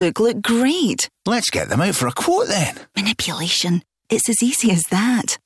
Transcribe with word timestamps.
book 0.00 0.18
look 0.18 0.42
great. 0.42 1.08
Let's 1.26 1.50
get 1.50 1.68
them 1.68 1.82
out 1.82 1.94
for 1.94 2.08
a 2.08 2.12
quote 2.12 2.48
then. 2.48 2.74
Manipulation. 2.96 3.82
It's 4.08 4.28
as 4.30 4.42
easy 4.42 4.72
as 4.72 4.82
that. 4.84 5.36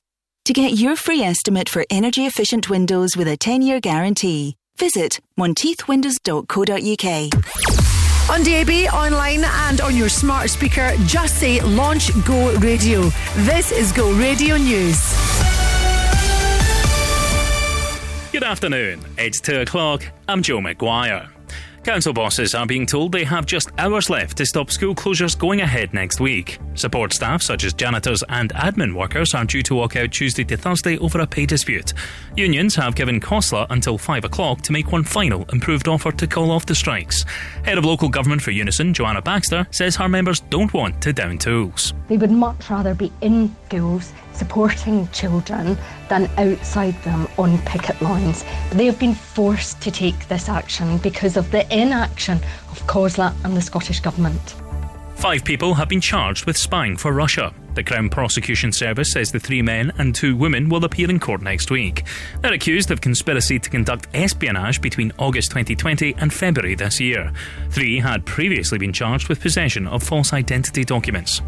To 0.45 0.53
get 0.53 0.79
your 0.79 0.95
free 0.95 1.21
estimate 1.21 1.67
for 1.69 1.83
energy 1.89 2.25
efficient 2.25 2.69
windows 2.69 3.17
with 3.17 3.27
a 3.27 3.35
10 3.35 3.61
year 3.61 3.81
guarantee, 3.81 4.55
visit 4.79 5.19
monteithwindows.co.uk. 5.37 8.31
On 8.31 8.43
DAB, 8.43 8.91
online, 8.91 9.43
and 9.43 9.81
on 9.81 9.95
your 9.95 10.09
smart 10.09 10.49
speaker, 10.49 10.93
just 11.05 11.37
say 11.37 11.61
Launch 11.61 12.09
Go 12.25 12.57
Radio. 12.57 13.11
This 13.39 13.71
is 13.71 13.91
Go 13.91 14.11
Radio 14.13 14.57
News. 14.57 14.97
Good 18.31 18.43
afternoon. 18.43 19.01
It's 19.17 19.39
2 19.41 19.59
o'clock. 19.59 20.03
I'm 20.27 20.41
Joe 20.41 20.59
McGuire. 20.59 21.34
Council 21.85 22.13
bosses 22.13 22.55
are 22.55 22.65
being 22.65 22.87
told 22.87 23.11
they 23.11 23.23
have 23.23 23.45
just 23.45 23.69
hours 23.77 24.09
left 24.09 24.37
to 24.37 24.45
stop 24.47 24.71
school 24.71 24.95
closures 24.95 25.37
going 25.37 25.61
ahead 25.61 25.93
next 25.93 26.19
week. 26.19 26.57
Support 26.73 27.13
staff, 27.13 27.43
such 27.43 27.63
as 27.63 27.75
janitors 27.75 28.23
and 28.27 28.51
admin 28.55 28.95
workers, 28.95 29.35
are 29.35 29.45
due 29.45 29.61
to 29.61 29.75
walk 29.75 29.95
out 29.95 30.11
Tuesday 30.11 30.43
to 30.45 30.57
Thursday 30.57 30.97
over 30.97 31.19
a 31.19 31.27
pay 31.27 31.45
dispute. 31.45 31.93
Unions 32.35 32.73
have 32.73 32.95
given 32.95 33.19
COSLA 33.19 33.67
until 33.69 33.99
5 33.99 34.25
o'clock 34.25 34.61
to 34.61 34.71
make 34.71 34.91
one 34.91 35.03
final 35.03 35.45
improved 35.53 35.87
offer 35.87 36.11
to 36.11 36.25
call 36.25 36.49
off 36.49 36.65
the 36.65 36.73
strikes. 36.73 37.23
Head 37.63 37.77
of 37.77 37.85
local 37.85 38.09
government 38.09 38.41
for 38.41 38.49
Unison, 38.49 38.91
Joanna 38.91 39.21
Baxter, 39.21 39.67
says 39.69 39.95
her 39.95 40.09
members 40.09 40.39
don't 40.39 40.73
want 40.73 40.99
to 41.03 41.13
down 41.13 41.37
tools. 41.37 41.93
They 42.07 42.17
would 42.17 42.31
much 42.31 42.67
rather 42.67 42.95
be 42.95 43.13
in 43.21 43.55
schools 43.67 44.11
supporting 44.35 45.07
children 45.09 45.77
than 46.09 46.29
outside 46.37 47.01
them 47.03 47.27
on 47.37 47.57
picket 47.59 47.99
lines. 48.01 48.43
They 48.71 48.85
have 48.85 48.99
been 48.99 49.15
forced 49.15 49.81
to 49.81 49.91
take 49.91 50.27
this 50.27 50.49
action 50.49 50.97
because 50.99 51.37
of 51.37 51.51
the 51.51 51.65
inaction 51.75 52.39
of 52.71 52.85
COSLA 52.87 53.33
and 53.43 53.55
the 53.55 53.61
Scottish 53.61 53.99
Government. 53.99 54.55
Five 55.15 55.45
people 55.45 55.73
have 55.73 55.87
been 55.87 56.01
charged 56.01 56.45
with 56.45 56.57
spying 56.57 56.97
for 56.97 57.11
Russia. 57.13 57.53
The 57.73 57.83
Crown 57.83 58.09
Prosecution 58.09 58.71
Service 58.71 59.11
says 59.11 59.31
the 59.31 59.39
three 59.39 59.61
men 59.61 59.91
and 59.97 60.13
two 60.13 60.35
women 60.35 60.69
will 60.69 60.85
appear 60.85 61.09
in 61.09 61.19
court 61.19 61.41
next 61.41 61.71
week. 61.71 62.03
They're 62.41 62.53
accused 62.53 62.91
of 62.91 63.01
conspiracy 63.01 63.57
to 63.59 63.69
conduct 63.69 64.07
espionage 64.13 64.81
between 64.81 65.11
August 65.17 65.51
2020 65.51 66.15
and 66.19 66.31
February 66.31 66.75
this 66.75 66.99
year. 66.99 67.33
Three 67.69 67.99
had 67.99 68.25
previously 68.25 68.77
been 68.77 68.93
charged 68.93 69.27
with 69.27 69.41
possession 69.41 69.87
of 69.87 70.03
false 70.03 70.31
identity 70.31 70.83
documents. 70.83 71.41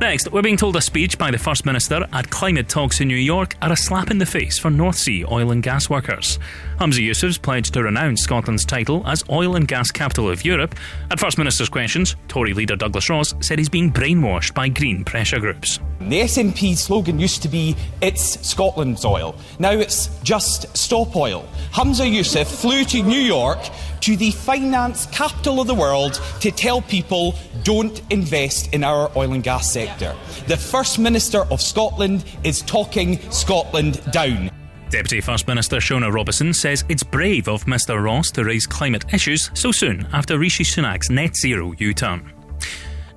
Next, 0.00 0.30
we're 0.30 0.42
being 0.42 0.56
told 0.56 0.76
a 0.76 0.80
speech 0.80 1.18
by 1.18 1.32
the 1.32 1.38
First 1.38 1.66
Minister 1.66 2.06
at 2.12 2.30
climate 2.30 2.68
talks 2.68 3.00
in 3.00 3.08
New 3.08 3.16
York 3.16 3.56
are 3.60 3.72
a 3.72 3.76
slap 3.76 4.12
in 4.12 4.18
the 4.18 4.26
face 4.26 4.56
for 4.56 4.70
North 4.70 4.94
Sea 4.94 5.24
oil 5.24 5.50
and 5.50 5.60
gas 5.60 5.90
workers. 5.90 6.38
Humza 6.78 7.04
Yousaf's 7.04 7.36
pledged 7.36 7.74
to 7.74 7.82
renounce 7.82 8.22
Scotland's 8.22 8.64
title 8.64 9.02
as 9.08 9.24
oil 9.28 9.56
and 9.56 9.66
gas 9.66 9.90
capital 9.90 10.30
of 10.30 10.44
Europe. 10.44 10.76
At 11.10 11.18
First 11.18 11.36
Minister's 11.36 11.68
questions, 11.68 12.14
Tory 12.28 12.54
leader 12.54 12.76
Douglas 12.76 13.10
Ross 13.10 13.34
said 13.40 13.58
he's 13.58 13.68
being 13.68 13.92
brainwashed 13.92 14.54
by 14.54 14.68
green 14.68 15.04
pressure 15.04 15.40
groups. 15.40 15.80
The 15.98 16.20
SNP 16.20 16.76
slogan 16.76 17.18
used 17.18 17.42
to 17.42 17.48
be, 17.48 17.74
It's 18.00 18.40
Scotland's 18.48 19.04
oil. 19.04 19.34
Now 19.58 19.72
it's 19.72 20.06
just 20.22 20.76
Stop 20.76 21.16
Oil. 21.16 21.48
Humza 21.72 22.08
Yousaf 22.08 22.46
flew 22.46 22.84
to 22.84 23.02
New 23.02 23.18
York, 23.18 23.58
to 24.00 24.16
the 24.16 24.30
finance 24.30 25.06
capital 25.06 25.60
of 25.60 25.66
the 25.66 25.74
world, 25.74 26.20
to 26.40 26.50
tell 26.50 26.82
people, 26.82 27.34
Don't 27.64 28.00
invest 28.10 28.72
in 28.72 28.84
our 28.84 29.10
oil 29.16 29.32
and 29.32 29.42
gas 29.42 29.72
sector. 29.72 30.14
The 30.46 30.56
First 30.56 30.98
Minister 30.98 31.42
of 31.50 31.60
Scotland 31.60 32.24
is 32.44 32.62
talking 32.62 33.18
Scotland 33.30 34.00
down. 34.12 34.50
Deputy 34.90 35.20
First 35.20 35.46
Minister 35.46 35.76
Shona 35.76 36.10
Robison 36.10 36.54
says 36.54 36.84
it's 36.88 37.02
brave 37.02 37.46
of 37.46 37.64
Mr. 37.64 38.02
Ross 38.02 38.30
to 38.30 38.44
raise 38.44 38.66
climate 38.66 39.12
issues 39.12 39.50
so 39.52 39.70
soon 39.70 40.06
after 40.14 40.38
Rishi 40.38 40.64
Sunak's 40.64 41.10
net 41.10 41.36
zero 41.36 41.74
U 41.76 41.92
turn. 41.92 42.37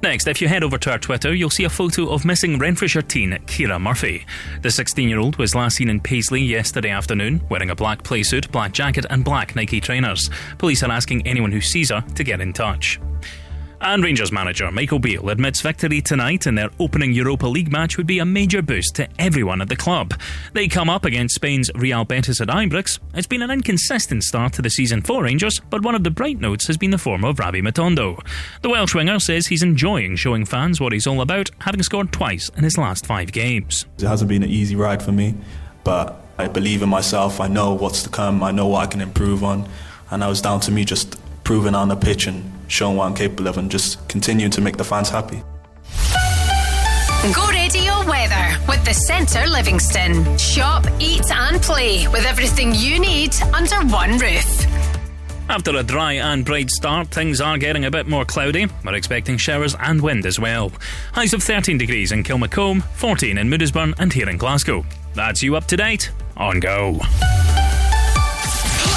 Next, 0.03 0.27
if 0.27 0.41
you 0.41 0.47
head 0.47 0.63
over 0.63 0.79
to 0.79 0.91
our 0.91 0.97
Twitter, 0.97 1.33
you'll 1.35 1.51
see 1.51 1.65
a 1.65 1.69
photo 1.69 2.09
of 2.09 2.25
missing 2.25 2.57
Renfrewshire 2.57 3.03
teen 3.03 3.33
Kira 3.45 3.79
Murphy. 3.79 4.25
The 4.63 4.71
16 4.71 5.07
year 5.07 5.19
old 5.19 5.35
was 5.37 5.53
last 5.53 5.77
seen 5.77 5.89
in 5.89 5.99
Paisley 5.99 6.41
yesterday 6.41 6.89
afternoon, 6.89 7.39
wearing 7.49 7.69
a 7.69 7.75
black 7.75 8.01
playsuit, 8.01 8.51
black 8.51 8.71
jacket, 8.71 9.05
and 9.11 9.23
black 9.23 9.55
Nike 9.55 9.79
trainers. 9.79 10.27
Police 10.57 10.81
are 10.81 10.91
asking 10.91 11.27
anyone 11.27 11.51
who 11.51 11.61
sees 11.61 11.91
her 11.91 12.01
to 12.15 12.23
get 12.23 12.41
in 12.41 12.51
touch. 12.51 12.99
And 13.83 14.03
Rangers 14.03 14.31
manager 14.31 14.69
Michael 14.71 14.99
Beale 14.99 15.29
admits 15.29 15.61
victory 15.61 16.01
tonight 16.01 16.45
in 16.45 16.53
their 16.53 16.69
opening 16.79 17.13
Europa 17.13 17.47
League 17.47 17.71
match 17.71 17.97
would 17.97 18.05
be 18.05 18.19
a 18.19 18.25
major 18.25 18.61
boost 18.61 18.93
to 18.95 19.07
everyone 19.17 19.59
at 19.59 19.69
the 19.69 19.75
club. 19.75 20.13
They 20.53 20.67
come 20.67 20.87
up 20.87 21.03
against 21.03 21.33
Spain's 21.33 21.71
Real 21.73 22.05
Betis 22.05 22.39
at 22.41 22.49
Ibrox. 22.49 22.99
It's 23.15 23.25
been 23.25 23.41
an 23.41 23.49
inconsistent 23.49 24.23
start 24.23 24.53
to 24.53 24.61
the 24.61 24.69
season 24.69 25.01
for 25.01 25.23
Rangers, 25.23 25.59
but 25.71 25.81
one 25.81 25.95
of 25.95 26.03
the 26.03 26.11
bright 26.11 26.39
notes 26.39 26.67
has 26.67 26.77
been 26.77 26.91
the 26.91 26.99
form 26.99 27.25
of 27.25 27.39
Rabbi 27.39 27.61
Matondo. 27.61 28.23
The 28.61 28.69
Welsh 28.69 28.93
winger 28.93 29.19
says 29.19 29.47
he's 29.47 29.63
enjoying 29.63 30.15
showing 30.15 30.45
fans 30.45 30.79
what 30.79 30.93
he's 30.93 31.07
all 31.07 31.19
about, 31.19 31.49
having 31.61 31.81
scored 31.81 32.11
twice 32.11 32.49
in 32.55 32.63
his 32.63 32.77
last 32.77 33.07
five 33.07 33.31
games. 33.31 33.87
It 33.97 34.05
hasn't 34.05 34.29
been 34.29 34.43
an 34.43 34.49
easy 34.51 34.75
ride 34.75 35.01
for 35.01 35.11
me, 35.11 35.33
but 35.83 36.23
I 36.37 36.47
believe 36.47 36.83
in 36.83 36.89
myself. 36.89 37.41
I 37.41 37.47
know 37.47 37.73
what's 37.73 38.03
to 38.03 38.09
come. 38.09 38.43
I 38.43 38.51
know 38.51 38.67
what 38.67 38.83
I 38.83 38.85
can 38.85 39.01
improve 39.01 39.43
on, 39.43 39.67
and 40.11 40.19
now 40.19 40.29
it's 40.29 40.41
down 40.41 40.59
to 40.61 40.71
me 40.71 40.85
just 40.85 41.19
proving 41.43 41.73
on 41.73 41.87
the 41.87 41.95
pitch 41.95 42.27
and 42.27 42.60
showing 42.71 42.97
what 42.97 43.05
I'm 43.05 43.13
capable 43.15 43.47
of 43.47 43.57
and 43.57 43.69
just 43.69 44.07
continuing 44.07 44.51
to 44.51 44.61
make 44.61 44.77
the 44.77 44.83
fans 44.83 45.09
happy. 45.09 45.43
Go 47.35 47.47
Radio 47.49 47.93
Weather 48.07 48.57
with 48.67 48.83
the 48.83 48.93
Centre 48.93 49.45
Livingston. 49.47 50.37
Shop, 50.37 50.85
eat, 50.99 51.29
and 51.31 51.61
play 51.61 52.07
with 52.07 52.25
everything 52.25 52.73
you 52.73 52.99
need 52.99 53.35
under 53.53 53.75
one 53.93 54.17
roof. 54.17 54.65
After 55.47 55.75
a 55.75 55.83
dry 55.83 56.13
and 56.13 56.45
bright 56.45 56.71
start, 56.71 57.09
things 57.09 57.41
are 57.41 57.57
getting 57.57 57.85
a 57.85 57.91
bit 57.91 58.07
more 58.07 58.23
cloudy. 58.25 58.67
We're 58.85 58.95
expecting 58.95 59.37
showers 59.37 59.75
and 59.79 60.01
wind 60.01 60.25
as 60.25 60.39
well. 60.39 60.71
Highs 61.11 61.33
of 61.33 61.43
13 61.43 61.77
degrees 61.77 62.13
in 62.13 62.23
Kilmacolm, 62.23 62.81
14 62.95 63.37
in 63.37 63.49
Moodiesburn, 63.49 63.95
and 63.99 64.13
here 64.13 64.29
in 64.29 64.37
Glasgow. 64.37 64.85
That's 65.13 65.43
you 65.43 65.57
up 65.57 65.65
to 65.67 65.77
date 65.77 66.09
on 66.37 66.59
Go. 66.61 66.99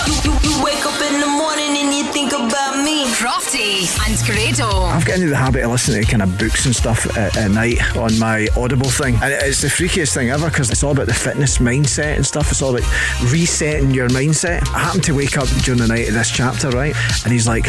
You, 0.06 0.32
you 0.42 0.64
wake 0.64 0.86
up 0.86 1.00
in 1.02 1.20
the 1.20 1.33
morning 1.74 1.92
you 1.92 2.04
think 2.12 2.32
about 2.32 2.84
me. 2.84 3.04
Crofty 3.14 3.88
and 4.06 4.16
Grado. 4.26 4.68
I've 4.84 5.04
got 5.04 5.16
into 5.16 5.28
the 5.28 5.36
habit 5.36 5.64
of 5.64 5.70
listening 5.70 6.04
to 6.04 6.10
kind 6.10 6.22
of 6.22 6.38
books 6.38 6.66
and 6.66 6.74
stuff 6.74 7.06
at, 7.16 7.36
at 7.36 7.50
night 7.50 7.96
on 7.96 8.16
my 8.18 8.48
Audible 8.56 8.88
thing. 8.88 9.14
And 9.16 9.32
it's 9.32 9.60
the 9.60 9.68
freakiest 9.68 10.14
thing 10.14 10.30
ever 10.30 10.48
because 10.48 10.70
it's 10.70 10.82
all 10.82 10.92
about 10.92 11.06
the 11.06 11.14
fitness 11.14 11.58
mindset 11.58 12.16
and 12.16 12.26
stuff. 12.26 12.50
It's 12.50 12.62
all 12.62 12.76
about 12.76 12.88
resetting 13.32 13.90
your 13.92 14.08
mindset. 14.08 14.66
I 14.74 14.80
happened 14.80 15.04
to 15.04 15.12
wake 15.12 15.36
up 15.36 15.48
during 15.62 15.80
the 15.80 15.88
night 15.88 16.08
of 16.08 16.14
this 16.14 16.30
chapter, 16.30 16.70
right? 16.70 16.94
And 17.24 17.32
he's 17.32 17.46
like, 17.46 17.66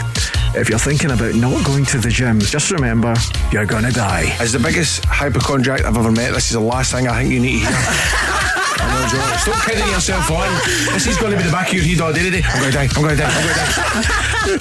if 0.56 0.70
you're 0.70 0.80
thinking 0.80 1.12
about 1.12 1.36
not 1.36 1.66
going 1.66 1.86
to 1.86 1.98
the 1.98 2.10
gym, 2.10 2.40
just 2.40 2.72
remember 2.72 3.14
you're 3.52 3.66
gonna 3.66 3.92
die. 3.92 4.36
As 4.40 4.52
the 4.52 4.60
biggest 4.60 5.06
hypochondriac 5.06 5.86
I've 5.86 5.98
ever 5.98 6.12
met, 6.12 6.34
this 6.34 6.48
is 6.48 6.54
the 6.54 6.60
last 6.60 6.92
thing 6.92 7.08
I 7.08 7.22
think 7.22 7.34
you 7.34 7.40
need 7.40 7.62
to 7.62 7.68
hear. 7.68 8.42
I 8.78 9.08
know, 9.12 9.38
Stop 9.38 9.66
kidding 9.66 9.88
yourself 9.88 10.32
on. 10.32 10.48
This 10.94 11.08
is 11.08 11.18
going 11.18 11.32
to 11.32 11.38
be 11.38 11.44
the 11.44 11.52
back 11.52 11.70
of 11.70 11.74
your 11.74 11.84
head 11.84 12.02
all 12.02 12.14
day 12.14 12.24
today. 12.24 12.42
I'm 12.46 12.60
going 12.60 12.72
to 12.72 12.78
die. 12.78 12.88
I'm 12.96 13.02
going 13.02 13.16
to 13.16 13.22
die. 13.22 13.30
I'm 13.30 13.44
going 13.44 13.56
to 13.56 13.62
die. 13.62 13.95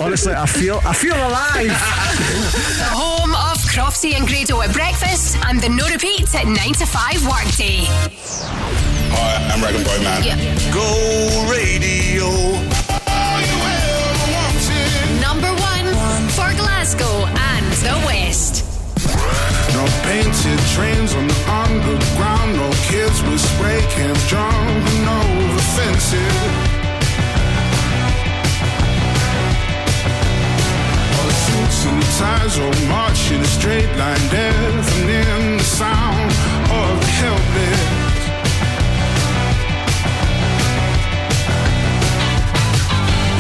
Honestly, 0.01 0.33
I 0.33 0.47
feel, 0.47 0.81
I 0.85 0.93
feel 0.95 1.15
alive. 1.17 1.67
the 1.67 2.91
home 2.95 3.35
of 3.35 3.59
Crofty 3.67 4.15
and 4.15 4.27
Grado 4.29 4.61
at 4.63 4.73
breakfast 4.73 5.37
and 5.47 5.61
the 5.61 5.69
no 5.69 5.87
repeat 5.89 6.33
at 6.35 6.47
9 6.47 6.57
to 6.79 6.87
5 6.87 7.27
workday. 7.27 7.83
Hi, 9.11 9.51
I'm 9.51 9.59
Rag'n'Bone 9.59 10.03
Man. 10.05 10.23
Yeah. 10.23 10.39
Go 10.71 10.87
radio. 11.51 12.31
Number 15.19 15.51
one 15.59 15.91
for 16.31 16.55
Glasgow 16.55 17.27
and 17.27 17.67
the 17.83 17.97
West. 18.07 18.63
No 19.75 19.85
painted 20.07 20.59
trains 20.79 21.15
on 21.15 21.27
the 21.27 21.39
underground, 21.51 22.55
no 22.55 22.71
kids 22.87 23.21
with 23.25 23.41
spray 23.41 23.83
cans 23.91 24.23
jumping 24.31 25.09
over 25.09 25.59
fences. 25.75 26.74
And 31.47 32.01
the 32.01 32.09
ties 32.19 32.59
all 32.59 32.89
march 32.89 33.31
in 33.31 33.41
a 33.41 33.45
straight 33.45 33.91
line, 33.99 34.29
deafening 34.31 35.59
the 35.59 35.65
sound 35.65 36.31
of 36.73 37.01
the 37.01 37.11
helpless. 37.21 38.15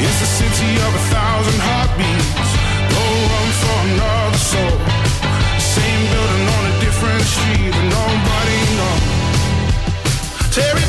It's 0.04 0.18
the 0.20 0.30
city 0.38 0.72
of 0.86 0.92
a 0.94 1.04
thousand 1.14 1.60
heartbeats. 1.64 2.50
Go 2.92 3.04
run 3.32 3.50
for 3.62 3.78
another 3.88 4.42
soul. 4.52 4.76
Same 5.58 6.04
building 6.12 6.46
on 6.56 6.64
a 6.68 6.74
different 6.84 7.24
street, 7.24 7.72
but 7.72 7.86
nobody 7.88 8.60
knows. 8.78 9.24
Tear 10.54 10.83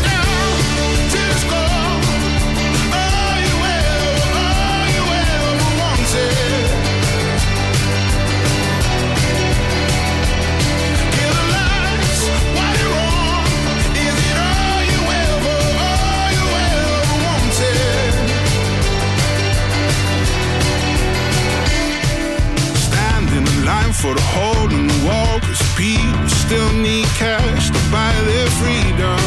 for 24.02 24.14
the 24.14 24.22
hole 24.22 24.70
in 24.74 24.88
the 24.88 25.00
wall, 25.08 25.40
cause 25.40 25.62
people 25.76 26.28
still 26.28 26.72
need 26.74 27.06
cash 27.16 27.70
to 27.70 27.82
buy 27.92 28.12
their 28.30 28.50
freedom. 28.60 29.20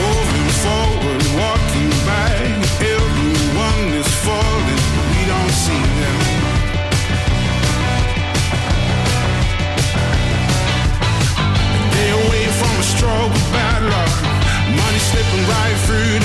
Moving 0.00 0.50
forward, 0.64 1.22
walking 1.38 1.92
by, 2.08 2.30
everyone 2.96 3.84
is 4.00 4.10
falling, 4.26 4.82
but 4.94 5.06
we 5.12 5.20
don't 5.32 5.54
see 5.64 5.84
them. 6.00 6.20
They 11.94 12.08
away 12.10 12.44
from 12.58 12.74
a 12.74 12.86
struggle, 12.94 13.44
bad 13.54 13.82
luck, 13.94 14.14
money 14.80 15.00
slipping 15.10 15.44
right 15.46 15.78
through 15.86 16.23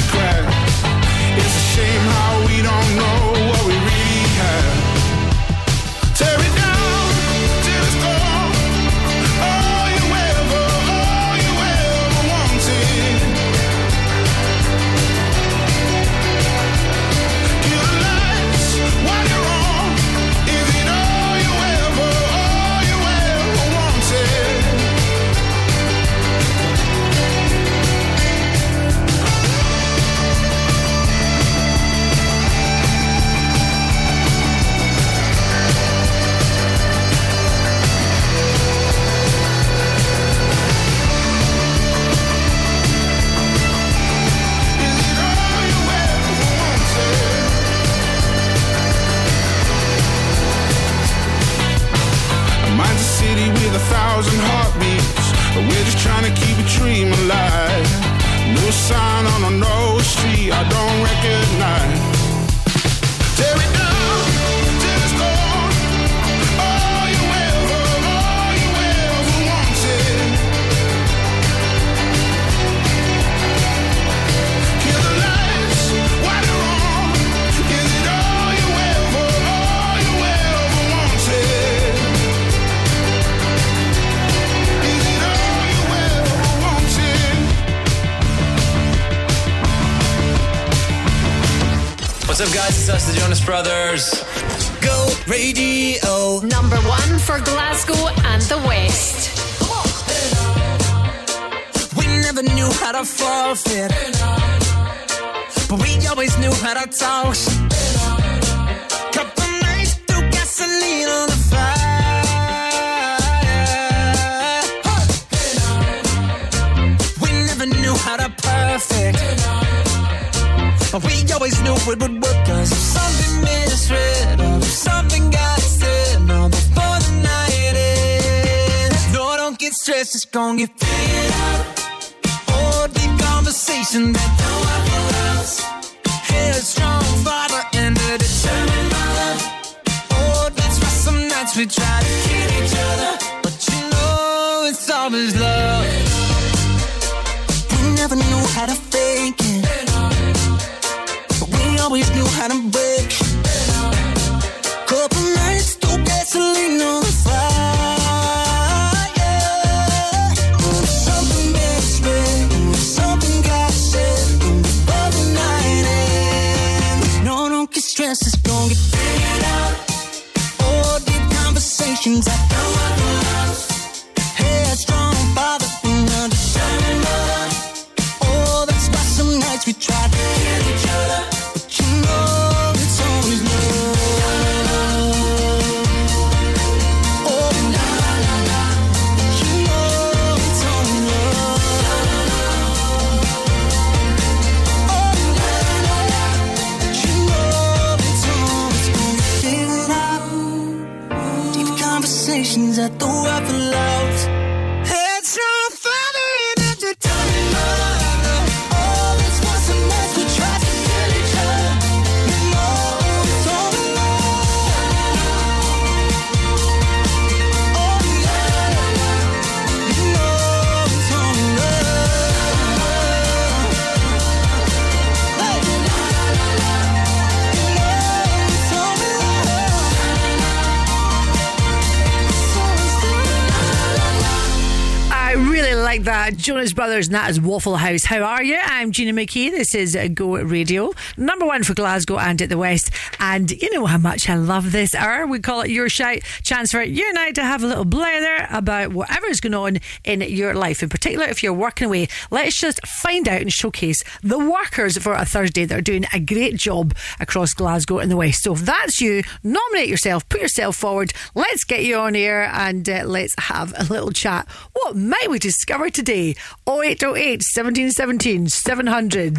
Brothers, 236.79 237.07
and 237.07 237.15
that 237.15 237.29
is 237.29 237.41
Waffle 237.41 237.75
House. 237.75 238.05
How 238.05 238.21
are 238.21 238.41
you? 238.41 238.57
I'm 238.63 238.93
Gina 238.93 239.11
McKie. 239.11 239.51
This 239.51 239.75
is 239.75 239.97
Go 240.13 240.37
Radio, 240.37 240.93
number 241.17 241.45
one 241.45 241.63
for 241.63 241.73
Glasgow 241.73 242.17
and 242.17 242.41
at 242.41 242.47
the 242.47 242.57
West. 242.57 242.78
And 243.19 243.51
you 243.51 243.69
know 243.73 243.85
how 243.85 243.97
much 243.97 244.29
I 244.29 244.35
love 244.35 244.71
this 244.71 244.95
hour. 244.95 245.27
We 245.27 245.39
call 245.39 245.61
it 245.61 245.69
Your 245.69 245.89
Shout, 245.89 246.19
chance 246.43 246.71
for 246.71 246.81
you 246.81 247.05
and 247.07 247.19
I 247.19 247.31
to 247.31 247.43
have 247.43 247.63
a 247.63 247.67
little 247.67 247.85
blather 247.85 248.47
about 248.49 248.93
whatever's 248.93 249.39
going 249.39 249.53
on 249.53 249.79
in 250.03 250.21
your 250.21 250.53
life. 250.53 250.81
In 250.81 250.89
particular, 250.89 251.25
if 251.25 251.43
you're 251.43 251.53
working 251.53 251.87
away, 251.87 252.07
let's 252.31 252.59
just 252.59 252.85
find 252.87 253.27
out 253.27 253.41
and 253.41 253.51
showcase 253.51 254.01
the 254.23 254.39
workers 254.39 254.97
for 254.97 255.13
a 255.13 255.25
Thursday 255.25 255.65
that 255.65 255.77
are 255.77 255.81
doing 255.81 256.05
a 256.13 256.19
great 256.19 256.55
job 256.55 256.95
across 257.19 257.53
Glasgow 257.53 257.99
and 257.99 258.09
the 258.09 258.17
West. 258.17 258.43
So 258.43 258.53
if 258.53 258.61
that's 258.61 259.01
you, 259.01 259.23
nominate 259.43 259.89
yourself, 259.89 260.27
put 260.29 260.41
yourself 260.41 260.77
forward. 260.77 261.13
Let's 261.35 261.63
get 261.63 261.83
you 261.83 261.97
on 261.97 262.15
air 262.15 262.43
and 262.43 262.87
uh, 262.89 263.03
let's 263.05 263.35
have 263.37 263.73
a 263.77 263.83
little 263.83 264.11
chat. 264.11 264.49
What 264.73 264.95
might 264.95 265.29
we 265.29 265.39
discover 265.39 265.89
today? 265.89 266.35
0808 266.67 267.43
1717 267.55 268.47
700. 268.47 269.37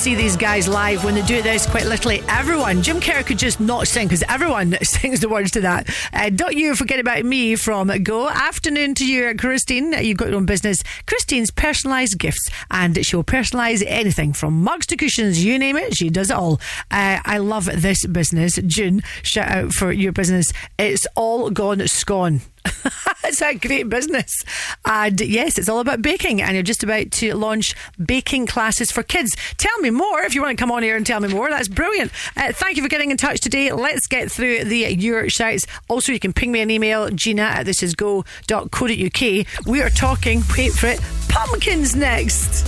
See 0.00 0.14
these 0.14 0.34
guys 0.34 0.66
live 0.66 1.04
when 1.04 1.14
they 1.14 1.20
do 1.20 1.42
this, 1.42 1.66
quite 1.66 1.84
literally 1.84 2.22
everyone, 2.26 2.82
Jim 2.82 3.02
Kerr 3.02 3.22
could 3.22 3.38
just 3.38 3.60
not 3.60 3.86
sing 3.86 4.06
because 4.08 4.24
everyone 4.30 4.78
sings 4.82 5.20
the 5.20 5.28
words 5.28 5.50
to 5.50 5.60
that. 5.60 5.90
Uh, 6.14 6.30
don't 6.30 6.56
you 6.56 6.74
forget 6.74 6.98
about 6.98 7.22
me 7.22 7.54
from 7.54 7.88
Go. 8.02 8.26
Afternoon 8.26 8.94
to 8.94 9.06
you, 9.06 9.34
Christine. 9.36 9.92
You've 9.92 10.16
got 10.16 10.28
your 10.28 10.38
own 10.38 10.46
business. 10.46 10.82
Christine's 11.04 11.50
personalised 11.50 12.16
gifts, 12.16 12.48
and 12.70 13.04
she'll 13.04 13.22
personalise 13.22 13.84
anything 13.86 14.32
from 14.32 14.62
mugs 14.62 14.86
to 14.86 14.96
cushions, 14.96 15.44
you 15.44 15.58
name 15.58 15.76
it. 15.76 15.94
She 15.94 16.08
does 16.08 16.30
it 16.30 16.36
all. 16.36 16.62
Uh, 16.90 17.20
I 17.22 17.36
love 17.36 17.66
this 17.66 18.06
business. 18.06 18.58
June, 18.66 19.02
shout 19.22 19.50
out 19.50 19.72
for 19.72 19.92
your 19.92 20.12
business. 20.12 20.50
It's 20.78 21.06
all 21.14 21.50
gone 21.50 21.86
scone. 21.88 22.40
it's 23.24 23.42
a 23.42 23.54
great 23.54 23.88
business. 23.88 24.44
And 24.84 25.20
yes, 25.20 25.58
it's 25.58 25.68
all 25.68 25.80
about 25.80 26.02
baking. 26.02 26.42
And 26.42 26.54
you're 26.54 26.62
just 26.62 26.82
about 26.82 27.10
to 27.12 27.34
launch 27.34 27.74
baking 28.04 28.46
classes 28.46 28.90
for 28.90 29.02
kids. 29.02 29.36
Tell 29.60 29.78
me 29.80 29.90
more 29.90 30.22
if 30.22 30.34
you 30.34 30.40
want 30.40 30.56
to 30.56 30.62
come 30.62 30.72
on 30.72 30.82
here 30.82 30.96
and 30.96 31.04
tell 31.04 31.20
me 31.20 31.28
more. 31.28 31.50
That's 31.50 31.68
brilliant. 31.68 32.10
Uh, 32.34 32.50
thank 32.50 32.78
you 32.78 32.82
for 32.82 32.88
getting 32.88 33.10
in 33.10 33.18
touch 33.18 33.40
today. 33.40 33.70
Let's 33.70 34.06
get 34.06 34.32
through 34.32 34.64
the 34.64 34.94
your 34.94 35.28
shouts. 35.28 35.66
Also, 35.86 36.12
you 36.12 36.18
can 36.18 36.32
ping 36.32 36.50
me 36.50 36.60
an 36.60 36.70
email, 36.70 37.10
gina 37.10 37.42
at 37.42 37.66
thisisgo.co.uk. 37.66 39.66
We 39.66 39.82
are 39.82 39.90
talking, 39.90 40.42
wait 40.56 40.72
for 40.72 40.86
it, 40.86 40.98
pumpkins 41.28 41.94
next. 41.94 42.66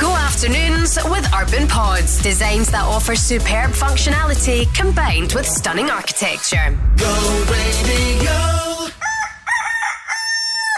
Go 0.00 0.10
afternoons 0.10 0.98
with 1.04 1.32
Urban 1.32 1.68
Pods. 1.68 2.20
Designs 2.20 2.68
that 2.72 2.82
offer 2.82 3.14
superb 3.14 3.70
functionality 3.70 4.74
combined 4.74 5.34
with 5.34 5.46
stunning 5.46 5.88
architecture. 5.88 6.76
Go 6.96 7.44
radio. 7.48 8.32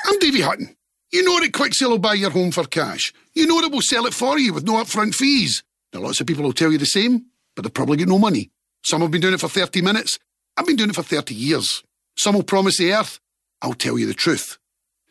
I'm 0.05 0.19
Davy 0.19 0.43
Hutton. 0.43 0.77
You 1.15 1.23
know 1.23 1.39
that 1.39 1.53
Quicksale 1.53 1.91
will 1.91 1.99
buy 1.99 2.15
your 2.15 2.31
home 2.31 2.51
for 2.51 2.65
cash. 2.65 3.13
You 3.35 3.47
know 3.47 3.61
that 3.61 3.71
we'll 3.71 3.83
sell 3.83 4.05
it 4.07 4.15
for 4.15 4.37
you 4.37 4.53
with 4.53 4.65
no 4.65 4.83
upfront 4.83 5.15
fees. 5.15 5.63
Now, 5.93 6.01
lots 6.01 6.21
of 6.21 6.27
people 6.27 6.43
will 6.43 6.53
tell 6.53 6.73
you 6.73 6.79
the 6.79 6.87
same, 6.87 7.27
but 7.55 7.63
they've 7.63 7.73
probably 7.73 7.99
got 7.99 8.09
no 8.09 8.19
money. 8.19 8.51
Some 8.83 9.01
have 9.01 9.13
been 9.13 9.21
doing 9.21 9.35
it 9.35 9.41
for 9.41 9.49
30 9.49 9.81
minutes. 9.81 10.19
I've 10.57 10.67
been 10.67 10.75
doing 10.75 10.91
it 10.91 10.97
for 10.97 11.05
30 11.05 11.33
years. 11.33 11.85
Some 12.17 12.35
will 12.35 12.43
promise 12.43 12.79
the 12.79 12.93
earth. 12.93 13.21
I'll 13.63 13.75
tell 13.75 13.97
you 13.97 14.09
the 14.09 14.13
truth. 14.13 14.59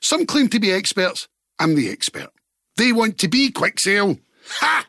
Some 0.01 0.25
claim 0.25 0.49
to 0.49 0.59
be 0.59 0.73
experts. 0.73 1.29
I'm 1.57 1.73
the 1.75 1.89
expert. 1.89 2.31
They 2.75 2.91
want 2.91 3.17
to 3.19 3.29
be 3.29 3.49
Quicksale. 3.49 4.19
Ha! 4.59 4.85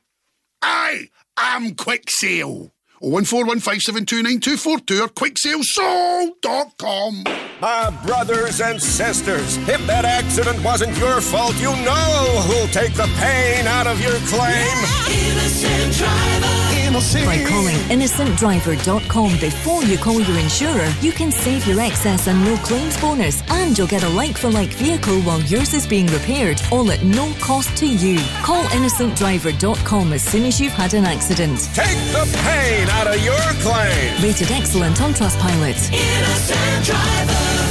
I 0.62 1.10
am 1.36 1.76
Quicksale. 1.76 2.72
01415729242 3.04 5.00
or 5.00 5.08
quicksalesoul.com. 5.08 7.24
My 7.60 7.90
brothers 8.04 8.60
and 8.60 8.82
sisters, 8.82 9.56
if 9.68 9.86
that 9.86 10.04
accident 10.04 10.60
wasn't 10.64 10.96
your 10.98 11.20
fault, 11.20 11.54
you 11.56 11.70
know 11.84 12.42
who'll 12.46 12.68
take 12.68 12.94
the 12.94 13.06
pain 13.18 13.66
out 13.66 13.86
of 13.86 14.00
your 14.00 14.16
claim. 14.26 14.84
Innocent 15.08 15.94
driver. 15.94 16.63
By 16.94 17.44
calling 17.48 17.74
innocentdriver.com 17.90 19.40
before 19.40 19.82
you 19.82 19.98
call 19.98 20.20
your 20.20 20.38
insurer, 20.38 20.88
you 21.00 21.10
can 21.10 21.32
save 21.32 21.66
your 21.66 21.80
excess 21.80 22.28
and 22.28 22.44
no 22.44 22.56
claims 22.58 22.96
bonus, 23.00 23.42
and 23.50 23.76
you'll 23.76 23.88
get 23.88 24.04
a 24.04 24.08
like 24.10 24.38
for 24.38 24.48
like 24.48 24.68
vehicle 24.68 25.20
while 25.22 25.40
yours 25.42 25.74
is 25.74 25.88
being 25.88 26.06
repaired, 26.06 26.62
all 26.70 26.88
at 26.92 27.02
no 27.02 27.34
cost 27.40 27.76
to 27.78 27.86
you. 27.86 28.20
Call 28.44 28.62
innocentdriver.com 28.66 30.12
as 30.12 30.22
soon 30.22 30.44
as 30.44 30.60
you've 30.60 30.72
had 30.72 30.94
an 30.94 31.04
accident. 31.04 31.68
Take 31.74 31.98
the 32.12 32.30
pain 32.44 32.88
out 32.90 33.08
of 33.08 33.20
your 33.24 33.42
claim. 33.64 34.22
Rated 34.22 34.52
excellent 34.52 35.02
on 35.02 35.14
Trustpilot. 35.14 35.92
Innocent 35.92 36.84
driver. 36.84 37.64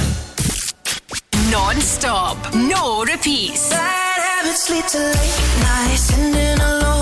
Non 1.49 1.79
stop, 1.79 2.37
no 2.53 3.05
repeats. 3.05 3.69
Bad 3.69 4.19
habits 4.21 4.69
lead 4.69 4.85
to 4.89 4.97
late 4.97 5.61
nights, 5.61 6.01
sending 6.01 6.59
alone 6.59 6.92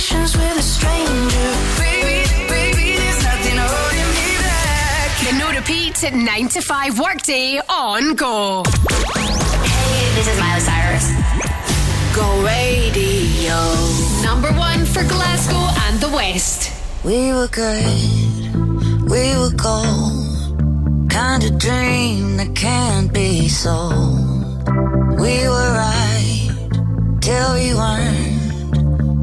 conversations 0.00 0.36
with 0.36 0.58
a 0.58 0.62
stranger. 0.62 1.50
Baby, 1.78 2.24
baby, 2.48 2.96
there's 2.96 3.22
nothing 3.22 3.56
holding 3.58 4.10
me 4.16 4.38
back. 4.40 5.10
The 5.24 5.38
no 5.38 5.50
repeat 5.58 6.04
at 6.04 6.14
9 6.14 6.48
to 6.48 6.60
5 6.60 6.98
workday 6.98 7.60
on 7.68 8.14
Go. 8.14 8.62
Hey, 8.64 10.14
this 10.14 10.28
is 10.28 10.38
Miley 10.38 10.60
Cyrus. 10.60 11.06
Go 12.14 12.42
Radio. 12.42 13.58
Number 14.22 14.50
one 14.58 14.84
for 14.86 15.04
Glasgow 15.04 15.68
and 15.86 16.00
the 16.00 16.08
West. 16.08 16.72
We 17.04 17.32
were 17.32 17.48
good, 17.48 17.84
we 19.10 19.36
were 19.36 19.54
gold. 19.56 21.10
Kind 21.10 21.44
of 21.44 21.58
dream 21.58 22.36
that 22.36 22.54
can't 22.54 23.12
be 23.12 23.48
sold. 23.48 24.68
We 25.18 25.48
were 25.48 25.72
right 25.74 26.50
till 27.20 27.54
we 27.54 27.74
weren't. 27.74 28.29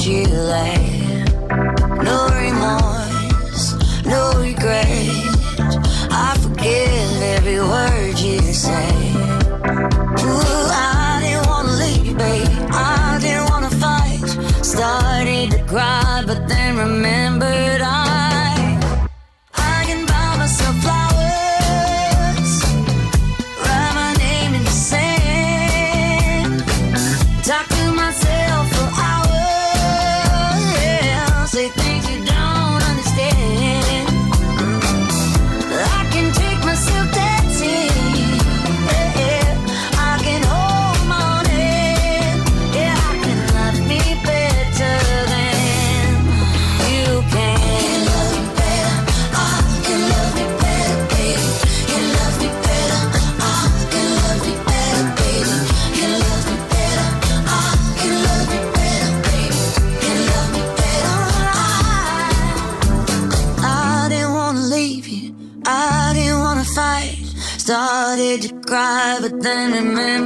Chile. 0.00 1.26
No 2.08 2.28
remorse, 2.32 3.74
no 4.06 4.32
regret. 4.40 4.86
I 6.10 6.38
forgive 6.40 7.22
every 7.36 7.60
word 7.60 8.18
you 8.18 8.40
say. 8.40 8.92
Ooh, 10.24 10.68
I 10.72 11.20
didn't 11.22 11.46
wanna 11.48 11.72
leave, 11.72 12.16
babe. 12.16 12.48
I 12.72 13.18
didn't 13.20 13.50
wanna 13.50 13.70
fight. 13.72 14.26
Started 14.64 15.50
to 15.50 15.62
cry, 15.64 16.24
but 16.26 16.48
then 16.48 16.78
remembered. 16.78 17.79
Then 69.40 69.72
it 69.72 69.94
made 69.94 70.19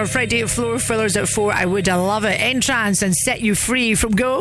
our 0.00 0.06
Friday 0.06 0.42
floor 0.46 0.78
fillers 0.78 1.14
at 1.18 1.28
four. 1.28 1.52
I 1.52 1.66
would 1.66 1.86
I 1.86 1.94
love 1.96 2.24
it. 2.24 2.40
Entrance 2.40 3.02
and 3.02 3.14
set 3.14 3.42
you 3.42 3.54
free 3.54 3.94
from 3.94 4.12
go. 4.12 4.38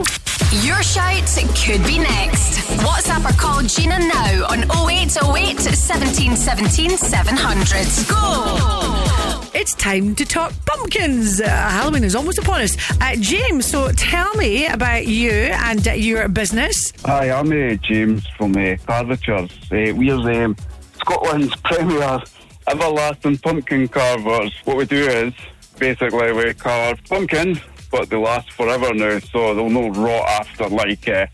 Your 0.63 0.81
shout 0.81 1.27
could 1.53 1.83
be 1.85 1.99
next. 1.99 2.59
WhatsApp 2.79 3.29
or 3.29 3.37
call 3.37 3.61
Gina 3.63 3.99
now 3.99 4.47
on 4.47 4.59
0808 4.87 5.55
1717 5.59 6.91
700. 6.91 8.07
Go! 8.07 9.49
It's 9.53 9.75
time 9.75 10.15
to 10.15 10.25
talk 10.25 10.53
pumpkins. 10.65 11.41
Uh, 11.41 11.49
Halloween 11.49 12.05
is 12.05 12.15
almost 12.15 12.37
upon 12.37 12.61
us. 12.61 12.77
Uh, 13.01 13.17
James, 13.19 13.65
so 13.65 13.91
tell 13.91 14.33
me 14.35 14.65
about 14.65 15.07
you 15.07 15.31
and 15.31 15.85
uh, 15.89 15.91
your 15.91 16.29
business. 16.29 16.93
Hi, 17.03 17.31
I'm 17.31 17.51
uh, 17.51 17.75
James 17.75 18.25
from 18.37 18.55
uh, 18.55 18.77
Carvatures. 18.87 19.51
Uh, 19.69 19.93
we're 19.93 20.45
um, 20.45 20.55
Scotland's 20.99 21.53
premier 21.57 22.21
everlasting 22.69 23.37
pumpkin 23.39 23.87
carvers. 23.87 24.53
What 24.65 24.77
we 24.77 24.85
do 24.85 25.07
is 25.07 25.33
basically 25.77 26.31
we 26.33 26.53
carve 26.53 26.99
pumpkins, 27.09 27.59
but 27.91 28.09
they 28.09 28.17
last 28.17 28.51
forever 28.51 28.93
now, 28.93 29.19
so 29.19 29.53
they'll 29.53 29.69
not 29.69 29.95
rot 29.97 30.27
after 30.29 30.67
like 30.67 31.07
uh, 31.07 31.25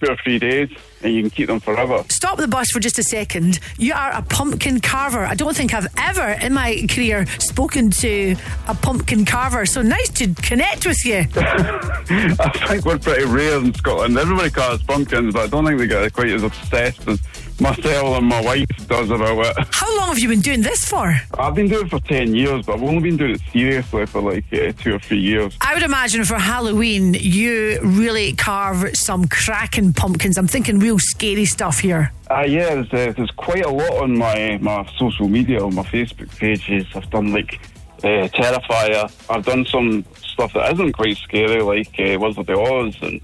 two 0.00 0.10
or 0.10 0.16
three 0.22 0.38
days, 0.38 0.70
and 1.02 1.12
you 1.12 1.22
can 1.22 1.30
keep 1.30 1.48
them 1.48 1.60
forever. 1.60 2.04
Stop 2.08 2.38
the 2.38 2.48
bus 2.48 2.68
for 2.70 2.80
just 2.80 2.98
a 2.98 3.02
second. 3.02 3.58
You 3.76 3.94
are 3.94 4.12
a 4.12 4.22
pumpkin 4.22 4.80
carver. 4.80 5.24
I 5.24 5.34
don't 5.34 5.56
think 5.56 5.74
I've 5.74 5.88
ever 5.98 6.30
in 6.40 6.54
my 6.54 6.86
career 6.88 7.26
spoken 7.38 7.90
to 7.90 8.36
a 8.68 8.74
pumpkin 8.74 9.24
carver, 9.24 9.66
so 9.66 9.82
nice 9.82 10.08
to 10.10 10.32
connect 10.34 10.86
with 10.86 11.04
you. 11.04 11.26
I 11.36 12.66
think 12.68 12.84
we're 12.84 12.98
pretty 12.98 13.24
rare 13.24 13.58
in 13.58 13.74
Scotland. 13.74 14.16
Everybody 14.16 14.50
carves 14.50 14.82
pumpkins, 14.84 15.34
but 15.34 15.44
I 15.44 15.46
don't 15.48 15.66
think 15.66 15.78
they 15.78 15.86
get 15.86 16.12
quite 16.12 16.30
as 16.30 16.42
obsessed 16.42 17.06
as 17.08 17.20
myself 17.60 18.18
and 18.18 18.26
my 18.26 18.40
wife 18.40 18.66
does 18.86 19.10
about 19.10 19.38
it. 19.46 19.66
How 19.72 19.96
long 19.98 20.08
have 20.08 20.18
you 20.18 20.28
been 20.28 20.40
doing 20.40 20.62
this 20.62 20.84
for? 20.84 21.16
I've 21.38 21.54
been 21.54 21.68
doing 21.68 21.86
it 21.86 21.90
for 21.90 22.00
10 22.00 22.34
years, 22.34 22.66
but 22.66 22.76
I've 22.76 22.82
only 22.82 23.00
been 23.00 23.16
doing 23.16 23.32
it 23.32 23.40
seriously 23.52 24.06
for 24.06 24.20
like 24.20 24.44
uh, 24.52 24.72
two 24.72 24.94
or 24.94 24.98
three 24.98 25.20
years. 25.20 25.56
I 25.60 25.74
would 25.74 25.82
imagine 25.82 26.24
for 26.24 26.38
Halloween, 26.38 27.14
you 27.14 27.80
really 27.82 28.32
carve 28.34 28.96
some 28.96 29.26
cracking 29.28 29.92
pumpkins. 29.92 30.38
I'm 30.38 30.48
thinking 30.48 30.78
real 30.78 30.98
scary 30.98 31.44
stuff 31.44 31.80
here. 31.80 32.12
Uh, 32.30 32.44
yeah, 32.46 32.74
there's, 32.74 32.92
uh, 32.92 33.12
there's 33.16 33.30
quite 33.32 33.64
a 33.64 33.70
lot 33.70 34.02
on 34.02 34.16
my, 34.16 34.58
my 34.60 34.88
social 34.98 35.28
media, 35.28 35.64
on 35.64 35.74
my 35.74 35.84
Facebook 35.84 36.36
pages. 36.36 36.86
I've 36.94 37.08
done 37.10 37.32
like 37.32 37.60
uh, 38.04 38.28
Terrifier. 38.28 39.10
I've 39.30 39.44
done 39.44 39.64
some 39.66 40.04
stuff 40.16 40.52
that 40.54 40.72
isn't 40.74 40.92
quite 40.92 41.16
scary, 41.16 41.62
like 41.62 41.98
uh, 41.98 42.18
Wizard 42.18 42.48
of 42.48 42.58
Oz 42.58 42.96
and 43.02 43.20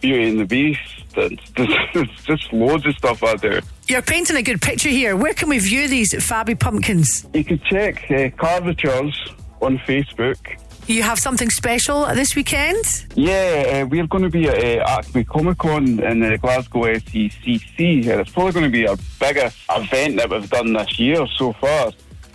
Beauty 0.00 0.30
and 0.30 0.40
the 0.40 0.46
Beast. 0.46 0.80
And 1.16 1.40
there's, 1.56 1.74
there's 1.92 2.24
just 2.24 2.52
loads 2.52 2.86
of 2.86 2.94
stuff 2.94 3.22
out 3.22 3.42
there. 3.42 3.60
You're 3.86 4.00
painting 4.00 4.36
a 4.36 4.42
good 4.42 4.62
picture 4.62 4.88
here. 4.88 5.14
Where 5.14 5.34
can 5.34 5.50
we 5.50 5.58
view 5.58 5.88
these 5.88 6.14
fabby 6.14 6.58
pumpkins? 6.58 7.26
You 7.34 7.44
can 7.44 7.60
check 7.70 8.10
uh, 8.10 8.30
Carvatures 8.30 9.14
on 9.60 9.76
Facebook. 9.78 10.38
You 10.86 11.02
have 11.02 11.18
something 11.18 11.50
special 11.50 12.06
this 12.14 12.34
weekend? 12.34 13.06
Yeah, 13.14 13.82
uh, 13.82 13.86
we're 13.86 14.06
going 14.06 14.24
to 14.24 14.30
be 14.30 14.48
at 14.48 14.80
uh, 14.80 15.02
MCM 15.02 15.26
Comic 15.26 15.58
Con 15.58 16.00
in 16.00 16.22
uh, 16.22 16.36
Glasgow 16.38 16.84
SECC. 16.84 18.06
Uh, 18.06 18.20
it's 18.20 18.30
probably 18.30 18.52
going 18.52 18.64
to 18.64 18.70
be 18.70 18.88
our 18.88 18.96
biggest 19.20 19.58
event 19.70 20.16
that 20.16 20.30
we've 20.30 20.48
done 20.48 20.72
this 20.72 20.98
year 20.98 21.26
so 21.36 21.52
far. 21.52 21.88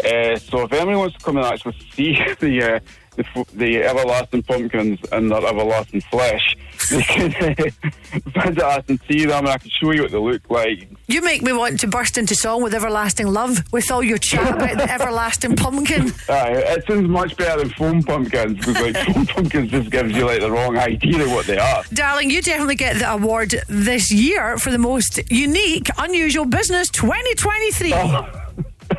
Uh, 0.04 0.36
so 0.38 0.62
if 0.62 0.74
anyone 0.74 1.00
wants 1.00 1.18
to 1.18 1.24
come 1.24 1.38
and 1.38 1.48
actually 1.48 1.76
see 1.94 2.16
the 2.40 2.76
uh, 2.76 2.80
the, 3.20 3.46
the 3.54 3.84
everlasting 3.84 4.44
pumpkins 4.44 5.00
and 5.12 5.32
their 5.32 5.46
everlasting 5.46 6.02
flesh, 6.02 6.56
they 6.90 7.02
can 7.02 7.32
visit 7.32 8.60
us 8.60 8.84
and 8.88 9.00
see 9.10 9.26
them, 9.26 9.46
and 9.46 9.50
I 9.50 9.58
can 9.58 9.70
show 9.70 9.92
you 9.92 10.04
what 10.04 10.12
they 10.12 10.18
look 10.18 10.50
like. 10.50 10.90
You 11.08 11.22
make 11.22 11.42
me 11.42 11.54
want 11.54 11.80
to 11.82 11.88
burst 11.88 12.18
into 12.18 12.36
song 12.36 12.64
with 12.64 12.74
Everlasting 12.74 13.28
Love 13.28 13.64
with 13.72 13.92
all 13.92 14.04
your 14.04 14.18
chat 14.18 14.56
about 14.56 14.78
the 14.78 14.92
everlasting 14.92 15.56
pumpkin. 15.56 16.12
Uh, 16.30 16.46
it 16.50 16.86
sounds 16.88 17.08
much 17.08 17.36
better 17.36 17.62
than 17.62 17.70
foam 17.72 18.04
pumpkins 18.04 18.58
because 18.58 18.82
like 18.82 19.14
foam 19.14 19.26
pumpkins 19.36 19.72
just 19.72 19.90
gives 19.90 20.14
you 20.16 20.26
like 20.26 20.40
the 20.40 20.52
wrong 20.52 20.78
idea 20.78 21.24
of 21.24 21.32
what 21.32 21.46
they 21.46 21.58
are. 21.58 21.84
Darling, 21.94 22.30
you 22.30 22.42
definitely 22.42 22.76
get 22.76 22.98
the 22.98 23.12
award 23.12 23.54
this 23.68 24.12
year 24.12 24.58
for 24.58 24.72
the 24.72 24.78
most 24.78 25.20
unique, 25.30 25.90
unusual 25.98 26.46
business 26.46 26.90
2023. 26.90 27.94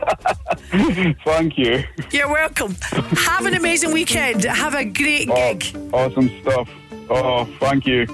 Thank 1.24 1.58
you. 1.58 1.84
You're 2.10 2.28
welcome. 2.28 2.74
Have 2.82 3.46
an 3.46 3.54
amazing 3.54 3.92
weekend. 3.92 4.44
Have 4.44 4.74
a 4.74 4.84
great 4.84 5.28
oh, 5.30 5.54
gig. 5.54 5.76
Awesome 5.92 6.30
stuff. 6.40 6.68
Oh, 7.08 7.44
thank 7.58 7.86
you. 7.86 8.06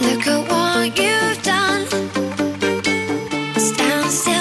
Look 0.00 0.26
at 0.26 0.48
what 0.48 0.98
you've 0.98 1.42
done. 1.42 1.86
Stand 3.58 4.10
still, 4.10 4.33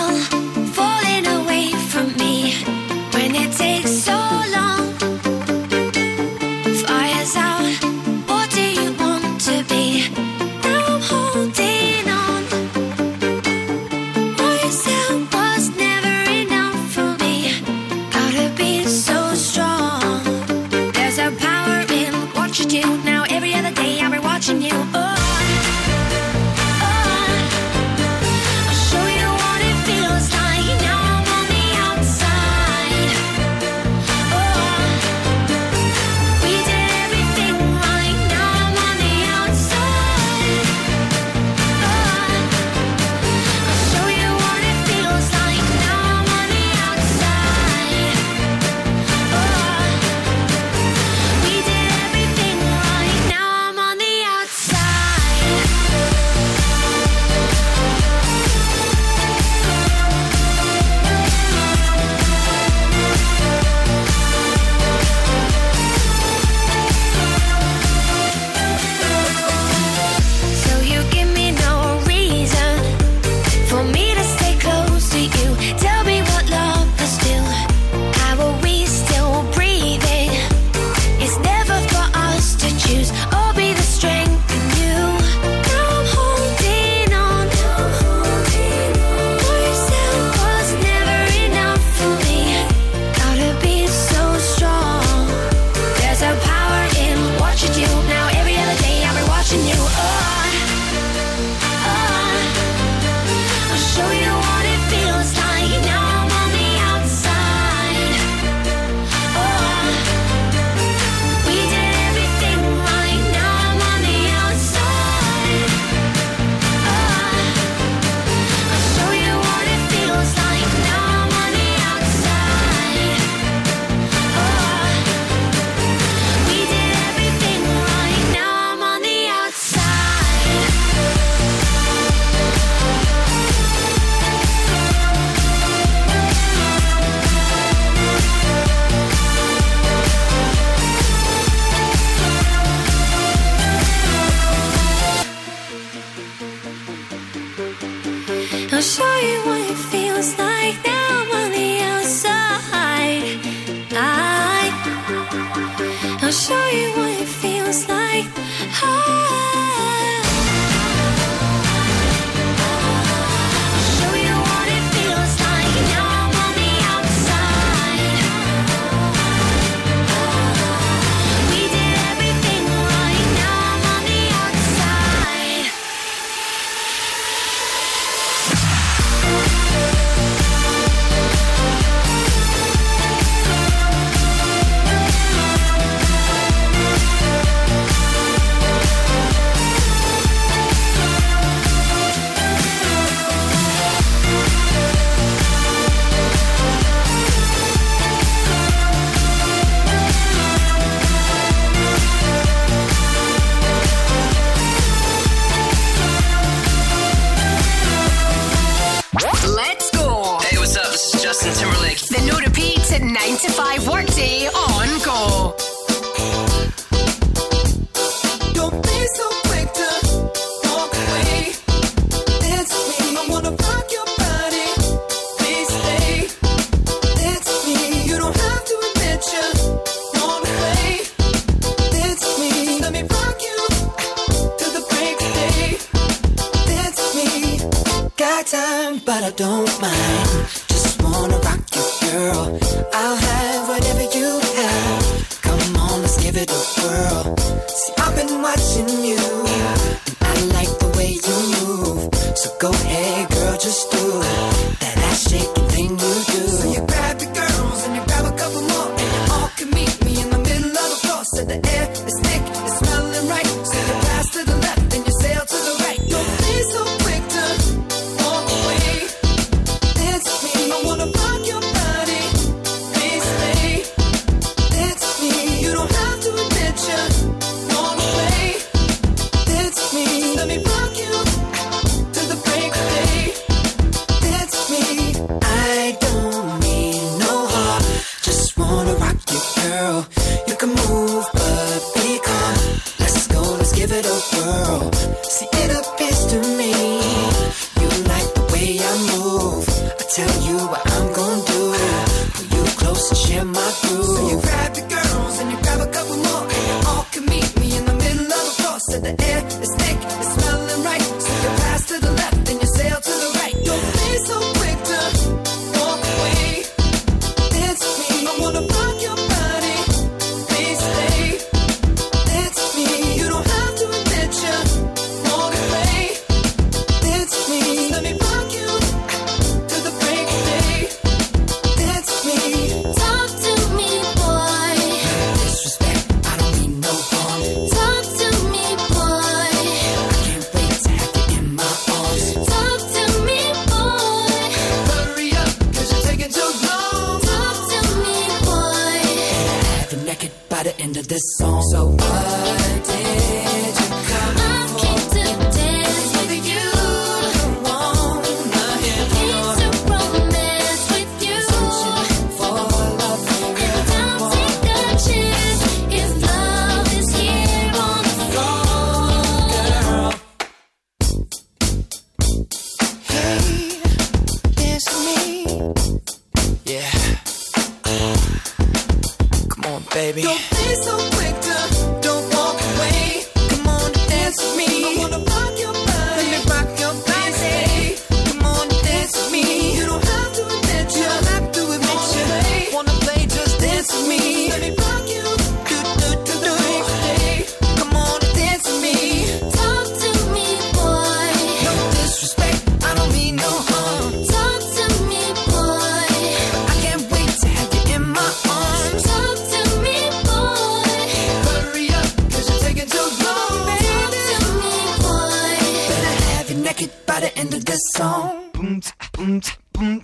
boom, 418.14 418.52
boom, 418.54 418.82
boom, 419.14 419.42
boom, 419.74 420.02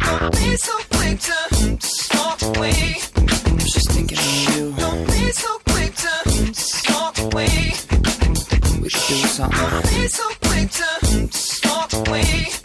Don't 0.00 0.32
be 0.32 0.56
so 0.56 0.72
quick 0.90 1.20
to 1.20 1.36
walk 2.16 2.42
away. 2.56 2.96
I'm 3.16 3.58
just 3.58 3.90
thinking 3.90 4.18
of 4.18 4.56
you. 4.56 4.72
Don't 4.76 5.06
be 5.06 5.30
so 5.32 5.58
quick 5.68 5.94
to 5.96 6.12
walk 6.92 7.18
away. 7.18 7.74
We 8.80 8.88
should 8.88 9.08
do 9.08 9.28
something. 9.28 9.60
Don't 9.60 9.82
be 9.82 10.08
so 10.08 10.47
way. 12.22 12.57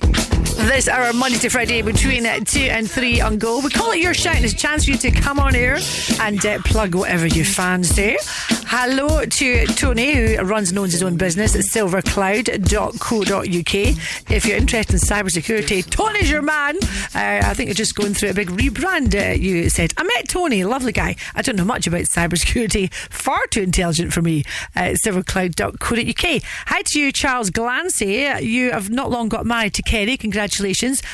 This 0.73 0.87
hour, 0.87 1.13
Monday 1.13 1.37
to 1.37 1.49
Friday, 1.49 1.83
between 1.83 2.25
uh, 2.25 2.39
2 2.39 2.61
and 2.61 2.89
3 2.89 3.21
on 3.21 3.37
Go. 3.37 3.59
We 3.59 3.69
call 3.69 3.91
it 3.91 3.99
Your 3.99 4.15
Shout. 4.15 4.41
It's 4.41 4.53
a 4.53 4.55
chance 4.55 4.85
for 4.85 4.91
you 4.91 4.97
to 4.97 5.11
come 5.11 5.39
on 5.39 5.53
air 5.53 5.77
and 6.19 6.43
uh, 6.43 6.57
plug 6.63 6.95
whatever 6.95 7.27
your 7.27 7.45
fans 7.45 7.93
do. 7.93 8.17
Hello 8.65 9.23
to 9.23 9.65
Tony, 9.67 10.15
who 10.15 10.35
runs 10.41 10.71
and 10.71 10.79
owns 10.79 10.93
his 10.93 11.03
own 11.03 11.15
business 11.15 11.55
at 11.55 11.61
silvercloud.co.uk. 11.65 14.31
If 14.31 14.47
you're 14.47 14.57
interested 14.57 14.95
in 14.95 14.99
cybersecurity, 14.99 15.87
Tony's 15.87 16.31
your 16.31 16.41
man. 16.41 16.77
Uh, 17.13 17.41
I 17.43 17.53
think 17.53 17.67
you're 17.67 17.75
just 17.75 17.93
going 17.93 18.15
through 18.15 18.31
a 18.31 18.33
big 18.33 18.49
rebrand, 18.49 19.13
uh, 19.13 19.35
you 19.35 19.69
said. 19.69 19.93
I 19.95 20.01
met 20.01 20.27
Tony, 20.27 20.63
lovely 20.63 20.91
guy. 20.91 21.17
I 21.35 21.43
don't 21.43 21.55
know 21.55 21.65
much 21.65 21.85
about 21.85 22.01
cybersecurity, 22.01 22.91
far 22.91 23.45
too 23.51 23.61
intelligent 23.61 24.11
for 24.11 24.23
me. 24.23 24.43
Uh, 24.75 24.95
silvercloud.co.uk. 25.05 26.41
Hi 26.65 26.81
to 26.81 26.99
you, 26.99 27.11
Charles 27.11 27.51
Glancy. 27.51 28.41
You 28.41 28.71
have 28.71 28.89
not 28.89 29.11
long 29.11 29.29
got 29.29 29.45
married 29.45 29.75
to 29.75 29.83
Kerry. 29.83 30.17
Congratulations. 30.17 30.62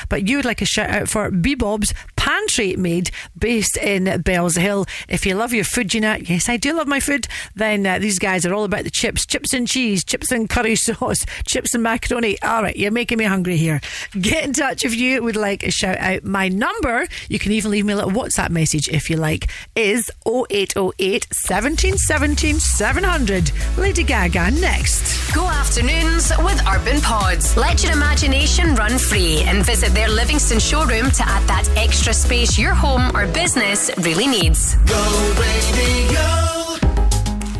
But 0.08 0.28
you 0.28 0.36
would 0.36 0.44
like 0.44 0.62
a 0.62 0.66
shout 0.66 0.90
out 0.90 1.08
for 1.08 1.30
Bebob's 1.30 1.92
Pantry 2.16 2.76
Made, 2.76 3.10
based 3.38 3.76
in 3.78 4.04
Bellshill. 4.04 4.88
If 5.08 5.24
you 5.24 5.34
love 5.34 5.52
your 5.52 5.64
food, 5.64 5.94
know, 6.00 6.16
yes, 6.16 6.48
I 6.48 6.56
do 6.56 6.74
love 6.74 6.86
my 6.86 7.00
food, 7.00 7.26
then 7.54 7.86
uh, 7.86 7.98
these 7.98 8.18
guys 8.18 8.44
are 8.44 8.54
all 8.54 8.64
about 8.64 8.84
the 8.84 8.90
chips, 8.90 9.26
chips 9.26 9.52
and 9.52 9.66
cheese, 9.66 10.04
chips 10.04 10.30
and 10.30 10.48
curry 10.48 10.76
sauce, 10.76 11.24
chips 11.46 11.74
and 11.74 11.82
macaroni. 11.82 12.40
All 12.42 12.62
right, 12.62 12.76
you're 12.76 12.90
making 12.90 13.18
me 13.18 13.24
hungry 13.24 13.56
here. 13.56 13.80
Get 14.20 14.44
in 14.44 14.52
touch 14.52 14.84
if 14.84 14.94
you 14.94 15.22
would 15.22 15.36
like 15.36 15.62
a 15.62 15.70
shout 15.70 15.98
out. 15.98 16.24
My 16.24 16.48
number, 16.48 17.06
you 17.28 17.38
can 17.38 17.52
even 17.52 17.70
leave 17.70 17.84
me 17.84 17.92
a 17.92 17.96
little 17.96 18.10
WhatsApp 18.12 18.50
message 18.50 18.88
if 18.88 19.10
you 19.10 19.16
like, 19.16 19.50
is 19.74 20.10
0808 20.26 21.26
1717 21.48 22.60
700. 22.60 23.50
Lady 23.78 24.02
Gaga 24.02 24.50
next. 24.52 25.34
Go 25.34 25.46
afternoons 25.46 26.32
with 26.38 26.60
Urban 26.68 27.00
Pods. 27.00 27.56
Let 27.56 27.82
your 27.82 27.92
imagination 27.92 28.74
run 28.74 28.98
free 28.98 29.39
and 29.44 29.64
visit 29.64 29.92
their 29.92 30.08
Livingston 30.08 30.58
showroom 30.58 31.10
to 31.10 31.22
add 31.22 31.46
that 31.48 31.68
extra 31.76 32.12
space 32.12 32.58
your 32.58 32.74
home 32.74 33.14
or 33.16 33.26
business 33.26 33.90
really 33.98 34.26
needs. 34.26 34.76
Go. 34.86 36.59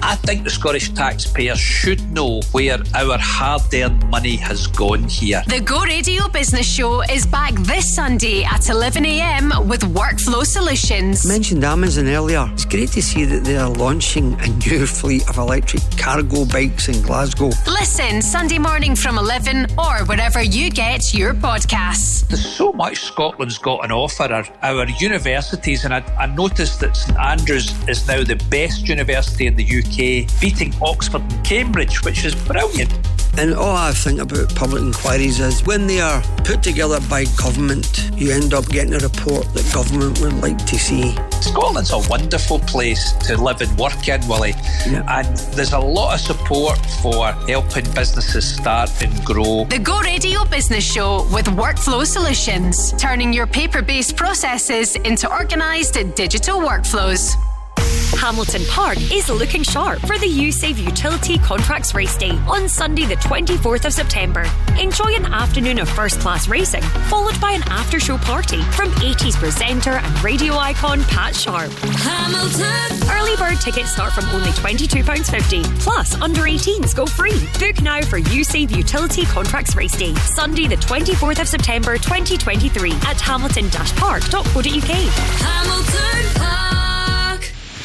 I 0.03 0.17
think 0.17 0.45
the 0.45 0.51
Scottish 0.51 0.91
taxpayer 0.91 1.55
should 1.57 2.01
know 2.11 2.41
where 2.53 2.79
our 2.95 3.19
hard 3.19 3.63
earned 3.75 4.09
money 4.09 4.37
has 4.37 4.67
gone 4.67 5.05
here. 5.05 5.43
The 5.47 5.61
Go 5.61 5.83
Radio 5.83 6.29
Business 6.29 6.67
Show 6.67 7.03
is 7.03 7.27
back 7.27 7.53
this 7.55 7.95
Sunday 7.95 8.45
at 8.45 8.63
11am 8.63 9.67
with 9.67 9.83
Workflow 9.83 10.45
Solutions. 10.45 11.27
Mentioned 11.27 11.65
Amazon 11.65 12.09
earlier. 12.09 12.49
It's 12.53 12.65
great 12.65 12.91
to 12.93 13.03
see 13.03 13.25
that 13.25 13.45
they 13.45 13.57
are 13.57 13.69
launching 13.69 14.35
a 14.41 14.49
new 14.49 14.87
fleet 14.87 15.29
of 15.29 15.37
electric 15.37 15.83
cargo 15.99 16.45
bikes 16.47 16.89
in 16.89 17.01
Glasgow. 17.03 17.51
Listen 17.67 18.23
Sunday 18.23 18.59
morning 18.59 18.95
from 18.97 19.19
11 19.19 19.67
or 19.79 20.05
wherever 20.07 20.43
you 20.43 20.71
get 20.71 21.13
your 21.13 21.35
podcasts. 21.35 22.27
There's 22.29 22.47
so 22.47 22.73
much 22.73 23.01
Scotland's 23.01 23.59
got 23.59 23.85
on 23.85 23.93
offer. 23.93 24.25
Our, 24.33 24.47
our 24.63 24.89
universities, 25.01 25.85
and 25.85 25.93
I, 25.93 26.03
I 26.19 26.27
noticed 26.27 26.81
that 26.81 26.97
St 26.97 27.19
Andrews 27.19 27.75
is 27.89 28.07
now 28.09 28.25
the 28.25 28.37
best 28.51 28.89
university 28.89 29.47
in 29.47 29.57
the 29.57 29.65
UK, 29.65 29.90
beating 29.97 30.75
Oxford 30.81 31.23
and 31.23 31.45
Cambridge, 31.45 32.05
which 32.05 32.25
is 32.25 32.35
brilliant. 32.35 32.93
And 33.39 33.55
all 33.55 33.77
I 33.77 33.93
think 33.93 34.21
about 34.21 34.55
public 34.57 34.83
inquiries 34.83 35.39
is 35.39 35.65
when 35.65 35.87
they 35.87 36.01
are 36.01 36.21
put 36.45 36.63
together 36.63 36.99
by 37.09 37.25
government, 37.39 38.11
you 38.15 38.33
end 38.33 38.53
up 38.53 38.69
getting 38.69 38.93
a 38.93 38.99
report 38.99 39.47
that 39.55 39.73
government 39.73 40.21
would 40.21 40.35
like 40.43 40.59
to 40.67 40.77
see. 40.77 41.15
Scotland's 41.41 41.93
a 41.93 41.99
wonderful 42.11 42.59
place 42.59 43.13
to 43.29 43.41
live 43.41 43.61
and 43.61 43.79
work 43.79 44.09
in, 44.09 44.21
Willie. 44.27 44.55
And 44.87 45.37
there's 45.55 45.73
a 45.73 45.79
lot 45.79 46.15
of 46.15 46.21
support 46.21 46.79
for 47.01 47.33
helping 47.47 47.85
businesses 47.95 48.57
start 48.57 48.91
and 49.03 49.25
grow. 49.25 49.65
The 49.65 49.79
Go 49.79 50.01
Radio 50.01 50.45
Business 50.45 50.85
Show 50.85 51.27
with 51.33 51.47
Workflow 51.47 52.05
Solutions, 52.05 52.93
turning 52.99 53.33
your 53.33 53.47
paper 53.47 53.81
based 53.81 54.17
processes 54.17 54.97
into 54.97 55.31
organised 55.31 55.95
digital 56.15 56.59
workflows. 56.59 57.37
Hamilton 58.21 58.63
Park 58.67 58.99
is 59.11 59.29
looking 59.31 59.63
sharp 59.63 59.99
for 60.01 60.19
the 60.19 60.27
USAVE 60.27 60.77
Utility 60.79 61.39
Contracts 61.39 61.95
Race 61.95 62.17
Day 62.17 62.33
on 62.47 62.69
Sunday, 62.69 63.07
the 63.07 63.17
24th 63.17 63.87
of 63.87 63.93
September. 63.93 64.45
Enjoy 64.79 65.15
an 65.15 65.25
afternoon 65.27 65.79
of 65.79 65.89
first 65.89 66.21
class 66.21 66.47
racing, 66.47 66.83
followed 67.09 67.41
by 67.41 67.53
an 67.53 67.63
after 67.69 67.99
show 67.99 68.19
party 68.19 68.61
from 68.73 68.91
80s 69.01 69.37
presenter 69.37 69.93
and 69.93 70.23
radio 70.23 70.55
icon 70.55 71.03
Pat 71.05 71.35
Sharp. 71.35 71.71
Hamilton! 71.73 73.09
Early 73.11 73.37
bird 73.37 73.61
tickets 73.61 73.93
start 73.93 74.13
from 74.13 74.27
only 74.27 74.51
£22.50, 74.51 75.81
plus 75.81 76.15
under 76.21 76.43
18s 76.43 76.95
go 76.95 77.07
free. 77.07 77.49
Book 77.59 77.81
now 77.83 78.03
for 78.03 78.21
USAVE 78.21 78.77
Utility 78.77 79.25
Contracts 79.25 79.75
Race 79.75 79.97
Day, 79.97 80.15
Sunday, 80.15 80.67
the 80.69 80.77
24th 80.77 81.41
of 81.41 81.49
September 81.49 81.97
2023 81.97 82.93
at 83.07 83.21
hamilton-park.co.uk. 83.21 84.65
Hamilton 85.43 86.41
Park. 86.41 86.90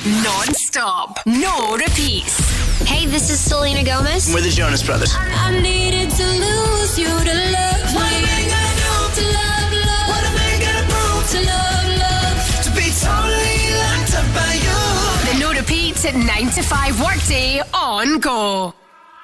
Non 0.05 0.53
stop. 0.53 1.19
No 1.25 1.75
repeats. 1.77 2.37
Hey, 2.85 3.07
this 3.07 3.31
is 3.31 3.39
Selena 3.39 3.83
Gomez. 3.83 4.31
We're 4.31 4.41
the 4.41 4.51
Jonas 4.51 4.83
Brothers. 4.83 5.15
I 5.17 5.59
needed 5.59 6.11
to 6.11 6.23
lose 6.23 6.99
you 6.99 7.07
to 7.07 7.33
love 7.55 7.95
What 7.95 8.13
am 8.13 8.23
I 8.23 8.41
gonna 8.45 8.75
do 8.85 8.93
to 9.17 9.23
love, 9.33 9.71
love? 9.73 10.07
What 10.11 10.23
am 10.29 10.37
I 10.37 10.53
gonna 10.61 10.85
prove 10.93 11.25
to 11.33 11.39
love, 11.41 11.87
love? 12.05 12.37
To 12.65 12.69
be 12.77 12.93
totally 13.01 13.73
locked 13.81 14.13
up 14.13 14.27
by 14.37 14.53
you. 14.61 14.77
The 15.25 15.39
no 15.39 15.53
repeats 15.59 16.05
at 16.05 16.13
9 16.13 16.49
to 16.51 16.61
5 16.61 17.01
workday 17.01 17.61
on 17.73 18.19
Go. 18.19 18.75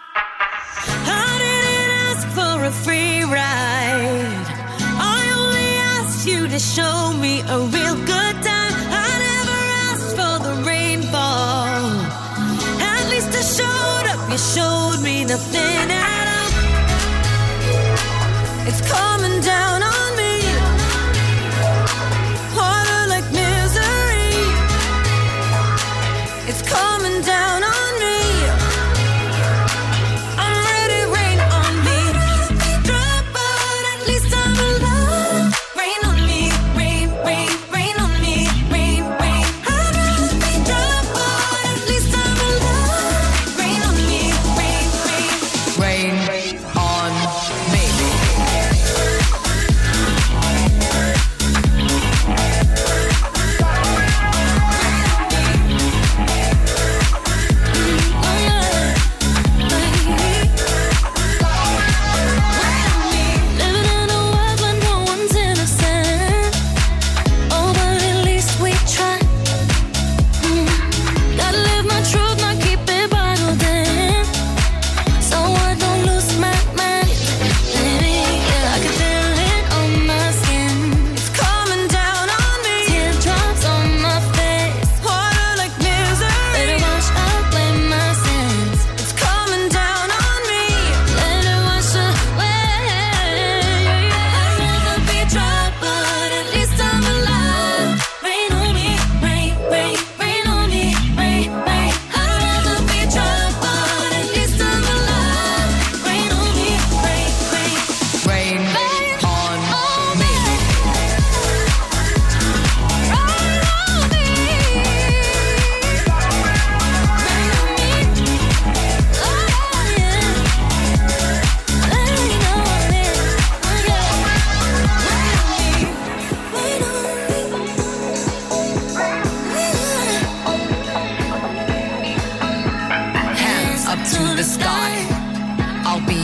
I 0.07 1.37
didn't 1.45 1.91
ask 2.09 2.27
for 2.29 2.65
a 2.65 2.71
free 2.71 3.21
ride. 3.21 4.47
I 4.97 5.31
only 5.37 5.77
asked 5.93 6.25
you 6.25 6.47
to 6.47 6.57
show 6.57 7.13
me 7.13 7.41
a 7.41 7.59
real 7.69 7.95
good 8.07 8.41
time. 8.41 8.60
You 14.31 14.37
showed 14.37 14.99
me 15.03 15.25
nothing 15.25 15.91
at 15.91 16.27
all. 16.37 16.51
It's 18.65 18.79
coming 18.89 19.41
down 19.41 19.83
on 19.83 19.90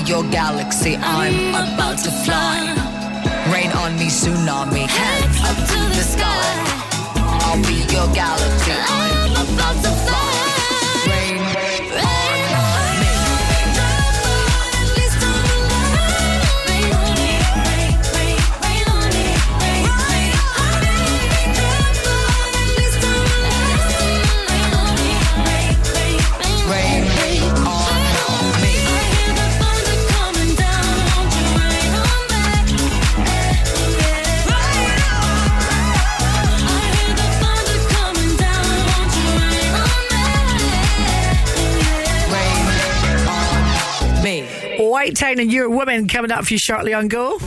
your 0.08 0.24
galaxy. 0.32 0.96
I'm 0.96 1.50
about 1.50 1.98
to 2.00 2.12
fly. 2.12 2.74
Rain 3.52 3.72
on 3.72 3.96
me, 4.00 4.08
tsunami. 4.08 4.88
Hands 4.88 5.38
up 5.50 5.58
to 5.72 5.80
the 5.98 6.04
sky. 6.04 6.48
I'll 7.44 7.62
be 7.64 7.80
your 7.94 8.08
galaxy. 8.14 8.72
I'm 8.72 9.32
about 9.32 9.84
to 9.84 9.90
fly. 9.90 10.27
White 45.08 45.16
Town 45.16 45.40
and 45.40 45.50
Your 45.50 45.70
Woman 45.70 46.10
coming 46.10 46.32
up 46.32 46.44
for 46.44 46.54
you 46.54 46.60
shortly 46.60 46.94
on 46.94 47.08
Go. 47.08 47.40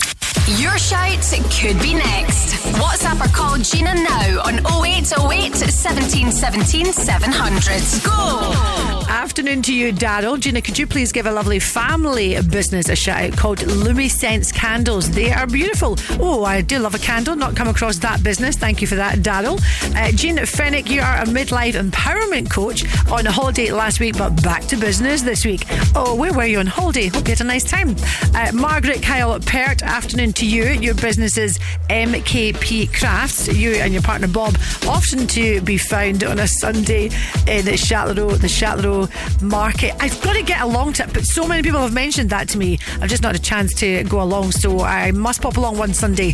Your 0.56 0.78
shout 0.78 1.20
could 1.50 1.78
be 1.82 1.92
next. 1.92 2.54
WhatsApp 2.80 3.22
or 3.22 3.28
call 3.34 3.58
Gina 3.58 3.92
now 3.96 4.40
on 4.46 4.60
0808 4.82 5.54
17 5.56 6.32
17 6.32 6.86
700. 6.86 8.02
Go! 8.02 8.99
Afternoon 9.10 9.60
to 9.62 9.74
you, 9.74 9.92
Daryl. 9.92 10.38
Gina, 10.38 10.62
could 10.62 10.78
you 10.78 10.86
please 10.86 11.10
give 11.10 11.26
a 11.26 11.32
lovely 11.32 11.58
family 11.58 12.40
business 12.42 12.88
a 12.88 12.94
shout 12.94 13.20
out 13.24 13.36
called 13.36 13.58
Lumisense 13.58 14.54
Candles? 14.54 15.10
They 15.10 15.32
are 15.32 15.48
beautiful. 15.48 15.96
Oh, 16.20 16.44
I 16.44 16.60
do 16.60 16.78
love 16.78 16.94
a 16.94 16.98
candle. 16.98 17.34
Not 17.34 17.56
come 17.56 17.66
across 17.66 17.98
that 17.98 18.22
business. 18.22 18.56
Thank 18.56 18.80
you 18.80 18.86
for 18.86 18.94
that, 18.94 19.18
Daryl. 19.18 19.60
Uh, 19.96 20.12
Jean 20.12 20.36
Fennick, 20.36 20.88
you 20.88 21.00
are 21.00 21.16
a 21.16 21.24
midlife 21.24 21.74
empowerment 21.74 22.52
coach 22.52 22.84
on 23.10 23.26
a 23.26 23.32
holiday 23.32 23.72
last 23.72 23.98
week, 23.98 24.16
but 24.16 24.40
back 24.44 24.62
to 24.66 24.76
business 24.76 25.22
this 25.22 25.44
week. 25.44 25.64
Oh, 25.96 26.14
where 26.14 26.32
were 26.32 26.46
you 26.46 26.60
on 26.60 26.66
holiday? 26.66 27.08
Hope 27.08 27.26
you 27.26 27.32
had 27.32 27.40
a 27.40 27.44
nice 27.44 27.64
time. 27.64 27.96
Uh, 28.32 28.52
Margaret 28.54 29.02
Kyle 29.02 29.38
Pert, 29.40 29.82
afternoon 29.82 30.32
to 30.34 30.46
you. 30.46 30.66
Your 30.66 30.94
business 30.94 31.36
is 31.36 31.58
MKP 31.88 32.96
Crafts. 32.96 33.48
You 33.48 33.72
and 33.72 33.92
your 33.92 34.02
partner 34.02 34.28
Bob, 34.28 34.56
often 34.86 35.26
to 35.26 35.60
be 35.62 35.78
found 35.78 36.22
on 36.22 36.38
a 36.38 36.46
Sunday 36.46 37.06
in 37.06 37.66
Chatelherault, 37.66 38.40
the 38.40 38.46
Chatelherault 38.46 38.99
market. 39.42 39.94
I've 40.00 40.20
got 40.22 40.34
to 40.34 40.42
get 40.42 40.60
along 40.60 40.94
to 40.94 41.04
it, 41.04 41.12
but 41.12 41.24
so 41.24 41.46
many 41.46 41.62
people 41.62 41.80
have 41.80 41.94
mentioned 41.94 42.30
that 42.30 42.48
to 42.50 42.58
me. 42.58 42.78
I've 43.00 43.08
just 43.08 43.22
not 43.22 43.34
had 43.34 43.40
a 43.40 43.44
chance 43.44 43.74
to 43.74 44.04
go 44.04 44.22
along, 44.22 44.52
so 44.52 44.80
I 44.80 45.12
must 45.12 45.42
pop 45.42 45.56
along 45.56 45.78
one 45.78 45.94
Sunday. 45.94 46.32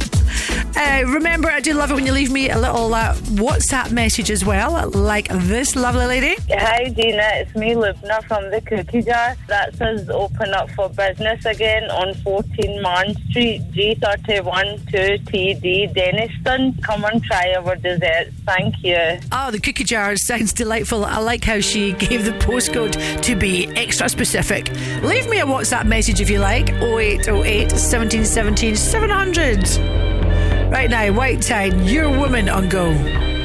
Uh, 0.77 1.03
remember, 1.07 1.51
I 1.51 1.61
do 1.61 1.73
love 1.75 1.91
it 1.91 1.95
when 1.95 2.07
you 2.07 2.13
leave 2.13 2.31
me 2.31 2.51
a 2.51 2.59
little 2.59 2.93
uh, 2.95 3.15
WhatsApp 3.15 3.93
message 3.93 4.31
as 4.31 4.45
well, 4.45 4.91
like 4.91 5.29
this 5.29 5.75
lovely 5.77 6.07
lady. 6.07 6.37
Hi, 6.51 6.89
Dina. 6.89 7.31
It's 7.35 7.55
me, 7.55 7.75
Lubna 7.75 8.23
from 8.25 8.51
the 8.51 8.61
Cookie 8.61 9.03
Jar. 9.03 9.37
That 9.49 9.75
says 9.77 10.09
open 10.11 10.53
up 10.55 10.71
for 10.71 10.89
business 10.91 11.45
again 11.45 11.91
on 11.91 12.15
14 12.15 12.83
Marne 12.83 13.15
Street, 13.31 13.63
G31 13.73 14.79
2TD, 14.91 15.95
Dennistoun. 15.95 16.83
Come 16.83 17.05
and 17.05 17.23
try 17.23 17.55
our 17.55 17.77
desserts. 17.77 18.35
Thank 18.45 18.83
you. 18.83 19.19
Oh, 19.33 19.51
the 19.51 19.61
cookie 19.61 19.85
jar 19.85 20.17
sounds 20.17 20.53
delightful. 20.53 21.05
I 21.05 21.19
like 21.19 21.45
how 21.45 21.61
she 21.61 21.93
gave 21.93 22.25
the 22.25 22.33
postcode 22.57 23.21
to 23.21 23.37
be 23.37 23.69
extra 23.77 24.09
specific. 24.09 24.71
Leave 25.03 25.29
me 25.29 25.41
a 25.41 25.45
WhatsApp 25.45 25.85
message 25.85 26.23
if 26.23 26.31
you 26.31 26.39
like 26.39 26.71
0808 26.71 27.73
1717 27.73 28.77
700. 28.77 30.73
Right 30.73 30.89
now, 30.89 31.13
White 31.13 31.43
Tide, 31.43 31.79
your 31.83 32.09
woman 32.09 32.49
on 32.49 32.69
go. 32.71 33.36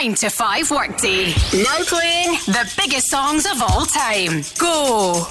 9 0.00 0.14
to 0.14 0.30
5 0.30 0.70
workday. 0.70 1.26
Now 1.62 1.76
playing 1.84 2.32
the 2.46 2.72
biggest 2.78 3.10
songs 3.10 3.44
of 3.44 3.60
all 3.60 3.84
time. 3.84 4.42
Go! 4.56 5.26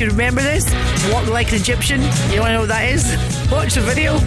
You 0.00 0.06
remember 0.06 0.40
this? 0.42 0.64
Walk 1.12 1.26
like 1.26 1.48
an 1.50 1.56
Egyptian. 1.56 2.00
You 2.30 2.40
want 2.40 2.50
to 2.50 2.52
know 2.52 2.60
what 2.60 2.68
that 2.68 2.88
is? 2.88 3.04
Watch 3.50 3.74
the 3.74 3.80
video. 3.80 4.18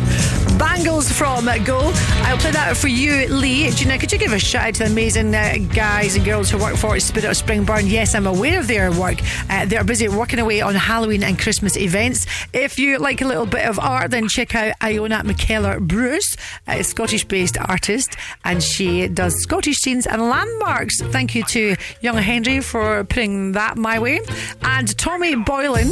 Bangles 0.58 1.12
from 1.12 1.46
Go. 1.64 1.92
I'll 2.24 2.38
play 2.38 2.52
that 2.52 2.78
for 2.78 2.88
you, 2.88 3.28
Lee. 3.30 3.72
Gina, 3.72 3.98
could 3.98 4.12
you 4.12 4.20
give 4.20 4.32
a 4.32 4.38
shout 4.38 4.68
out 4.68 4.74
to 4.76 4.84
the 4.84 4.92
amazing 4.92 5.34
uh, 5.34 5.56
guys 5.74 6.16
and 6.16 6.24
girls 6.24 6.52
who 6.52 6.58
work 6.58 6.76
for 6.76 7.00
Spirit 7.00 7.26
of 7.26 7.32
Springburn? 7.36 7.90
Yes, 7.90 8.14
I'm 8.14 8.28
aware 8.28 8.60
of 8.60 8.68
their 8.68 8.92
work. 8.92 9.20
Uh, 9.50 9.66
they're 9.66 9.84
busy 9.84 10.08
working 10.08 10.40
away 10.40 10.62
on 10.62 10.76
Halloween 10.76 11.24
and 11.24 11.40
Christmas 11.40 11.76
events. 11.78 12.28
If 12.54 12.78
you 12.78 13.00
like 13.00 13.22
a 13.22 13.26
little 13.26 13.48
bit 13.48 13.66
of 13.66 13.80
art, 13.80 14.12
then 14.12 14.28
check 14.28 14.54
out 14.54 14.76
Iona 14.84 15.24
McKellar 15.24 15.80
Bruce, 15.80 16.36
a 16.68 16.84
Scottish 16.84 17.24
based 17.26 17.58
artist, 17.58 18.16
and 18.44 18.62
she 18.62 19.08
does 19.08 19.34
Scottish 19.42 19.78
scenes 19.78 20.06
and 20.06 20.22
landmarks. 20.22 21.02
Thank 21.02 21.34
you 21.34 21.44
to 21.46 21.76
young 22.02 22.18
Henry 22.18 22.60
for 22.60 23.04
putting 23.06 23.54
that 23.54 23.78
my 23.78 23.98
way. 23.98 24.20
And 24.82 24.98
Tommy 24.98 25.36
Boylan. 25.36 25.90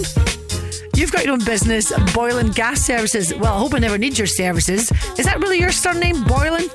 You've 0.95 1.11
got 1.11 1.23
your 1.23 1.33
own 1.33 1.45
business, 1.45 1.93
Boylan 2.11 2.49
Gas 2.49 2.81
Services. 2.81 3.31
Well, 3.35 3.53
I 3.53 3.59
hope 3.59 3.75
I 3.75 3.77
never 3.77 3.99
need 3.99 4.17
your 4.17 4.25
services. 4.25 4.91
Is 5.15 5.27
that 5.27 5.39
really 5.39 5.59
your 5.59 5.71
surname, 5.71 6.23
Boylan? 6.23 6.67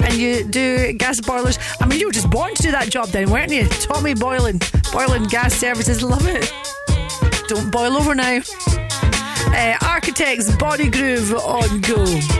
And 0.00 0.14
you 0.14 0.44
do 0.44 0.92
gas 0.92 1.20
boilers? 1.20 1.58
I 1.80 1.86
mean, 1.86 1.98
you 1.98 2.06
were 2.06 2.12
just 2.12 2.30
born 2.30 2.54
to 2.54 2.62
do 2.62 2.70
that 2.70 2.88
job 2.88 3.08
then, 3.08 3.32
weren't 3.32 3.50
you? 3.50 3.66
Tommy 3.66 4.14
Boylan. 4.14 4.60
Boylan 4.92 5.24
Gas 5.24 5.54
Services, 5.54 6.04
love 6.04 6.24
it. 6.24 6.52
Don't 7.48 7.72
boil 7.72 7.96
over 7.96 8.14
now. 8.14 8.36
Uh, 8.36 9.74
Architechs 9.82 10.56
Body 10.56 10.88
Groove 10.88 11.34
on 11.34 11.80
Go. 11.80 12.39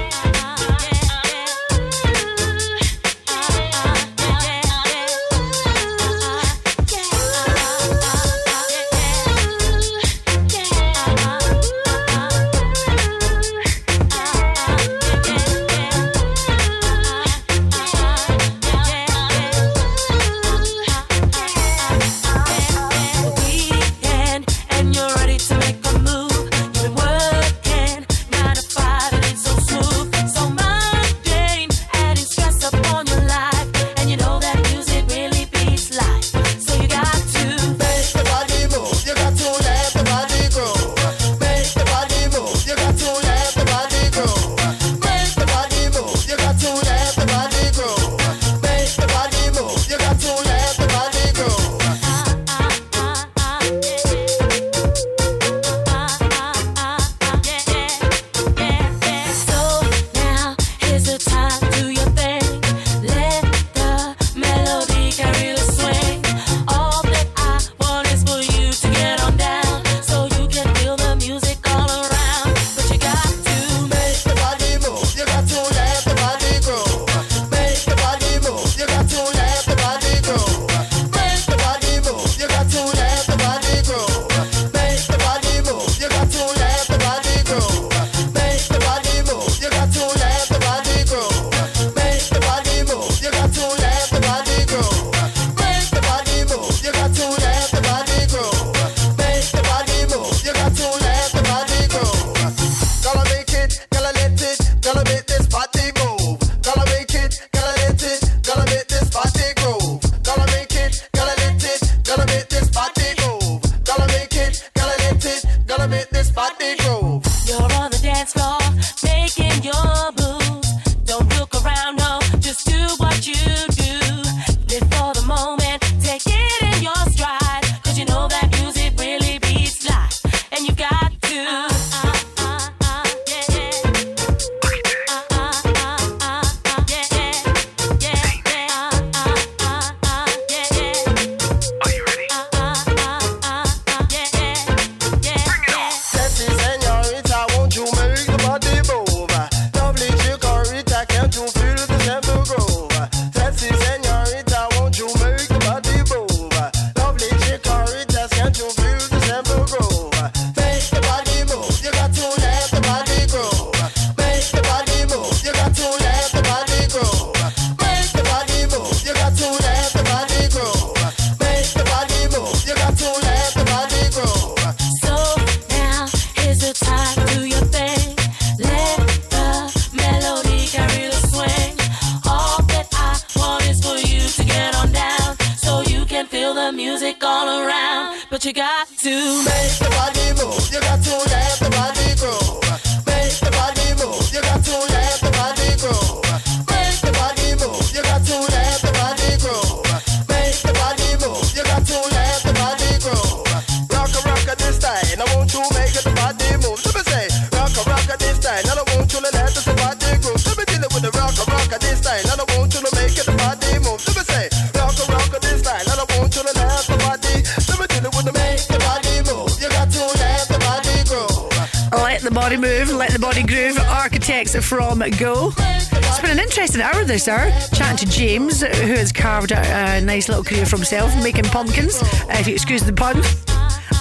Nice 230.21 230.29
little 230.29 230.45
career 230.45 230.66
for 230.66 230.77
himself 230.77 231.16
making 231.25 231.45
pumpkins. 231.45 231.99
If 232.29 232.47
you 232.47 232.53
excuse 232.53 232.83
the 232.83 232.93
pun. 232.93 233.16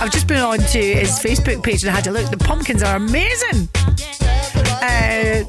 I've 0.02 0.12
just 0.12 0.28
been 0.28 0.40
on 0.40 0.58
to 0.58 0.78
his 0.78 1.12
Facebook 1.12 1.64
page 1.64 1.84
and 1.84 1.92
I 1.92 1.96
had 1.96 2.04
to 2.04 2.12
look. 2.12 2.30
The 2.30 2.36
pumpkins 2.36 2.84
are 2.84 2.98
amazing. 2.98 3.70
Uh, 4.82 5.48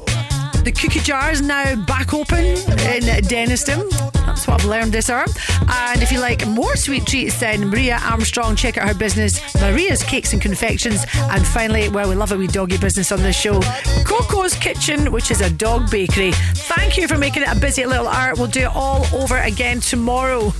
the 0.63 0.71
cookie 0.71 1.01
jar 1.01 1.29
is 1.29 1.41
now 1.41 1.75
back 1.75 2.13
open 2.13 2.45
in 2.45 3.03
Dennistoun. 3.27 3.89
That's 4.25 4.47
what 4.47 4.61
I've 4.61 4.65
learned 4.65 4.93
this 4.93 5.09
hour. 5.09 5.25
And 5.67 6.01
if 6.01 6.11
you 6.11 6.19
like 6.19 6.47
more 6.47 6.75
sweet 6.75 7.05
treats, 7.05 7.39
then 7.39 7.67
Maria 7.67 7.99
Armstrong, 8.01 8.55
check 8.55 8.77
out 8.77 8.87
her 8.87 8.93
business, 8.93 9.41
Maria's 9.55 10.03
Cakes 10.03 10.31
and 10.31 10.41
Confections. 10.41 11.05
And 11.15 11.45
finally, 11.45 11.89
well, 11.89 12.07
we 12.07 12.15
love 12.15 12.31
a 12.31 12.37
wee 12.37 12.47
doggy 12.47 12.77
business 12.77 13.11
on 13.11 13.19
this 13.19 13.35
show, 13.35 13.59
Coco's 14.05 14.53
Kitchen, 14.55 15.11
which 15.11 15.31
is 15.31 15.41
a 15.41 15.49
dog 15.49 15.91
bakery. 15.91 16.31
Thank 16.31 16.97
you 16.97 17.07
for 17.07 17.17
making 17.17 17.43
it 17.43 17.49
a 17.49 17.59
busy 17.59 17.85
little 17.85 18.07
hour. 18.07 18.35
We'll 18.35 18.47
do 18.47 18.61
it 18.61 18.75
all 18.75 19.05
over 19.13 19.37
again 19.37 19.79
tomorrow. 19.79 20.53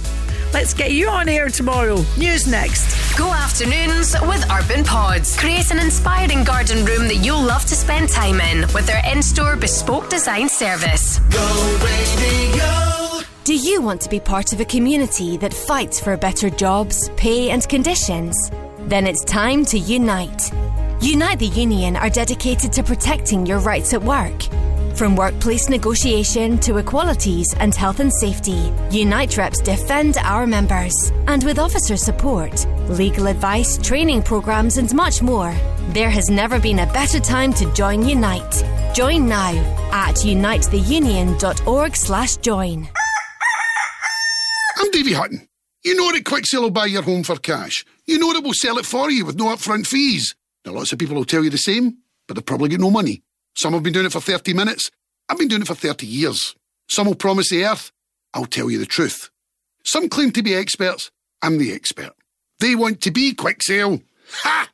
Let's 0.71 0.83
get 0.83 0.93
you 0.93 1.09
on 1.09 1.27
air 1.27 1.49
tomorrow. 1.49 1.97
News 2.17 2.47
next. 2.47 3.17
Go 3.17 3.29
afternoons 3.29 4.15
with 4.21 4.49
Urban 4.49 4.85
Pods. 4.85 5.37
Create 5.37 5.69
an 5.69 5.79
inspiring 5.79 6.45
garden 6.45 6.85
room 6.85 7.09
that 7.09 7.17
you'll 7.17 7.41
love 7.41 7.63
to 7.63 7.75
spend 7.75 8.07
time 8.07 8.39
in 8.39 8.61
with 8.73 8.85
their 8.85 9.01
in 9.11 9.21
store 9.21 9.57
bespoke 9.57 10.09
design 10.09 10.47
service. 10.47 11.19
Go, 11.29 11.77
baby, 11.83 12.57
go. 12.57 13.19
Do 13.43 13.53
you 13.53 13.81
want 13.81 13.99
to 13.99 14.09
be 14.09 14.21
part 14.21 14.53
of 14.53 14.61
a 14.61 14.65
community 14.65 15.35
that 15.35 15.53
fights 15.53 15.99
for 15.99 16.15
better 16.15 16.49
jobs, 16.49 17.09
pay, 17.17 17.49
and 17.49 17.67
conditions? 17.67 18.49
Then 18.79 19.05
it's 19.05 19.25
time 19.25 19.65
to 19.65 19.77
unite. 19.77 20.53
Unite 21.01 21.39
the 21.39 21.47
Union 21.47 21.97
are 21.97 22.09
dedicated 22.09 22.71
to 22.71 22.81
protecting 22.81 23.45
your 23.45 23.59
rights 23.59 23.93
at 23.93 24.01
work. 24.01 24.41
From 25.01 25.15
workplace 25.15 25.65
negotiation 25.67 26.59
to 26.59 26.77
equalities 26.77 27.47
and 27.57 27.73
health 27.73 27.99
and 28.01 28.13
safety, 28.13 28.71
Unite 28.91 29.35
reps 29.35 29.59
defend 29.59 30.17
our 30.17 30.45
members. 30.45 30.93
And 31.25 31.43
with 31.43 31.57
officer 31.57 31.97
support, 31.97 32.67
legal 32.87 33.25
advice, 33.25 33.79
training 33.79 34.21
programs, 34.21 34.77
and 34.77 34.93
much 34.93 35.23
more, 35.23 35.55
there 35.89 36.11
has 36.11 36.29
never 36.29 36.59
been 36.59 36.77
a 36.77 36.85
better 36.93 37.19
time 37.19 37.51
to 37.53 37.73
join 37.73 38.07
Unite. 38.07 38.63
Join 38.93 39.27
now 39.27 39.55
at 39.91 40.17
unitetheunion.org/slash 40.17 42.37
join. 42.37 42.87
I'm 44.77 44.91
Davy 44.91 45.13
Hutton. 45.13 45.47
You 45.83 45.95
know 45.95 46.11
that 46.11 46.25
Quicksale 46.25 46.61
will 46.61 46.69
buy 46.69 46.85
your 46.85 47.01
home 47.01 47.23
for 47.23 47.37
cash. 47.37 47.83
You 48.05 48.19
know 48.19 48.33
that 48.33 48.43
we'll 48.43 48.53
sell 48.53 48.77
it 48.77 48.85
for 48.85 49.09
you 49.09 49.25
with 49.25 49.35
no 49.35 49.45
upfront 49.45 49.87
fees. 49.87 50.35
Now, 50.63 50.73
lots 50.73 50.93
of 50.93 50.99
people 50.99 51.15
will 51.15 51.25
tell 51.25 51.43
you 51.43 51.49
the 51.49 51.57
same, 51.57 51.97
but 52.27 52.35
they've 52.35 52.45
probably 52.45 52.69
got 52.69 52.79
no 52.79 52.91
money. 52.91 53.23
Some 53.61 53.73
have 53.73 53.83
been 53.83 53.93
doing 53.93 54.07
it 54.07 54.11
for 54.11 54.19
30 54.19 54.55
minutes. 54.55 54.89
I've 55.29 55.37
been 55.37 55.47
doing 55.47 55.61
it 55.61 55.67
for 55.67 55.75
30 55.75 56.07
years. 56.07 56.55
Some 56.89 57.05
will 57.05 57.13
promise 57.13 57.51
the 57.51 57.63
earth. 57.63 57.91
I'll 58.33 58.45
tell 58.45 58.71
you 58.71 58.79
the 58.79 58.87
truth. 58.87 59.29
Some 59.83 60.09
claim 60.09 60.31
to 60.31 60.41
be 60.41 60.55
experts. 60.55 61.11
I'm 61.43 61.59
the 61.59 61.71
expert. 61.71 62.13
They 62.59 62.73
want 62.73 63.01
to 63.01 63.11
be 63.11 63.35
Quicksale. 63.35 64.01
Ha! 64.31 64.67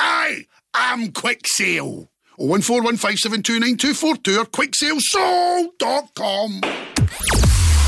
I 0.00 0.46
am 0.74 1.12
quick 1.12 1.44
Quicksale. 1.44 2.08
01415729242 2.40 4.38
or 4.38 4.44
quicksalesoul.com. 4.46 6.60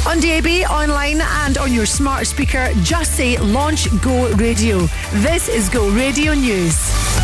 On 0.06 0.20
DAB, 0.20 0.46
online, 0.70 1.20
and 1.20 1.58
on 1.58 1.72
your 1.72 1.84
smart 1.84 2.28
speaker, 2.28 2.70
just 2.84 3.16
say 3.16 3.36
Launch 3.38 3.88
Go 4.02 4.32
Radio. 4.36 4.86
This 5.14 5.48
is 5.48 5.68
Go 5.68 5.90
Radio 5.90 6.34
News. 6.34 7.17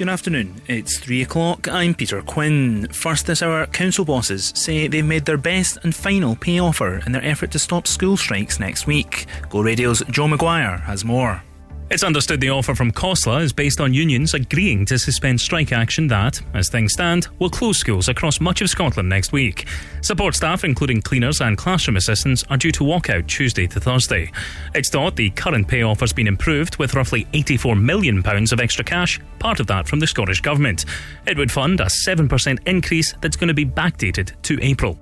Good 0.00 0.08
afternoon. 0.08 0.62
It's 0.66 0.98
three 0.98 1.20
o'clock. 1.20 1.68
I'm 1.68 1.92
Peter 1.92 2.22
Quinn. 2.22 2.88
First 2.90 3.26
this 3.26 3.42
hour, 3.42 3.66
council 3.66 4.06
bosses 4.06 4.50
say 4.56 4.88
they've 4.88 5.04
made 5.04 5.26
their 5.26 5.36
best 5.36 5.76
and 5.82 5.94
final 5.94 6.36
pay 6.36 6.58
offer 6.58 7.02
in 7.04 7.12
their 7.12 7.22
effort 7.22 7.50
to 7.50 7.58
stop 7.58 7.86
school 7.86 8.16
strikes 8.16 8.58
next 8.58 8.86
week. 8.86 9.26
Go 9.50 9.60
Radio's 9.60 10.02
Joe 10.08 10.26
Maguire 10.26 10.78
has 10.78 11.04
more. 11.04 11.42
It's 11.90 12.04
understood 12.04 12.40
the 12.40 12.50
offer 12.50 12.76
from 12.76 12.92
COSLA 12.92 13.40
is 13.40 13.52
based 13.52 13.80
on 13.80 13.92
unions 13.92 14.32
agreeing 14.32 14.86
to 14.86 14.96
suspend 14.96 15.40
strike 15.40 15.72
action 15.72 16.06
that, 16.06 16.40
as 16.54 16.68
things 16.68 16.92
stand, 16.92 17.26
will 17.40 17.50
close 17.50 17.78
schools 17.78 18.08
across 18.08 18.40
much 18.40 18.60
of 18.60 18.70
Scotland 18.70 19.08
next 19.08 19.32
week. 19.32 19.66
Support 20.00 20.36
staff, 20.36 20.62
including 20.62 21.02
cleaners 21.02 21.40
and 21.40 21.58
classroom 21.58 21.96
assistants, 21.96 22.44
are 22.48 22.56
due 22.56 22.70
to 22.70 22.84
walk 22.84 23.10
out 23.10 23.26
Tuesday 23.26 23.66
to 23.66 23.80
Thursday. 23.80 24.30
It's 24.72 24.88
thought 24.88 25.16
the 25.16 25.30
current 25.30 25.66
pay 25.66 25.82
offer's 25.82 26.12
been 26.12 26.28
improved 26.28 26.76
with 26.76 26.94
roughly 26.94 27.24
£84 27.32 27.82
million 27.82 28.22
of 28.24 28.60
extra 28.60 28.84
cash, 28.84 29.18
part 29.40 29.58
of 29.58 29.66
that 29.66 29.88
from 29.88 29.98
the 29.98 30.06
Scottish 30.06 30.40
Government. 30.40 30.84
It 31.26 31.36
would 31.36 31.50
fund 31.50 31.80
a 31.80 31.86
7% 32.06 32.68
increase 32.68 33.14
that's 33.20 33.36
going 33.36 33.48
to 33.48 33.54
be 33.54 33.66
backdated 33.66 34.40
to 34.42 34.62
April. 34.62 34.96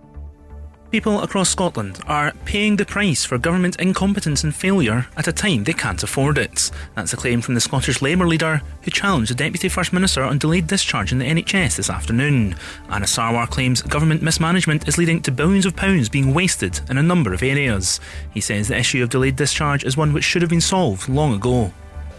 People 0.90 1.20
across 1.20 1.50
Scotland 1.50 2.00
are 2.06 2.32
paying 2.46 2.76
the 2.76 2.86
price 2.86 3.22
for 3.22 3.36
government 3.36 3.76
incompetence 3.76 4.42
and 4.42 4.54
failure 4.54 5.06
at 5.18 5.28
a 5.28 5.32
time 5.32 5.64
they 5.64 5.74
can't 5.74 6.02
afford 6.02 6.38
it. 6.38 6.70
That's 6.94 7.12
a 7.12 7.16
claim 7.18 7.42
from 7.42 7.54
the 7.54 7.60
Scottish 7.60 8.00
Labour 8.00 8.26
leader 8.26 8.62
who 8.80 8.90
challenged 8.90 9.30
the 9.30 9.34
Deputy 9.34 9.68
First 9.68 9.92
Minister 9.92 10.22
on 10.22 10.38
delayed 10.38 10.66
discharge 10.66 11.12
in 11.12 11.18
the 11.18 11.26
NHS 11.26 11.76
this 11.76 11.90
afternoon. 11.90 12.56
Anas 12.88 13.14
Sarwar 13.14 13.50
claims 13.50 13.82
government 13.82 14.22
mismanagement 14.22 14.88
is 14.88 14.96
leading 14.96 15.20
to 15.22 15.30
billions 15.30 15.66
of 15.66 15.76
pounds 15.76 16.08
being 16.08 16.32
wasted 16.32 16.80
in 16.88 16.96
a 16.96 17.02
number 17.02 17.34
of 17.34 17.42
areas. 17.42 18.00
He 18.32 18.40
says 18.40 18.68
the 18.68 18.78
issue 18.78 19.02
of 19.02 19.10
delayed 19.10 19.36
discharge 19.36 19.84
is 19.84 19.98
one 19.98 20.14
which 20.14 20.24
should 20.24 20.40
have 20.40 20.50
been 20.50 20.62
solved 20.62 21.06
long 21.06 21.34
ago. 21.34 21.70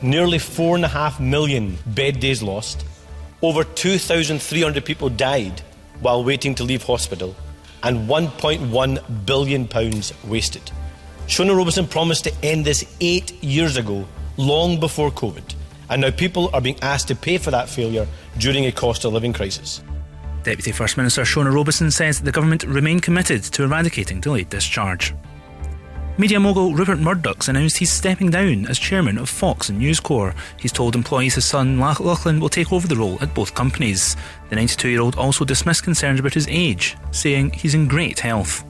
Nearly 0.03 0.37
four 0.37 0.75
and 0.75 0.85
a 0.85 0.89
half 0.89 1.19
million 1.19 1.79
bed 1.87 2.19
days 2.19 2.43
lost. 2.43 2.85
Over 3.41 3.63
2,300 3.63 4.85
people 4.85 5.09
died 5.09 5.63
while 6.01 6.23
waiting 6.23 6.53
to 6.53 6.63
leave 6.63 6.83
hospital, 6.83 7.35
and 7.83 8.07
1.1 8.07 9.25
billion 9.25 9.67
pounds 9.67 10.13
wasted. 10.25 10.71
Shona 11.27 11.55
Robison 11.55 11.87
promised 11.87 12.23
to 12.23 12.33
end 12.43 12.65
this 12.65 12.83
eight 13.01 13.31
years 13.43 13.77
ago, 13.77 14.05
long 14.37 14.79
before 14.79 15.11
COVID, 15.11 15.55
and 15.89 16.01
now 16.01 16.11
people 16.11 16.49
are 16.53 16.61
being 16.61 16.79
asked 16.81 17.07
to 17.09 17.15
pay 17.15 17.37
for 17.37 17.51
that 17.51 17.69
failure 17.69 18.07
during 18.37 18.65
a 18.65 18.71
cost 18.71 19.05
of 19.05 19.13
living 19.13 19.33
crisis. 19.33 19.83
Deputy 20.43 20.71
First 20.71 20.97
Minister 20.97 21.23
Shona 21.23 21.53
Robison 21.53 21.91
says 21.91 22.21
the 22.21 22.31
government 22.31 22.63
remain 22.63 22.99
committed 22.99 23.43
to 23.43 23.63
eradicating 23.63 24.21
delayed 24.21 24.49
discharge. 24.49 25.13
Media 26.19 26.37
mogul 26.37 26.73
Rupert 26.73 26.99
Murdoch's 26.99 27.47
announced 27.47 27.77
he's 27.77 27.93
stepping 27.93 28.29
down 28.29 28.65
as 28.65 28.77
chairman 28.77 29.17
of 29.17 29.29
Fox 29.29 29.69
and 29.69 29.79
News 29.79 30.01
Corp. 30.01 30.35
He's 30.57 30.73
told 30.73 30.93
employees 30.93 31.35
his 31.35 31.45
son 31.45 31.77
Lach- 31.77 32.01
Lachlan 32.01 32.41
will 32.41 32.49
take 32.49 32.73
over 32.73 32.89
the 32.89 32.97
role 32.97 33.17
at 33.21 33.33
both 33.33 33.55
companies. 33.55 34.17
The 34.49 34.57
92 34.57 34.89
year 34.89 34.99
old 34.99 35.15
also 35.15 35.45
dismissed 35.45 35.85
concerns 35.85 36.19
about 36.19 36.33
his 36.33 36.45
age, 36.49 36.97
saying 37.11 37.51
he's 37.51 37.73
in 37.73 37.87
great 37.87 38.19
health. 38.19 38.65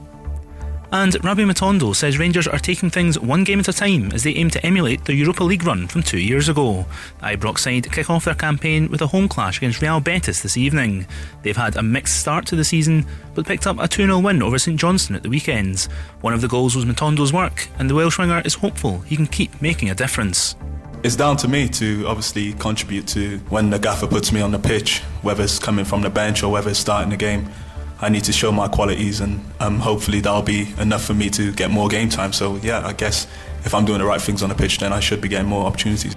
And 0.92 1.22
Rabbi 1.24 1.42
Matondo 1.42 1.94
says 1.94 2.18
Rangers 2.18 2.48
are 2.48 2.58
taking 2.58 2.90
things 2.90 3.16
one 3.18 3.44
game 3.44 3.60
at 3.60 3.68
a 3.68 3.72
time 3.72 4.10
as 4.10 4.24
they 4.24 4.34
aim 4.34 4.50
to 4.50 4.66
emulate 4.66 5.04
their 5.04 5.14
Europa 5.14 5.44
League 5.44 5.64
run 5.64 5.86
from 5.86 6.02
two 6.02 6.18
years 6.18 6.48
ago. 6.48 6.84
The 7.20 7.26
Ibrox 7.26 7.58
side 7.58 7.92
kick 7.92 8.10
off 8.10 8.24
their 8.24 8.34
campaign 8.34 8.90
with 8.90 9.00
a 9.00 9.06
home 9.06 9.28
clash 9.28 9.58
against 9.58 9.80
Real 9.80 10.00
Betis 10.00 10.42
this 10.42 10.56
evening. 10.56 11.06
They've 11.42 11.56
had 11.56 11.76
a 11.76 11.82
mixed 11.82 12.18
start 12.18 12.44
to 12.46 12.56
the 12.56 12.64
season, 12.64 13.06
but 13.34 13.46
picked 13.46 13.68
up 13.68 13.78
a 13.78 13.86
2 13.86 14.06
0 14.06 14.18
win 14.18 14.42
over 14.42 14.58
St 14.58 14.78
Johnstone 14.80 15.16
at 15.16 15.22
the 15.22 15.28
weekends. 15.28 15.86
One 16.22 16.34
of 16.34 16.40
the 16.40 16.48
goals 16.48 16.74
was 16.74 16.84
Matondo's 16.84 17.32
work, 17.32 17.68
and 17.78 17.88
the 17.88 17.94
Welsh 17.94 18.18
winger 18.18 18.42
is 18.44 18.54
hopeful 18.54 18.98
he 19.00 19.14
can 19.14 19.28
keep 19.28 19.62
making 19.62 19.90
a 19.90 19.94
difference. 19.94 20.56
It's 21.04 21.16
down 21.16 21.36
to 21.38 21.48
me 21.48 21.68
to 21.68 22.04
obviously 22.08 22.52
contribute 22.54 23.06
to 23.08 23.38
when 23.48 23.70
the 23.70 23.78
gaffer 23.78 24.08
puts 24.08 24.32
me 24.32 24.40
on 24.40 24.50
the 24.50 24.58
pitch, 24.58 24.98
whether 25.22 25.44
it's 25.44 25.60
coming 25.60 25.84
from 25.84 26.02
the 26.02 26.10
bench 26.10 26.42
or 26.42 26.50
whether 26.50 26.68
it's 26.68 26.80
starting 26.80 27.10
the 27.10 27.16
game. 27.16 27.48
I 28.02 28.08
need 28.08 28.24
to 28.24 28.32
show 28.32 28.50
my 28.50 28.66
qualities, 28.66 29.20
and 29.20 29.40
um, 29.60 29.78
hopefully 29.78 30.20
that'll 30.20 30.42
be 30.42 30.72
enough 30.78 31.04
for 31.04 31.14
me 31.14 31.28
to 31.30 31.52
get 31.52 31.70
more 31.70 31.88
game 31.88 32.08
time. 32.08 32.32
So 32.32 32.56
yeah, 32.56 32.86
I 32.86 32.94
guess 32.94 33.26
if 33.64 33.74
I'm 33.74 33.84
doing 33.84 33.98
the 33.98 34.06
right 34.06 34.20
things 34.20 34.42
on 34.42 34.48
the 34.48 34.54
pitch, 34.54 34.78
then 34.78 34.92
I 34.92 35.00
should 35.00 35.20
be 35.20 35.28
getting 35.28 35.48
more 35.48 35.66
opportunities. 35.66 36.16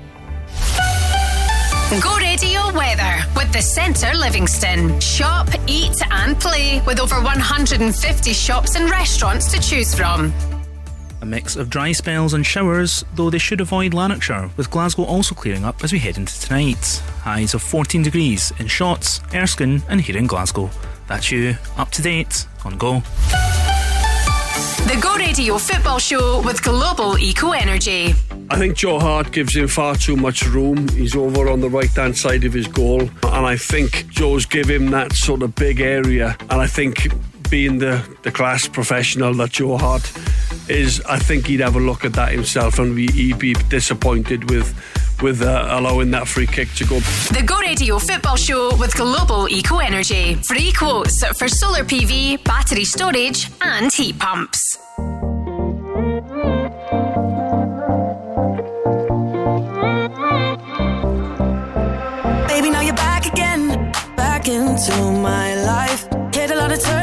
Go 2.01 2.17
Radio 2.17 2.73
Weather 2.73 3.21
with 3.35 3.51
the 3.51 3.61
Centre 3.61 4.15
Livingston. 4.15 4.99
Shop, 4.99 5.47
eat, 5.67 5.95
and 6.09 6.39
play 6.39 6.81
with 6.87 6.99
over 6.99 7.15
150 7.15 8.33
shops 8.33 8.75
and 8.75 8.89
restaurants 8.89 9.51
to 9.51 9.61
choose 9.61 9.93
from. 9.93 10.33
A 11.21 11.25
mix 11.25 11.55
of 11.55 11.69
dry 11.69 11.91
spells 11.91 12.33
and 12.33 12.45
showers, 12.45 13.05
though 13.15 13.29
they 13.29 13.37
should 13.37 13.61
avoid 13.61 13.93
Lanarkshire, 13.93 14.49
with 14.57 14.71
Glasgow 14.71 15.03
also 15.03 15.35
clearing 15.35 15.63
up 15.63 15.83
as 15.83 15.93
we 15.93 15.99
head 15.99 16.17
into 16.17 16.37
tonight. 16.39 17.01
Highs 17.21 17.53
of 17.53 17.61
14 17.61 18.03
degrees 18.03 18.51
in 18.59 18.67
Shotts, 18.67 19.21
Erskine, 19.33 19.83
and 19.87 20.01
here 20.01 20.17
in 20.17 20.27
Glasgow. 20.27 20.69
That's 21.07 21.31
you, 21.31 21.55
up 21.77 21.91
to 21.91 22.01
date 22.01 22.47
on 22.65 22.77
Go. 22.77 23.01
The 24.85 24.99
Go 25.01 25.15
Radio 25.15 25.57
Football 25.57 25.99
Show 25.99 26.41
with 26.41 26.61
Global 26.61 27.17
Eco 27.17 27.51
Energy. 27.51 28.13
I 28.49 28.57
think 28.57 28.75
Joe 28.75 28.99
Hart 28.99 29.31
gives 29.31 29.55
him 29.55 29.67
far 29.67 29.95
too 29.95 30.15
much 30.15 30.45
room. 30.45 30.87
He's 30.89 31.15
over 31.15 31.49
on 31.49 31.61
the 31.61 31.69
right 31.69 31.89
hand 31.89 32.17
side 32.17 32.43
of 32.43 32.53
his 32.53 32.67
goal. 32.67 33.01
And 33.01 33.45
I 33.45 33.55
think 33.55 34.09
Joe's 34.09 34.45
give 34.45 34.69
him 34.69 34.91
that 34.91 35.13
sort 35.13 35.41
of 35.41 35.55
big 35.55 35.79
area. 35.79 36.35
And 36.41 36.61
I 36.61 36.67
think 36.67 37.07
being 37.53 37.77
the, 37.77 38.03
the 38.23 38.31
class 38.31 38.67
professional 38.67 39.31
that 39.31 39.51
Joe 39.51 39.77
Hart 39.77 40.11
is 40.67 40.99
I 41.01 41.19
think 41.19 41.45
he'd 41.45 41.59
have 41.59 41.75
a 41.75 41.79
look 41.79 42.03
at 42.03 42.13
that 42.13 42.31
himself 42.31 42.79
and 42.79 42.95
we, 42.95 43.05
he'd 43.05 43.37
be 43.37 43.53
disappointed 43.69 44.49
with 44.49 44.73
with 45.21 45.43
uh, 45.43 45.67
allowing 45.69 46.09
that 46.09 46.27
free 46.27 46.47
kick 46.47 46.73
to 46.73 46.83
go. 46.83 46.99
The 47.29 47.43
Go 47.45 47.59
Radio 47.59 47.99
Football 47.99 48.37
Show 48.37 48.75
with 48.77 48.95
Global 48.95 49.47
Eco 49.49 49.77
Energy. 49.77 50.33
Free 50.33 50.71
quotes 50.71 51.23
for 51.37 51.47
solar 51.47 51.83
PV, 51.83 52.43
battery 52.43 52.85
storage, 52.85 53.51
and 53.61 53.93
heat 53.93 54.17
pumps. 54.17 54.59
Baby, 62.47 62.71
now 62.71 62.81
you're 62.81 62.95
back 62.95 63.27
again, 63.27 63.91
back 64.17 64.47
into 64.47 64.95
my 65.21 65.53
life. 65.63 66.07
Hit 66.33 66.49
a 66.49 66.55
lot 66.55 66.71
of 66.71 66.79
turbulence, 66.79 67.02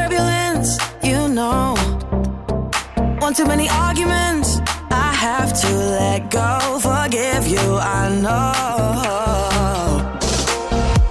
One 1.41 3.33
too 3.33 3.45
many 3.45 3.67
arguments, 3.69 4.59
I 4.91 5.13
have 5.25 5.59
to 5.61 5.69
let 5.73 6.29
go. 6.29 6.79
Forgive 6.79 7.47
you, 7.47 7.77
I 7.99 8.09
know. 8.23 8.51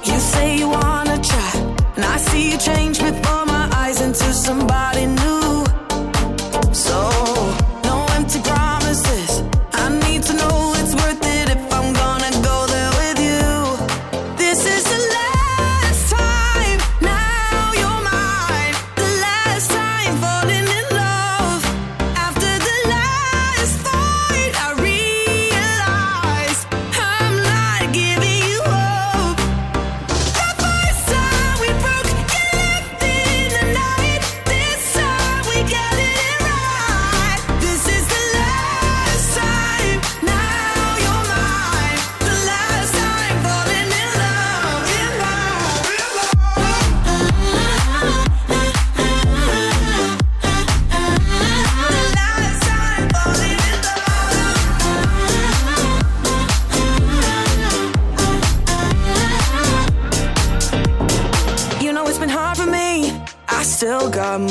You 0.04 0.18
say 0.18 0.56
you 0.58 0.68
wanna 0.68 1.18
try, 1.20 1.52
and 1.96 2.04
I 2.04 2.16
see 2.18 2.52
you 2.52 2.58
change 2.58 3.00
before 3.00 3.44
my 3.46 3.68
eyes 3.74 4.00
into 4.00 4.32
somebody 4.32 5.06
new. 5.06 5.29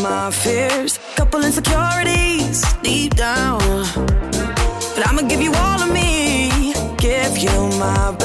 My 0.09 0.31
fears, 0.31 0.97
couple 1.15 1.43
insecurities 1.43 2.63
deep 2.81 3.15
down. 3.15 3.59
But 4.95 5.01
I'ma 5.07 5.21
give 5.27 5.41
you 5.41 5.53
all 5.53 5.79
of 5.85 5.91
me, 5.93 6.73
give 6.97 7.37
you 7.37 7.55
my 7.77 8.18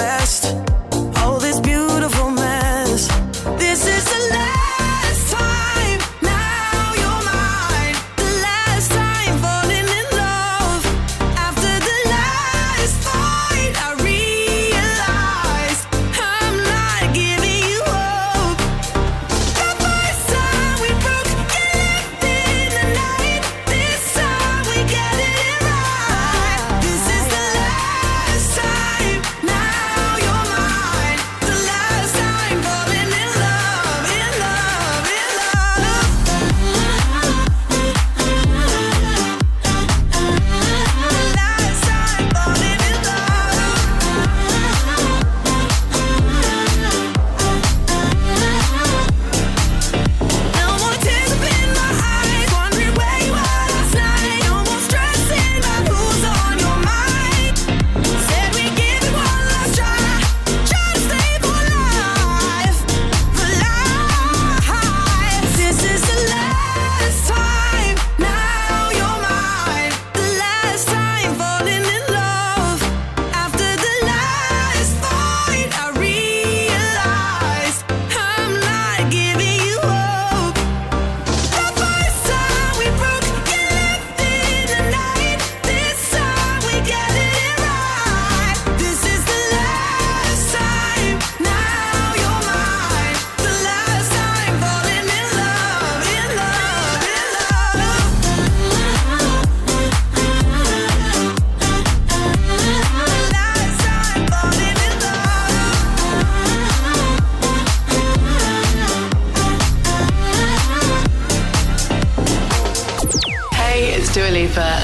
Dua 114.14 114.30
Lipa. 114.30 114.78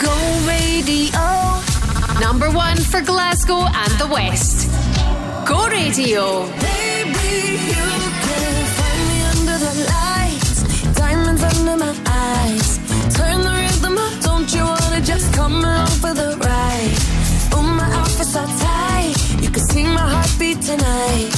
Go 0.00 0.08
Radio. 0.48 1.20
Number 2.18 2.48
one 2.50 2.78
for 2.78 3.02
Glasgow 3.02 3.68
and 3.68 3.92
the 4.00 4.08
West. 4.08 4.72
Go 5.44 5.68
Radio. 5.68 6.48
Baby, 6.56 7.28
you 7.68 7.88
can 8.24 8.54
find 8.78 9.02
me 9.12 9.18
under 9.32 9.58
the 9.60 9.74
lights, 9.92 10.64
diamonds 10.96 11.42
under 11.44 11.76
my 11.76 11.92
eyes. 12.08 12.80
Turn 13.12 13.44
the 13.44 13.52
rhythm 13.52 13.98
up, 13.98 14.14
don't 14.22 14.48
you 14.54 14.64
wanna 14.64 15.02
just 15.02 15.30
come 15.34 15.60
along 15.60 15.92
for 16.00 16.14
the 16.14 16.32
ride? 16.40 16.96
Oh, 17.52 17.60
my 17.60 17.84
outfit's 18.00 18.32
so 18.32 18.46
tight, 18.64 19.42
you 19.42 19.50
can 19.50 19.64
see 19.68 19.84
my 19.84 20.08
heartbeat 20.08 20.62
tonight. 20.62 21.28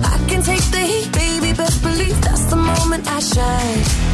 I 0.00 0.16
can 0.28 0.40
take 0.40 0.64
the 0.72 0.80
heat, 0.80 1.12
baby, 1.12 1.52
best 1.52 1.82
believe 1.82 2.18
that's 2.22 2.46
the 2.46 2.56
moment 2.56 3.06
I 3.06 3.20
shine. 3.20 4.13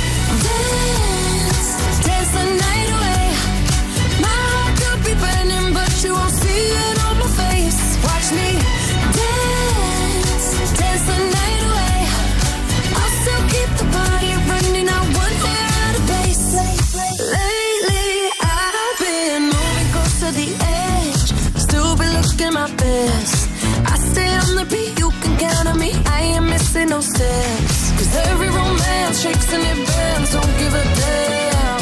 my 22.61 22.75
best. 22.75 23.49
I 23.93 23.95
stay 24.11 24.29
on 24.43 24.55
the 24.59 24.65
beat, 24.73 24.93
you 24.99 25.09
can 25.21 25.33
count 25.39 25.67
on 25.71 25.79
me. 25.79 25.91
I 26.15 26.17
ain't 26.29 26.45
missing 26.45 26.89
no 26.89 27.01
steps. 27.01 27.77
Cause 27.97 28.11
every 28.29 28.49
romance 28.49 29.17
shakes 29.23 29.49
and 29.55 29.63
it 29.71 29.79
bends, 29.89 30.29
don't 30.35 30.53
give 30.61 30.73
a 30.83 30.85
damn. 31.01 31.81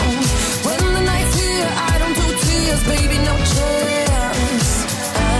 When 0.65 0.79
the 0.95 1.03
night's 1.11 1.35
here, 1.43 1.69
I 1.91 1.93
don't 2.01 2.15
do 2.21 2.27
tears, 2.45 2.81
baby, 2.93 3.17
no 3.29 3.35
chance. 3.55 4.69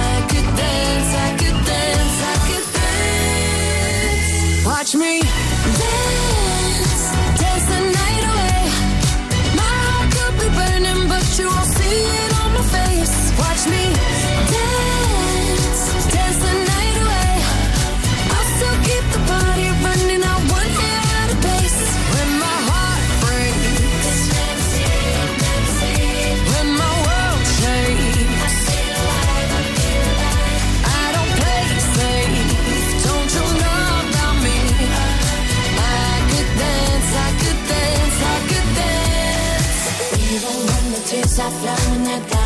I 0.04 0.14
could 0.32 0.50
dance, 0.64 1.12
I 1.28 1.30
could 1.40 1.60
dance, 1.72 2.18
I 2.32 2.36
could 2.48 2.66
dance. 2.82 4.66
Watch 4.66 4.92
me. 4.96 5.29
Flowing, 41.50 42.04
that 42.04 42.39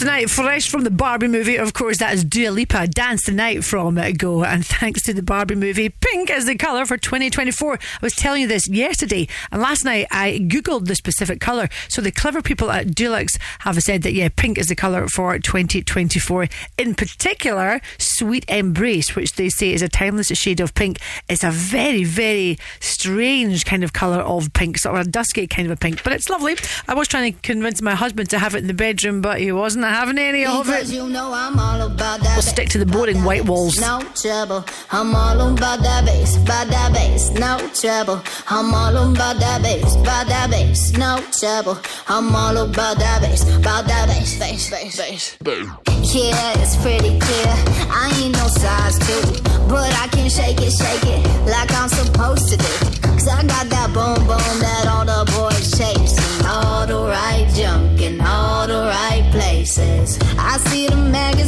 tonight. 0.00 0.30
Fresh 0.30 0.70
from 0.70 0.84
the 0.84 0.90
Barbie 0.90 1.28
movie. 1.28 1.56
Of 1.56 1.74
course, 1.74 1.98
that 1.98 2.14
is 2.14 2.24
Dua 2.24 2.50
Lipa. 2.50 2.86
Dance 2.86 3.24
Tonight 3.24 3.62
from 3.62 3.98
uh, 3.98 4.12
Go. 4.16 4.42
And 4.42 4.64
thanks 4.64 5.02
to 5.02 5.12
the 5.12 5.22
Barbie 5.22 5.56
movie, 5.56 5.90
pink 5.90 6.30
is 6.30 6.46
the 6.46 6.54
colour 6.54 6.86
for 6.86 6.96
2024. 6.96 7.74
I 7.74 7.78
was 8.00 8.14
telling 8.14 8.40
you 8.40 8.48
this 8.48 8.66
yesterday. 8.66 9.28
And 9.52 9.60
last 9.60 9.84
night, 9.84 10.06
I 10.10 10.38
Googled 10.38 10.86
the 10.86 10.94
specific 10.94 11.38
colour. 11.38 11.68
So 11.88 12.00
the 12.00 12.10
clever 12.10 12.40
people 12.40 12.70
at 12.70 12.86
Dulux 12.86 13.38
have 13.58 13.78
said 13.82 14.00
that, 14.02 14.14
yeah, 14.14 14.30
pink 14.34 14.56
is 14.56 14.68
the 14.68 14.74
colour 14.74 15.06
for 15.06 15.38
2024. 15.38 16.48
In 16.78 16.94
particular, 16.94 17.82
Sweet 17.98 18.46
Embrace, 18.48 19.14
which 19.14 19.34
they 19.34 19.50
say 19.50 19.70
is 19.70 19.82
a 19.82 19.88
timeless 19.88 20.28
shade 20.28 20.60
of 20.60 20.74
pink. 20.74 20.98
It's 21.28 21.44
a 21.44 21.50
very, 21.50 22.04
very 22.04 22.58
strange 22.80 23.66
kind 23.66 23.84
of 23.84 23.92
colour 23.92 24.20
of 24.20 24.50
pink, 24.54 24.78
sort 24.78 24.98
of 24.98 25.06
a 25.08 25.10
dusky 25.10 25.46
kind 25.46 25.66
of 25.66 25.72
a 25.72 25.76
pink. 25.76 26.02
But 26.02 26.14
it's 26.14 26.30
lovely. 26.30 26.56
I 26.88 26.94
was 26.94 27.06
trying 27.06 27.34
to 27.34 27.40
convince 27.40 27.82
my 27.82 27.94
husband 27.94 28.30
to 28.30 28.38
have 28.38 28.54
it 28.54 28.58
in 28.58 28.66
the 28.66 28.72
bedroom, 28.72 29.20
but 29.20 29.40
he 29.40 29.52
wasn't 29.52 29.89
having 29.90 30.18
any 30.18 30.46
of 30.46 30.68
it. 30.68 30.88
You 30.88 31.08
know 31.08 31.32
I'm 31.32 31.58
all 31.58 31.82
about 31.82 32.20
that 32.20 32.34
We'll 32.36 32.42
stick 32.42 32.68
to 32.70 32.78
the 32.78 32.86
boring 32.86 33.24
white 33.24 33.44
walls. 33.44 33.78
No 33.80 34.00
trouble. 34.14 34.64
I'm 34.90 35.14
all 35.14 35.40
about 35.52 35.80
that 35.80 36.04
bass, 36.04 36.36
about 36.36 36.68
that 36.68 36.92
bass, 36.92 37.30
no 37.30 37.58
trouble. 37.74 38.22
I'm 38.48 38.72
all 38.72 38.96
about 38.96 39.38
that 39.40 39.62
bass, 39.62 39.94
about 39.96 40.26
that 40.28 40.50
bass, 40.50 40.92
no 40.92 41.20
trouble. 41.38 41.78
I'm 42.08 42.34
all 42.34 42.56
about 42.56 42.98
that 42.98 43.20
bass, 43.22 43.42
about 43.56 43.86
that 43.86 44.08
bass, 44.08 44.38
bass, 44.38 44.70
bass, 44.70 44.96
bass. 44.96 45.36
Boom. 45.42 45.76
Yeah, 46.02 46.62
it's 46.62 46.76
pretty 46.76 47.18
clear. 47.18 47.52
I 47.90 48.12
ain't 48.22 48.36
no 48.36 48.46
size 48.48 48.98
two, 48.98 49.42
but 49.68 49.92
I 50.02 50.08
can 50.12 50.30
shake 50.30 50.60
it, 50.60 50.72
shake 50.72 51.04
it 51.04 51.22
like 51.50 51.70
I'm 51.72 51.88
supposed 51.88 52.48
to 52.50 52.56
do. 52.56 53.00
Cause 53.20 53.28
I 53.28 53.42
got 53.44 53.68
that 53.68 53.92
boom 53.92 54.16
boom 54.26 54.54
that 54.64 54.86
all 54.88 55.04
the 55.04 55.30
boys 55.32 55.76
chase. 55.76 56.16
And 56.38 56.46
all 56.46 56.86
the 56.86 57.00
right 57.10 57.46
junk 57.54 57.58
in 57.58 57.70
all 57.70 57.86
the 57.86 57.89
I 59.78 60.58
see 60.66 60.88
the 60.88 60.96
magazine 60.96 61.39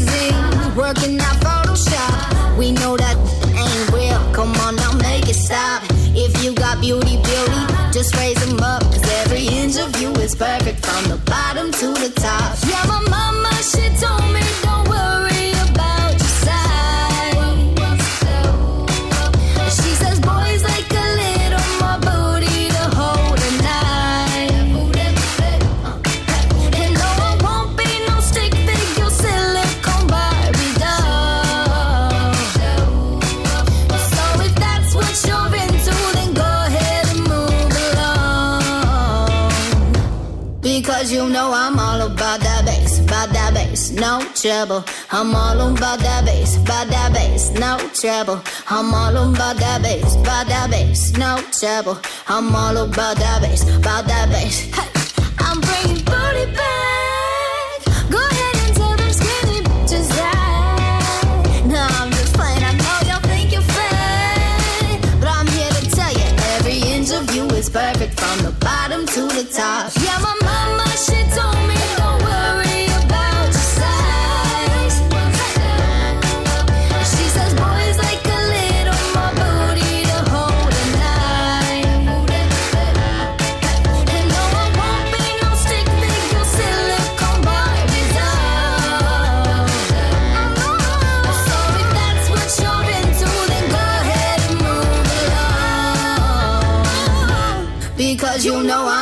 trouble. 44.42 44.84
I'm 45.12 45.32
all 45.36 45.60
on 45.60 45.76
about 45.76 46.00
that 46.00 46.24
bass, 46.24 46.56
about 46.56 46.88
that 46.88 47.12
bass, 47.12 47.50
no 47.52 47.78
trouble. 47.94 48.42
I'm 48.68 48.92
all 48.92 49.16
on 49.16 49.34
about 49.36 49.56
that 49.58 49.82
bass, 49.82 50.16
about 50.16 50.48
that 50.48 50.68
bass, 50.68 51.12
no 51.12 51.40
trouble. 51.60 51.98
I'm 52.26 52.52
all 52.52 52.76
on 52.76 52.88
about 52.90 53.18
that 53.18 53.40
bass, 53.40 53.62
about 53.76 54.04
that 54.08 54.30
bass. 54.30 54.62
Hey, 54.74 54.90
I'm 55.38 55.60
bringing 55.60 56.02
booty 56.02 56.46
back. 56.58 57.86
Go 58.10 58.18
ahead 58.18 58.56
and 58.66 58.76
tell 58.76 58.96
them 58.96 59.12
skinny 59.12 59.60
bitches 59.62 60.08
that. 60.18 61.62
I'm 62.00 62.10
just 62.10 62.34
playing. 62.34 62.64
I 62.64 62.72
know 62.82 62.98
y'all 63.08 63.22
think 63.30 63.52
you're 63.52 63.62
fat, 63.62 64.98
but 65.20 65.28
I'm 65.28 65.46
here 65.46 65.70
to 65.70 65.88
tell 65.88 66.12
you 66.12 66.26
every 66.58 66.78
inch 66.90 67.12
of 67.12 67.32
you 67.32 67.46
is 67.54 67.70
perfect 67.70 68.18
from 68.18 68.42
the 68.42 68.50
bottom 68.58 69.06
to 69.06 69.22
the 69.38 69.44
top. 69.54 70.01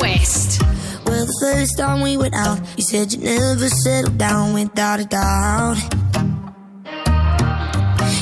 West. 0.00 0.62
Well, 1.04 1.26
the 1.26 1.38
first 1.40 1.78
time 1.78 2.00
we 2.02 2.16
went 2.16 2.34
out, 2.34 2.58
you 2.76 2.82
said 2.82 3.12
you 3.12 3.18
never 3.18 3.68
settle 3.68 4.12
down 4.12 4.54
without 4.54 5.00
a 5.00 5.04
doubt. 5.04 5.78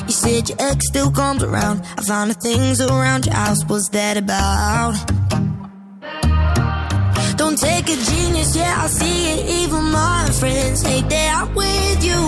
You 0.06 0.12
said 0.12 0.48
your 0.48 0.58
ex 0.60 0.86
still 0.88 1.10
comes 1.10 1.42
around. 1.42 1.82
I 1.96 2.02
found 2.02 2.30
the 2.30 2.34
things 2.34 2.80
around 2.80 3.26
your 3.26 3.34
house. 3.34 3.64
What's 3.66 3.88
that 3.90 4.16
about? 4.16 4.94
Don't 7.36 7.58
take 7.58 7.88
a 7.88 7.96
genius, 7.96 8.56
yeah, 8.56 8.82
I 8.84 8.86
see 8.86 9.32
it. 9.32 9.62
Even 9.62 9.84
my 9.84 10.30
friends 10.40 10.82
hate 10.82 11.08
that 11.08 11.42
I'm 11.42 11.54
with 11.54 12.04
you. 12.04 12.22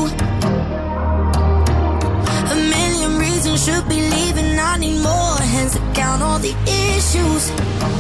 A 2.53 2.57
million 2.75 3.19
reasons 3.19 3.65
should 3.65 3.89
be 3.89 4.01
leaving 4.01 4.59
I 4.59 4.77
need 4.77 5.03
more 5.03 5.39
hands 5.41 5.73
to 5.75 5.81
count 5.95 6.23
all 6.23 6.39
the 6.39 6.55
issues. 6.67 7.98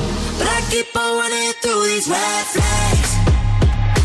Keep 0.70 0.94
on 0.96 1.16
running 1.16 1.52
through 1.62 1.82
these 1.84 2.08
red 2.08 2.44
flags. 2.52 3.10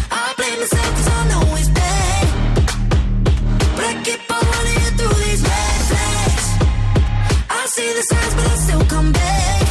I 0.10 0.34
blame 0.38 0.60
myself 0.60 0.96
cause 0.96 1.08
I 1.10 1.28
know 1.28 1.56
it's 1.58 1.68
bad. 1.68 2.28
But 3.76 3.84
I 3.84 4.02
keep 4.06 4.32
on 4.32 4.42
running 4.54 4.98
through 4.98 5.18
these 5.26 5.42
red 5.44 5.82
flags. 5.90 6.46
I 7.50 7.66
see 7.66 7.94
the 7.94 8.04
signs, 8.04 8.34
but 8.36 8.46
I 8.46 8.56
still 8.56 8.86
come 8.86 9.12
back. 9.12 9.63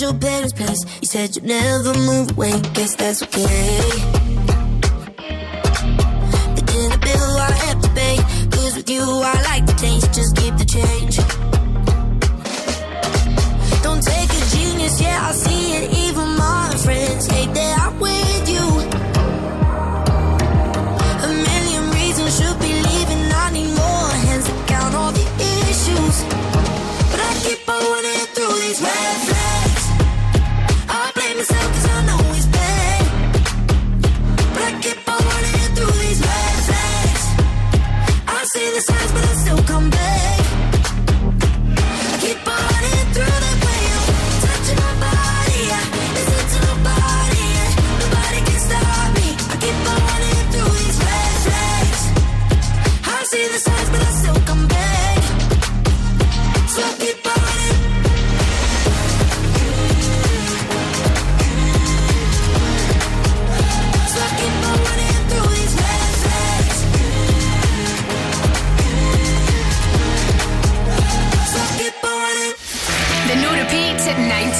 Your 0.00 0.14
parents' 0.14 0.52
place. 0.52 0.82
You 1.00 1.06
said 1.06 1.36
you'd 1.36 1.44
never 1.44 1.92
move 1.94 2.30
away. 2.30 2.58
Guess 2.74 2.94
that's 2.96 3.22
okay. 3.22 3.80
The 6.56 6.62
dinner 6.64 6.98
bill 6.98 7.36
I 7.36 7.50
have 7.66 7.82
to 7.82 7.88
pay. 7.90 8.16
Cause 8.50 8.76
with 8.76 8.88
you 8.88 9.02
I 9.02 9.34
like 9.42 9.66
the 9.66 9.74
taste. 9.74 10.12
Just 10.14 10.36
keep 10.36 10.56
the 10.56 10.64
change. 10.64 11.16
Don't 13.82 14.02
take 14.02 14.30
a 14.30 14.42
genius, 14.56 15.00
yeah, 15.00 15.28
I 15.28 15.32
see 15.32 15.74
it. 15.74 15.92
Even 16.06 16.28
my 16.36 16.74
friends 16.84 17.26
hate 17.26 17.52
that 17.54 17.78
I'm 17.84 18.00
with 18.00 18.48
you. 18.48 18.66
A 21.26 21.30
million 21.48 21.90
reasons 21.90 22.38
should 22.38 22.58
be 22.60 22.72
leaving. 22.72 23.22
I 23.32 23.50
need 23.52 23.72
more 23.74 24.10
hands 24.24 24.46
to 24.46 24.54
count 24.66 24.94
all 24.94 25.12
the 25.12 25.26
issues. 25.68 26.24
But 27.10 27.20
I 27.20 27.32
keep 27.44 27.68
on 27.68 27.99
the 38.74 38.80
signs, 38.80 39.12
but 39.12 39.24
I 39.24 39.34
still 39.34 39.62
come 39.64 39.90
back. 39.90 40.39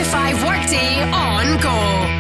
to 0.00 0.06
5 0.06 0.44
workday 0.44 1.02
on 1.12 1.60
goal. 1.60 2.19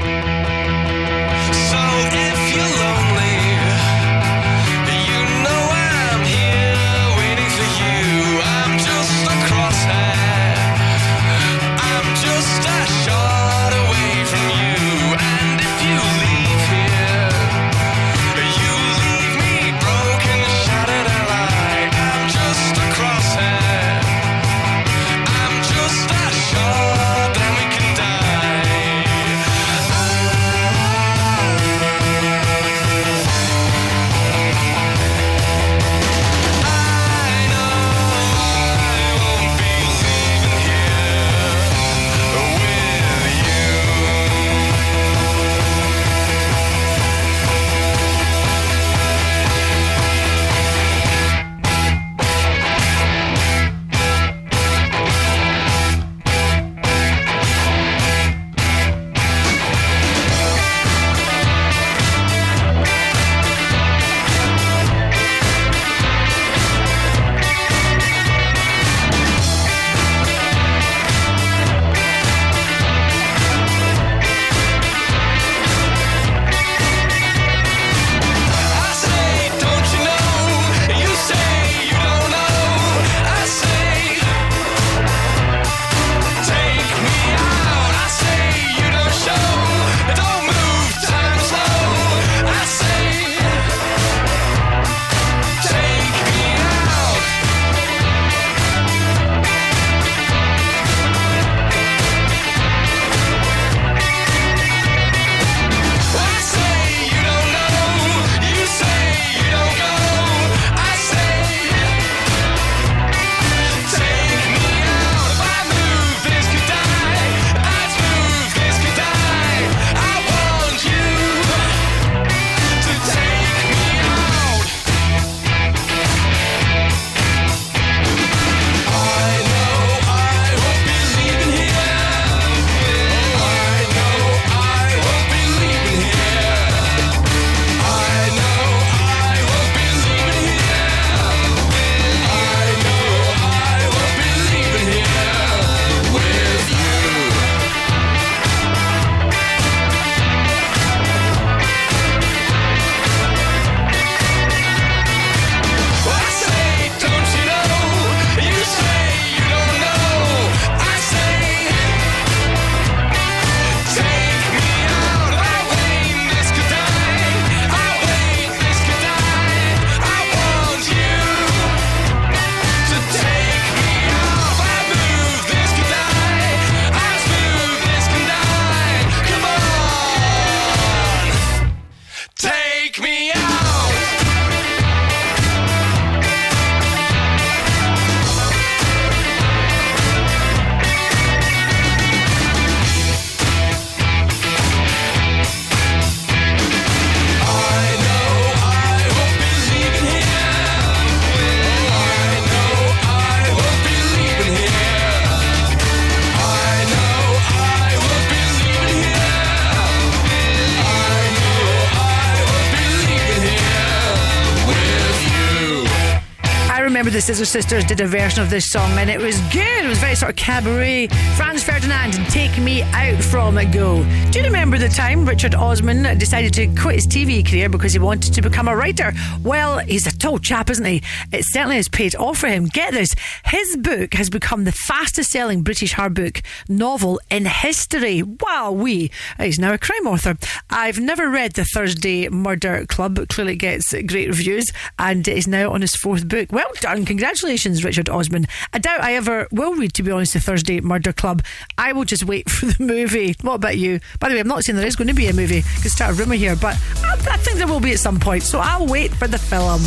The 217.20 217.26
Scissor 217.26 217.44
Sisters 217.44 217.84
did 217.84 218.00
a 218.00 218.06
version 218.06 218.42
of 218.42 218.48
this 218.48 218.70
song 218.70 218.90
and 218.92 219.10
it 219.10 219.20
was 219.20 219.38
good. 219.52 219.84
It 219.84 219.88
was 219.88 219.98
very 219.98 220.14
sort 220.14 220.30
of 220.30 220.36
cabaret. 220.36 221.08
Franz 221.36 221.62
Ferdinand 221.62 222.14
and 222.14 222.26
Take 222.30 222.56
Me 222.56 222.80
Out 222.80 223.22
From 223.22 223.58
a 223.58 223.66
Go. 223.66 224.02
Do 224.30 224.38
you 224.38 224.44
remember 224.46 224.78
the 224.78 224.88
time 224.88 225.26
Richard 225.26 225.54
Osman 225.54 226.16
decided 226.16 226.54
to 226.54 226.66
quit 226.80 226.94
his 226.94 227.06
TV 227.06 227.46
career 227.46 227.68
because 227.68 227.92
he 227.92 227.98
wanted 227.98 228.32
to 228.32 228.40
become 228.40 228.68
a 228.68 228.74
writer? 228.74 229.12
Well, 229.42 229.80
he's 229.80 230.06
a 230.06 230.16
tall 230.16 230.38
chap, 230.38 230.70
isn't 230.70 230.84
he? 230.86 231.02
It 231.30 231.44
certainly 231.44 231.76
has 231.76 231.88
paid 231.88 232.16
off 232.16 232.38
for 232.38 232.46
him. 232.46 232.64
Get 232.64 232.94
this 232.94 233.14
his 233.44 233.76
book 233.76 234.14
has 234.14 234.30
become 234.30 234.64
the 234.64 234.72
fastest 234.72 235.30
selling 235.30 235.62
British 235.62 235.94
hardbook 235.94 236.42
novel 236.70 237.20
in 237.30 237.44
history. 237.44 238.22
Wow, 238.22 238.72
we. 238.72 239.10
He's 239.38 239.58
now 239.58 239.74
a 239.74 239.78
crime 239.78 240.06
author. 240.06 240.38
I've 240.70 240.98
never 240.98 241.28
read 241.28 241.52
The 241.52 241.66
Thursday 241.66 242.30
Murder 242.30 242.86
Club. 242.86 243.18
It 243.18 243.28
clearly 243.28 243.56
gets 243.56 243.92
great 243.92 244.28
reviews 244.28 244.72
and 244.98 245.28
is 245.28 245.46
now 245.46 245.70
on 245.72 245.82
his 245.82 245.94
fourth 245.96 246.26
book. 246.26 246.50
Well 246.50 246.70
done. 246.80 247.04
Congratulations, 247.10 247.82
Richard 247.82 248.08
Osman. 248.08 248.46
I 248.72 248.78
doubt 248.78 249.02
I 249.02 249.14
ever 249.14 249.48
will 249.50 249.74
read, 249.74 249.94
to 249.94 250.04
be 250.04 250.12
honest, 250.12 250.34
The 250.34 250.38
Thursday 250.38 250.80
Murder 250.80 251.12
Club. 251.12 251.42
I 251.76 251.92
will 251.92 252.04
just 252.04 252.24
wait 252.24 252.48
for 252.50 252.66
the 252.66 252.76
movie. 252.80 253.34
What 253.40 253.54
about 253.54 253.76
you? 253.76 253.98
By 254.20 254.28
the 254.28 254.36
way, 254.36 254.40
I'm 254.40 254.46
not 254.46 254.62
saying 254.62 254.76
there 254.76 254.86
is 254.86 254.94
going 254.94 255.08
to 255.08 255.14
be 255.14 255.26
a 255.26 255.32
movie. 255.32 255.62
Could 255.82 255.90
start 255.90 256.12
a 256.12 256.14
rumour 256.14 256.36
here, 256.36 256.54
but 256.54 256.78
I, 257.02 257.14
I 257.14 257.36
think 257.38 257.58
there 257.58 257.66
will 257.66 257.80
be 257.80 257.90
at 257.90 257.98
some 257.98 258.20
point. 258.20 258.44
So 258.44 258.60
I'll 258.60 258.86
wait 258.86 259.12
for 259.12 259.26
the 259.26 259.38
film. 259.38 259.80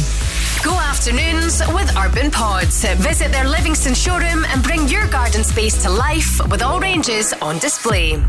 Go 0.66 0.74
afternoons 0.78 1.62
with 1.70 1.96
Urban 1.96 2.30
Pods. 2.30 2.84
Visit 2.96 3.32
their 3.32 3.48
Livingston 3.48 3.94
showroom 3.94 4.44
and 4.50 4.62
bring 4.62 4.90
your 4.90 5.08
garden 5.08 5.46
space 5.46 5.82
to 5.84 5.90
life 5.90 6.46
with 6.50 6.62
all 6.62 6.82
ranges 6.82 7.32
on 7.42 7.58
display. 7.60 8.22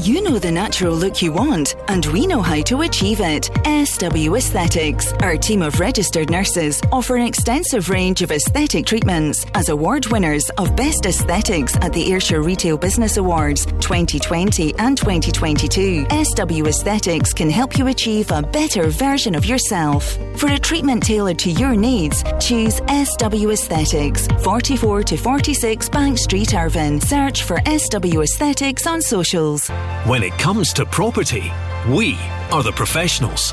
You 0.00 0.22
know 0.22 0.38
the 0.38 0.52
natural 0.52 0.94
look 0.94 1.20
you 1.20 1.32
want, 1.32 1.74
and 1.88 2.06
we 2.06 2.24
know 2.24 2.40
how 2.40 2.62
to 2.62 2.82
achieve 2.82 3.20
it. 3.20 3.50
SW 3.66 4.36
Aesthetics. 4.36 5.12
Our 5.14 5.36
team 5.36 5.60
of 5.60 5.80
registered 5.80 6.30
nurses 6.30 6.80
offer 6.92 7.16
an 7.16 7.26
extensive 7.26 7.90
range 7.90 8.22
of 8.22 8.30
aesthetic 8.30 8.86
treatments 8.86 9.44
as 9.54 9.70
award 9.70 10.06
winners 10.06 10.48
of 10.50 10.76
Best 10.76 11.04
Aesthetics 11.04 11.74
at 11.76 11.92
the 11.92 12.12
Ayrshire 12.12 12.42
Retail 12.42 12.78
Business 12.78 13.16
Awards 13.16 13.66
2020 13.66 14.74
and 14.78 14.96
2022. 14.96 16.06
SW 16.24 16.66
Aesthetics 16.66 17.32
can 17.32 17.50
help 17.50 17.76
you 17.76 17.88
achieve 17.88 18.30
a 18.30 18.40
better 18.40 18.90
version 18.90 19.34
of 19.34 19.44
yourself. 19.46 20.16
For 20.36 20.48
a 20.52 20.58
treatment 20.58 21.02
tailored 21.02 21.40
to 21.40 21.50
your 21.50 21.74
needs, 21.74 22.22
choose 22.38 22.76
SW 22.86 23.50
Aesthetics, 23.50 24.28
44 24.44 25.02
to 25.02 25.16
46 25.16 25.88
Bank 25.88 26.18
Street, 26.18 26.54
Irvine. 26.54 27.00
Search 27.00 27.42
for 27.42 27.60
SW 27.66 28.20
Aesthetics 28.22 28.86
on 28.86 29.02
socials. 29.02 29.68
When 30.06 30.22
it 30.22 30.32
comes 30.38 30.72
to 30.74 30.86
property, 30.86 31.52
we 31.88 32.16
are 32.50 32.62
the 32.62 32.72
professionals. 32.72 33.52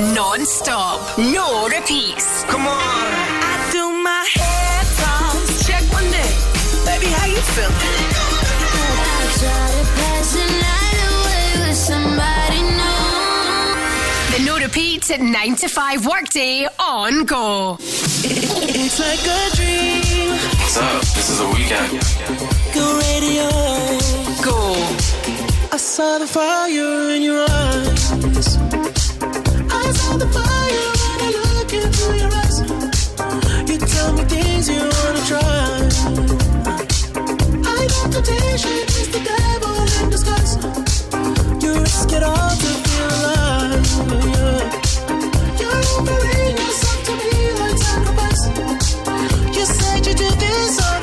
Non 0.00 0.46
stop. 0.46 0.98
No 1.18 1.68
repeats. 1.68 2.44
Come 2.44 2.66
on. 2.66 2.72
I 2.72 3.68
do 3.70 3.84
my 4.02 4.24
hair 4.32 4.82
toss. 4.96 5.66
Check 5.66 5.82
one 5.92 6.10
day. 6.10 6.32
Baby, 6.86 7.12
how 7.12 7.26
you 7.26 7.36
feeling? 7.52 7.74
I 9.12 9.28
try 9.40 9.66
to 9.76 9.84
pass 10.00 10.32
the 10.32 10.46
night 10.64 11.00
away 11.12 11.68
with 11.68 11.76
somebody 11.76 12.62
new. 12.80 13.00
The 14.32 14.40
no 14.46 14.58
repeats 14.58 15.10
at 15.10 15.20
9 15.20 15.56
to 15.56 15.68
5 15.68 16.06
workday 16.06 16.66
on 16.78 17.26
Go. 17.26 17.76
It's 17.78 18.98
like 18.98 19.20
a 19.20 19.54
dream. 19.54 20.30
What's 20.30 20.78
up? 20.78 21.02
This 21.12 21.28
is 21.28 21.40
a 21.40 21.48
weekend. 21.48 22.00
Go 22.72 22.84
radio. 23.04 23.48
Go. 24.40 24.56
I 25.72 25.76
saw 25.76 26.16
the 26.16 26.26
fire 26.26 27.10
in 27.10 27.22
your 27.22 27.44
eyes. 27.46 28.79
You 33.70 33.78
tell 33.78 34.12
me 34.12 34.22
things 34.24 34.68
you 34.68 34.78
wanna 34.78 35.22
try. 35.26 35.40
I 37.64 37.86
know 37.90 38.04
temptation 38.10 38.78
is 38.98 39.08
the 39.14 39.20
devil 39.30 39.74
in 39.98 40.10
disguise. 40.10 40.54
You 41.62 41.70
risk 41.80 42.12
it 42.12 42.22
all 42.22 42.50
to 42.62 42.70
feel 42.86 43.10
alive. 43.18 43.86
You're 45.60 45.82
offering 45.94 46.54
yourself 46.62 47.00
to 47.06 47.12
me 47.20 47.34
like 47.60 47.78
sacrifice. 47.78 48.42
You 49.56 49.64
said 49.66 50.06
you 50.06 50.14
do 50.14 50.28
this 50.36 50.78
all 50.86 51.00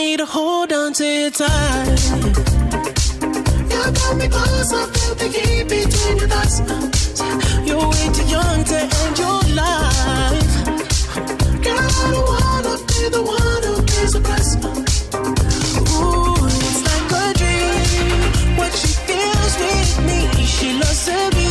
me 0.00 0.16
to 0.16 0.24
hold 0.24 0.72
on 0.72 0.92
to 0.94 1.04
you 1.04 1.30
tight. 1.30 2.00
You 3.72 3.82
got 3.98 4.12
me 4.20 4.26
close, 4.34 4.72
I 4.80 4.82
feel 4.92 5.14
the 5.20 5.28
heat 5.34 5.64
between 5.74 6.14
your 6.20 6.30
thighs. 6.32 6.56
You're 7.68 7.88
way 7.92 8.06
too 8.16 8.26
young 8.36 8.60
to 8.70 8.78
end 9.00 9.14
your 9.24 9.40
life. 9.62 10.52
Girl, 11.64 11.88
I 11.96 12.06
don't 12.12 12.26
wanna 12.32 12.74
be 12.90 13.00
the 13.16 13.22
one 13.40 13.62
who 13.66 13.74
pays 13.90 14.12
the 14.16 14.20
price. 14.28 14.52
Ooh, 15.94 16.46
it's 16.68 16.80
like 16.88 17.10
a 17.22 17.26
dream. 17.40 18.56
What 18.58 18.72
she 18.80 18.90
feels 19.06 19.54
with 19.62 19.92
me, 20.08 20.20
she 20.56 20.68
loves 20.80 21.02
to 21.08 21.18
be 21.36 21.50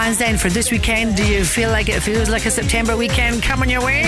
plans 0.00 0.16
then 0.16 0.38
for 0.38 0.48
this 0.48 0.70
weekend? 0.70 1.14
Do 1.14 1.26
you 1.30 1.44
feel 1.44 1.68
like 1.68 1.90
it 1.90 2.00
feels 2.00 2.30
like 2.30 2.46
a 2.46 2.50
September 2.50 2.96
weekend 2.96 3.42
coming 3.42 3.68
your 3.68 3.84
way? 3.84 4.04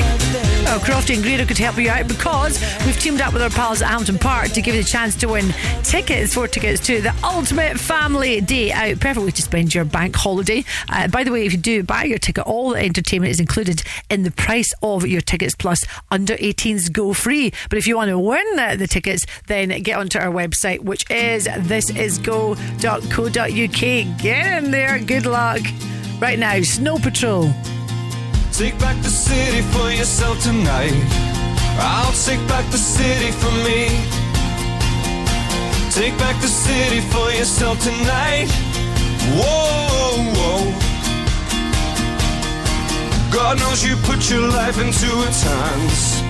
Oh, 0.64 0.80
Crofty 0.82 1.16
and 1.16 1.22
Greedo 1.22 1.46
could 1.46 1.58
help 1.58 1.76
you 1.76 1.90
out 1.90 2.08
because 2.08 2.58
we've 2.86 2.98
teamed 2.98 3.20
up 3.20 3.34
with 3.34 3.42
our 3.42 3.50
pals 3.50 3.82
at 3.82 3.88
Hampton 3.88 4.18
Park 4.18 4.52
to 4.52 4.62
give 4.62 4.74
you 4.74 4.82
the 4.82 4.88
chance 4.88 5.14
to 5.16 5.26
win 5.26 5.52
tickets, 5.82 6.32
four 6.32 6.48
tickets 6.48 6.80
to 6.86 7.02
the 7.02 7.14
ultimate 7.22 7.78
family 7.78 8.40
day 8.40 8.72
out. 8.72 9.00
Perfect 9.00 9.26
way 9.26 9.30
to 9.32 9.42
spend 9.42 9.74
your 9.74 9.84
bank 9.84 10.16
holiday. 10.16 10.64
Uh, 10.88 11.08
by 11.08 11.24
the 11.24 11.30
way, 11.30 11.44
if 11.44 11.52
you 11.52 11.58
do 11.58 11.82
buy 11.82 12.04
your 12.04 12.16
ticket, 12.16 12.46
all 12.46 12.70
the 12.70 12.78
entertainment 12.78 13.30
is 13.30 13.40
included 13.40 13.82
in 14.08 14.22
the 14.22 14.30
price 14.30 14.72
of 14.82 15.06
your 15.06 15.20
tickets, 15.20 15.54
plus 15.54 15.84
under 16.12 16.36
18s 16.36 16.92
go 16.92 17.12
free. 17.12 17.52
But 17.70 17.78
if 17.78 17.88
you 17.88 17.96
want 17.96 18.10
to 18.10 18.18
win 18.18 18.44
the, 18.54 18.76
the 18.78 18.86
tickets, 18.86 19.24
then 19.46 19.70
get 19.82 19.98
onto 19.98 20.18
our 20.18 20.30
website, 20.30 20.80
which 20.80 21.10
is 21.10 21.48
thisisgo.co.uk. 21.48 24.22
Get 24.22 24.64
in 24.64 24.70
there. 24.70 24.98
Good 25.00 25.26
luck. 25.26 25.60
Right 26.20 26.38
now, 26.38 26.60
Snow 26.60 26.98
Patrol. 26.98 27.50
Take 28.52 28.78
back 28.78 29.02
the 29.02 29.08
city 29.08 29.62
for 29.72 29.90
yourself 29.90 30.40
tonight. 30.42 30.92
I'll 31.80 32.12
take 32.12 32.46
back 32.46 32.70
the 32.70 32.78
city 32.78 33.32
for 33.32 33.50
me. 33.64 33.88
Take 35.90 36.16
back 36.18 36.40
the 36.40 36.48
city 36.48 37.00
for 37.00 37.30
yourself 37.30 37.80
tonight. 37.80 38.48
Whoa, 39.34 40.22
whoa. 40.36 40.81
God 43.32 43.58
knows 43.58 43.82
you 43.82 43.96
put 44.04 44.30
your 44.30 44.46
life 44.46 44.76
into 44.78 45.08
its 45.26 45.42
hands. 45.42 46.20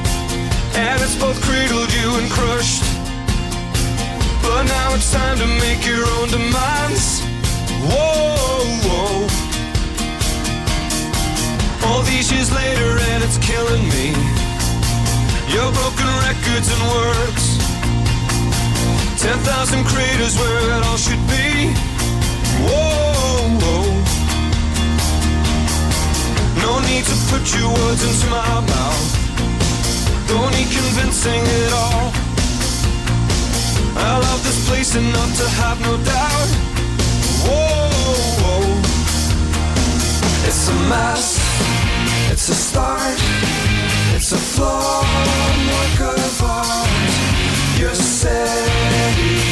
And 0.78 1.02
it's 1.02 1.16
both 1.18 1.34
cradled 1.42 1.92
you 1.92 2.08
and 2.14 2.30
crushed. 2.30 2.84
But 4.40 4.62
now 4.64 4.94
it's 4.94 5.12
time 5.12 5.36
to 5.38 5.46
make 5.58 5.84
your 5.84 6.06
own 6.18 6.28
demands. 6.30 7.20
Whoa, 7.90 8.62
whoa. 8.86 9.26
All 11.88 12.02
these 12.02 12.30
years 12.30 12.54
later, 12.54 12.90
and 13.10 13.24
it's 13.24 13.38
killing 13.38 13.82
me. 13.82 14.14
Your 15.50 15.72
broken 15.74 16.06
records 16.22 16.70
and 16.70 16.82
words. 16.86 17.44
10,000 19.20 19.84
craters 19.86 20.38
where 20.38 20.78
it 20.78 20.84
all 20.86 20.96
should 20.96 21.26
be. 21.26 21.81
Need 26.92 27.04
to 27.04 27.16
put 27.32 27.44
your 27.56 27.70
words 27.80 28.02
into 28.04 28.26
my 28.28 28.54
mouth. 28.74 29.08
Don't 30.28 30.52
need 30.56 30.68
convincing 30.68 31.42
at 31.60 31.72
all. 31.82 32.06
I 33.96 34.12
love 34.26 34.40
this 34.44 34.60
place 34.68 34.94
enough 34.94 35.32
to 35.40 35.46
have 35.60 35.78
no 35.88 35.94
doubt. 36.12 36.50
Whoa, 37.44 37.88
whoa. 38.42 38.64
It's 40.48 40.62
a 40.74 40.76
mess. 40.92 41.26
It's 42.32 42.46
a 42.54 42.56
start. 42.68 43.18
It's 44.16 44.30
a 44.32 44.40
flawed 44.52 45.58
work 45.72 45.98
of 46.14 46.42
art. 46.42 47.12
Your 47.80 47.94
city, 47.94 49.51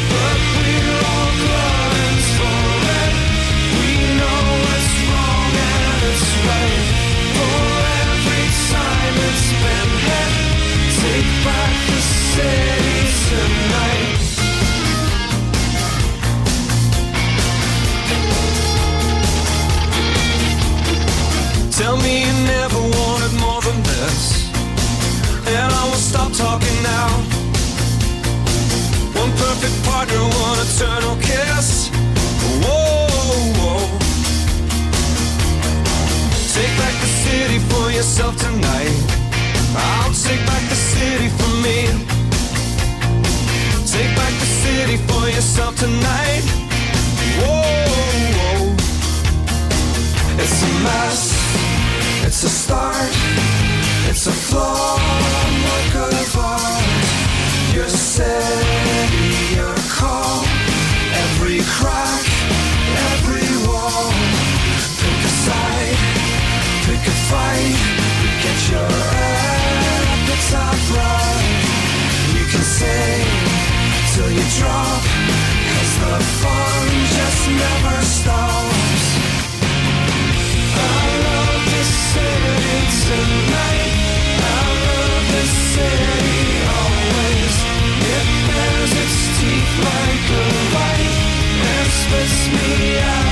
eternal 30.81 31.15
kiss. 31.17 31.89
Whoa, 32.63 33.07
whoa. 33.59 33.79
Take 36.53 36.73
back 36.79 36.95
the 37.01 37.07
city 37.07 37.59
for 37.69 37.91
yourself. 37.91 38.30
Christmas 92.11 92.49
me 92.49 92.99
out. 92.99 93.30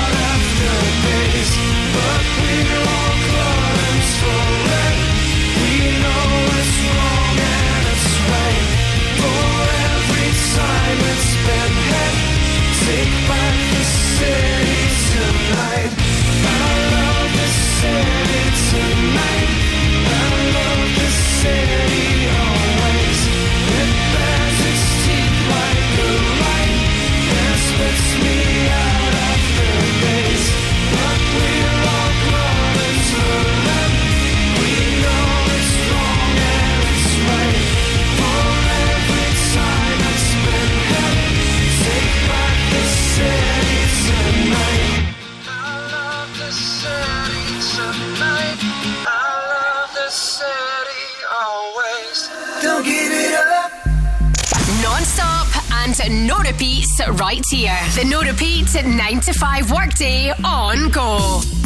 No 56.08 56.38
Repeats 56.38 57.02
right 57.14 57.44
here. 57.50 57.78
The 57.96 58.06
No 58.06 58.22
Repeats 58.22 58.76
9 58.82 59.20
to 59.22 59.34
5 59.34 59.72
workday 59.72 60.32
on 60.44 60.90
go. 60.92 61.59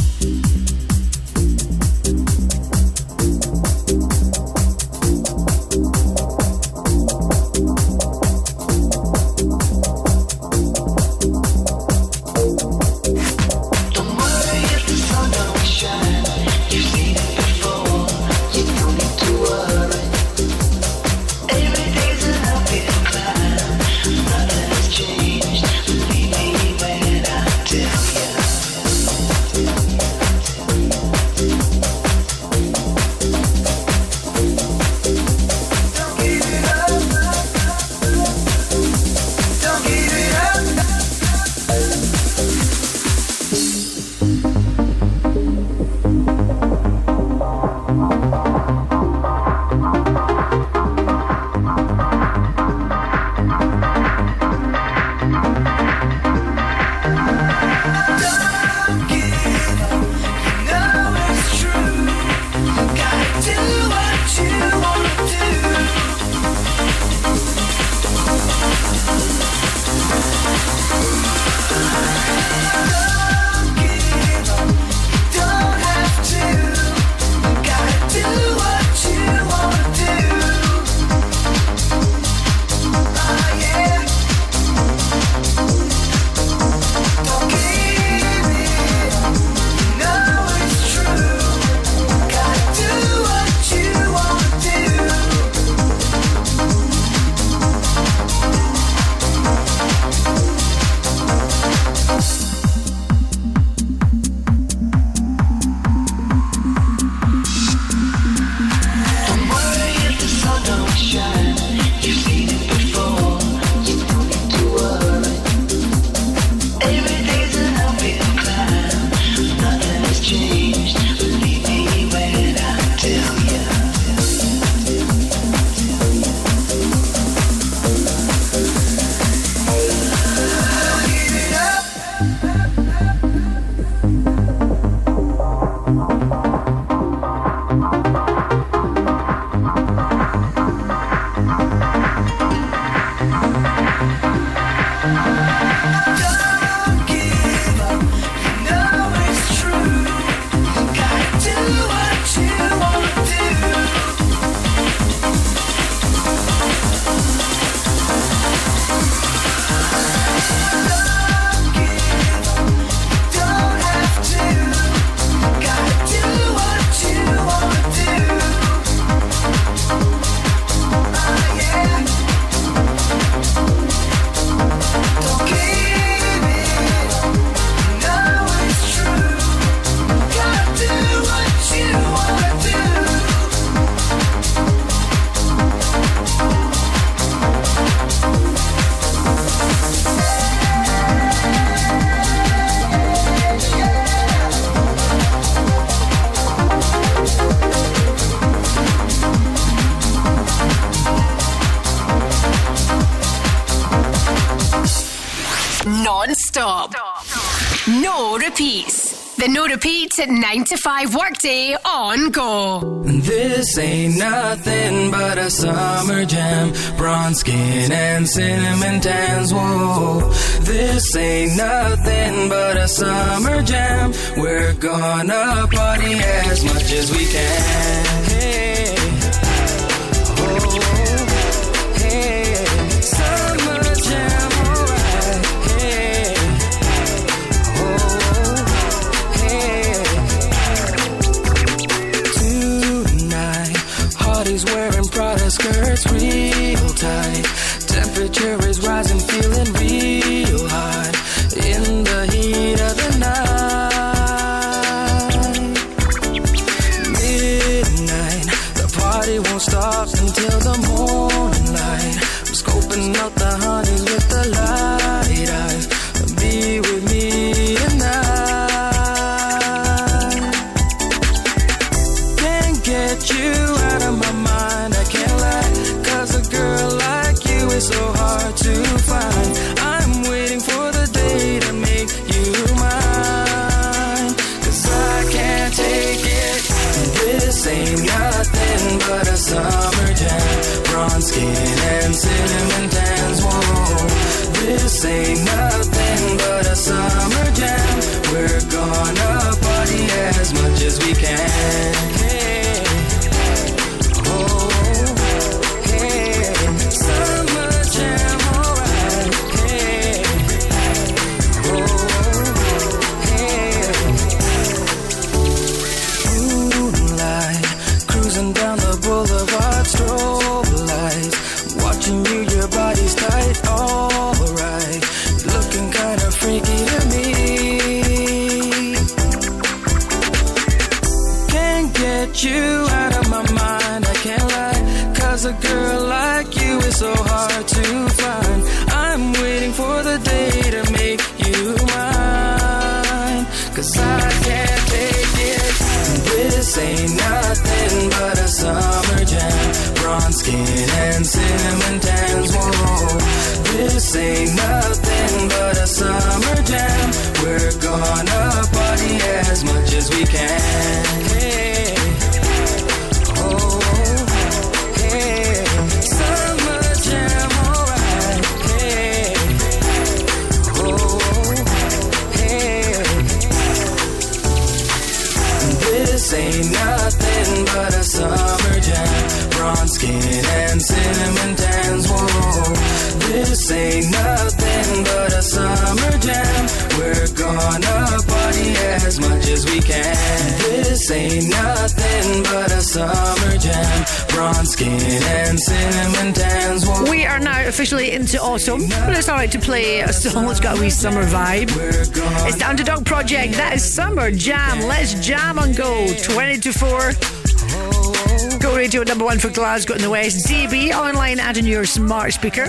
For 409.44 409.50
Glasgow 409.50 409.96
in 409.96 410.02
the 410.02 410.10
West. 410.10 410.48
DB 410.48 410.94
online 410.94 411.38
and 411.38 411.58
in 411.58 411.66
your 411.66 411.84
smart 411.84 412.32
speaker. 412.32 412.68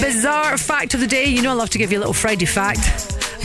Bizarre 0.00 0.58
fact 0.58 0.92
of 0.94 0.98
the 0.98 1.06
day. 1.06 1.26
You 1.26 1.42
know 1.42 1.52
I 1.52 1.54
love 1.54 1.70
to 1.70 1.78
give 1.78 1.92
you 1.92 1.98
a 1.98 2.00
little 2.00 2.12
Friday 2.12 2.44
fact. 2.44 2.80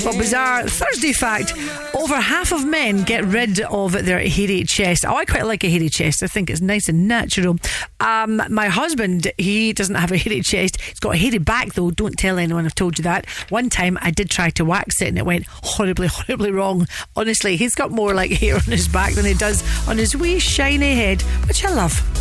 But 0.04 0.18
bizarre 0.18 0.68
Thursday 0.68 1.14
fact. 1.14 1.54
Over 1.94 2.16
half 2.16 2.52
of 2.52 2.66
men 2.66 3.04
get 3.04 3.26
rid 3.26 3.60
of 3.60 3.92
their 3.92 4.28
hairy 4.28 4.64
chest. 4.64 5.06
Oh, 5.06 5.16
I 5.16 5.26
quite 5.26 5.46
like 5.46 5.64
a 5.64 5.70
hairy 5.70 5.88
chest. 5.88 6.24
I 6.24 6.28
think 6.28 6.50
it's 6.50 6.62
nice 6.62 6.90
and 6.90 7.08
natural. 7.08 7.58
Um, 8.00 8.42
my 8.50 8.70
husband, 8.70 9.32
he 9.38 9.72
doesn't 9.74 9.94
have 9.94 10.12
a 10.12 10.18
hairy 10.18 10.42
chest. 10.42 10.82
He's 10.82 11.00
got 11.00 11.14
a 11.14 11.18
hairy 11.18 11.38
back 11.38 11.74
though. 11.74 11.92
Don't 11.92 12.18
tell 12.18 12.40
anyone 12.40 12.66
I've 12.66 12.74
told 12.74 12.98
you 12.98 13.04
that. 13.04 13.30
One 13.50 13.70
time 13.70 14.00
I 14.02 14.10
did 14.10 14.32
try 14.32 14.50
to 14.50 14.66
wax 14.66 15.00
it 15.00 15.10
and 15.10 15.20
it 15.20 15.28
went 15.28 15.46
horribly, 15.48 16.08
horribly 16.08 16.50
wrong. 16.50 16.88
Honestly, 17.16 17.56
he's 17.56 17.76
got 17.76 17.92
more 17.92 18.16
like 18.16 18.32
hair 18.32 18.56
on 18.56 18.62
his 18.64 18.88
back 18.88 19.14
than 19.14 19.26
he 19.26 19.36
does 19.36 19.64
on 19.88 20.00
his 20.00 20.16
wee 20.16 20.40
shiny 20.40 20.96
head, 20.96 21.22
which 21.48 21.64
I 21.64 21.72
love. 21.72 22.13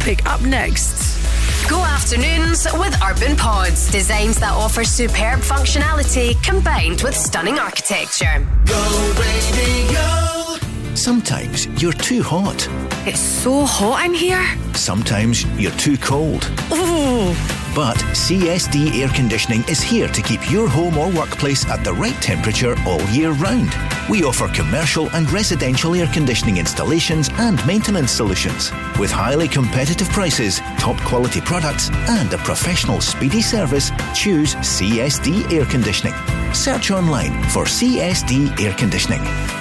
Topic 0.00 0.24
up 0.24 0.40
next. 0.40 1.20
Go 1.68 1.78
afternoons 1.84 2.66
with 2.72 2.96
Urban 3.02 3.36
Pods. 3.36 3.90
Designs 3.90 4.40
that 4.40 4.52
offer 4.52 4.82
superb 4.82 5.40
functionality 5.40 6.42
combined 6.42 7.02
with 7.02 7.14
stunning 7.14 7.58
architecture. 7.58 8.46
Go 8.64 9.14
radio. 9.20 10.94
Sometimes 10.94 11.66
you're 11.82 11.92
too 11.92 12.22
hot. 12.22 12.66
It's 13.06 13.20
so 13.20 13.66
hot 13.66 14.06
in 14.06 14.14
here. 14.14 14.42
Sometimes 14.72 15.44
you're 15.60 15.70
too 15.72 15.98
cold. 15.98 16.50
Ooh. 16.72 17.34
But 17.74 17.98
CSD 18.16 19.02
Air 19.02 19.08
Conditioning 19.08 19.64
is 19.68 19.82
here 19.82 20.08
to 20.08 20.22
keep 20.22 20.50
your 20.50 20.66
home 20.66 20.96
or 20.96 21.10
workplace 21.10 21.68
at 21.68 21.84
the 21.84 21.92
right 21.92 22.16
temperature 22.22 22.74
all 22.86 23.02
year 23.10 23.32
round. 23.32 23.70
We 24.10 24.24
offer 24.24 24.48
commercial 24.48 25.08
and 25.10 25.30
residential 25.30 25.94
air 25.94 26.08
conditioning 26.08 26.56
installations 26.56 27.30
and 27.34 27.64
maintenance 27.64 28.10
solutions. 28.10 28.72
With 28.98 29.12
highly 29.12 29.46
competitive 29.46 30.08
prices, 30.08 30.58
top 30.80 30.96
quality 31.02 31.40
products, 31.40 31.90
and 32.08 32.32
a 32.32 32.38
professional 32.38 33.00
speedy 33.00 33.40
service, 33.40 33.92
choose 34.12 34.56
CSD 34.56 35.52
Air 35.52 35.64
Conditioning. 35.64 36.14
Search 36.52 36.90
online 36.90 37.40
for 37.50 37.66
CSD 37.66 38.60
Air 38.60 38.74
Conditioning. 38.74 39.59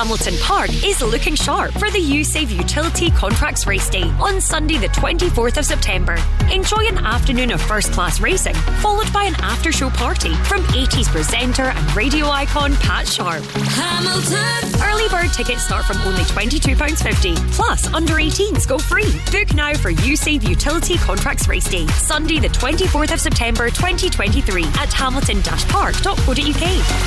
Hamilton 0.00 0.38
Park 0.38 0.70
is 0.82 1.02
looking 1.02 1.34
sharp 1.34 1.72
for 1.72 1.90
the 1.90 1.98
USave 1.98 2.48
Utility 2.48 3.10
Contracts 3.10 3.66
Race 3.66 3.90
Day 3.90 4.04
on 4.18 4.40
Sunday, 4.40 4.78
the 4.78 4.86
24th 4.86 5.58
of 5.58 5.66
September. 5.66 6.16
Enjoy 6.50 6.86
an 6.86 6.96
afternoon 6.96 7.50
of 7.50 7.60
first 7.60 7.92
class 7.92 8.18
racing, 8.18 8.54
followed 8.80 9.12
by 9.12 9.24
an 9.24 9.34
after 9.40 9.70
show 9.70 9.90
party 9.90 10.34
from 10.46 10.62
80s 10.72 11.06
presenter 11.08 11.64
and 11.64 11.94
radio 11.94 12.30
icon 12.30 12.72
Pat 12.76 13.06
Sharp. 13.08 13.44
Hamilton. 13.44 14.80
Early 14.82 15.06
bird 15.10 15.34
tickets 15.34 15.64
start 15.64 15.84
from 15.84 15.98
only 15.98 16.22
£22.50. 16.22 17.36
Plus, 17.52 17.86
under 17.92 18.14
18s 18.14 18.66
go 18.66 18.78
free. 18.78 19.12
Book 19.30 19.52
now 19.52 19.74
for 19.74 19.92
USave 19.92 20.48
Utility 20.48 20.96
Contracts 20.96 21.46
Race 21.46 21.68
Day, 21.68 21.86
Sunday, 21.88 22.38
the 22.40 22.48
24th 22.48 23.12
of 23.12 23.20
September 23.20 23.68
2023 23.68 24.64
at 24.64 24.90
hamilton-park.co.uk. 24.94 26.36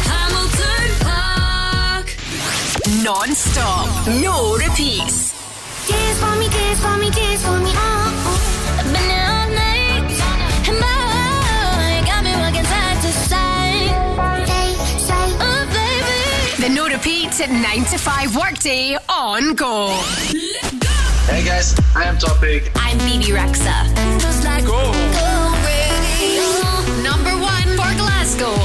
Hamilton 0.05 1.07
Park. 1.07 1.32
Non 2.85 3.33
stop. 3.33 3.87
No 4.21 4.57
repeats. 4.57 5.31
Kiss 5.87 6.19
for 6.19 6.35
me, 6.35 6.49
kiss 6.49 6.79
for 6.81 6.97
me, 6.97 7.09
kiss 7.11 7.41
for 7.45 7.57
me, 7.59 7.71
oh, 7.73 8.11
oh. 8.27 8.77
I've 8.77 8.83
been 8.91 9.07
there 9.07 9.25
all 9.25 9.49
night. 9.49 10.11
And 10.67 10.77
boy, 10.83 12.05
got 12.05 12.23
me 12.25 12.33
rocking 12.35 12.65
side 12.65 13.01
to 13.01 13.11
side. 13.29 13.87
Say, 14.47 14.75
say, 14.99 15.25
oh, 15.39 15.65
baby. 15.71 16.61
The 16.61 16.69
no 16.75 16.87
repeats 16.89 17.39
at 17.39 17.49
9 17.49 17.85
to 17.85 17.97
5 17.97 18.35
workday 18.35 18.97
on 19.07 19.55
go. 19.55 19.87
Hey 21.27 21.43
guys, 21.45 21.79
I 21.95 22.03
am 22.03 22.17
Topic. 22.17 22.69
I'm 22.75 22.97
Bebe 22.99 23.31
Rexha. 23.31 23.87
Just 24.19 24.43
like 24.43 24.65
Go. 24.65 24.91
go. 24.91 24.91
Number 27.01 27.31
one 27.39 27.67
for 27.79 27.95
Glasgow 27.97 28.55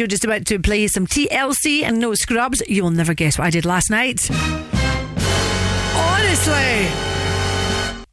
Radio, 0.00 0.06
just 0.06 0.24
about 0.24 0.46
to 0.46 0.58
play 0.58 0.86
some 0.86 1.06
TLC 1.06 1.82
and 1.82 1.98
no 1.98 2.14
scrubs. 2.14 2.62
You'll 2.66 2.90
never 2.90 3.12
guess 3.12 3.36
what 3.36 3.46
I 3.48 3.50
did 3.50 3.66
last 3.66 3.90
night. 3.90 4.30
Honestly. 5.94 7.19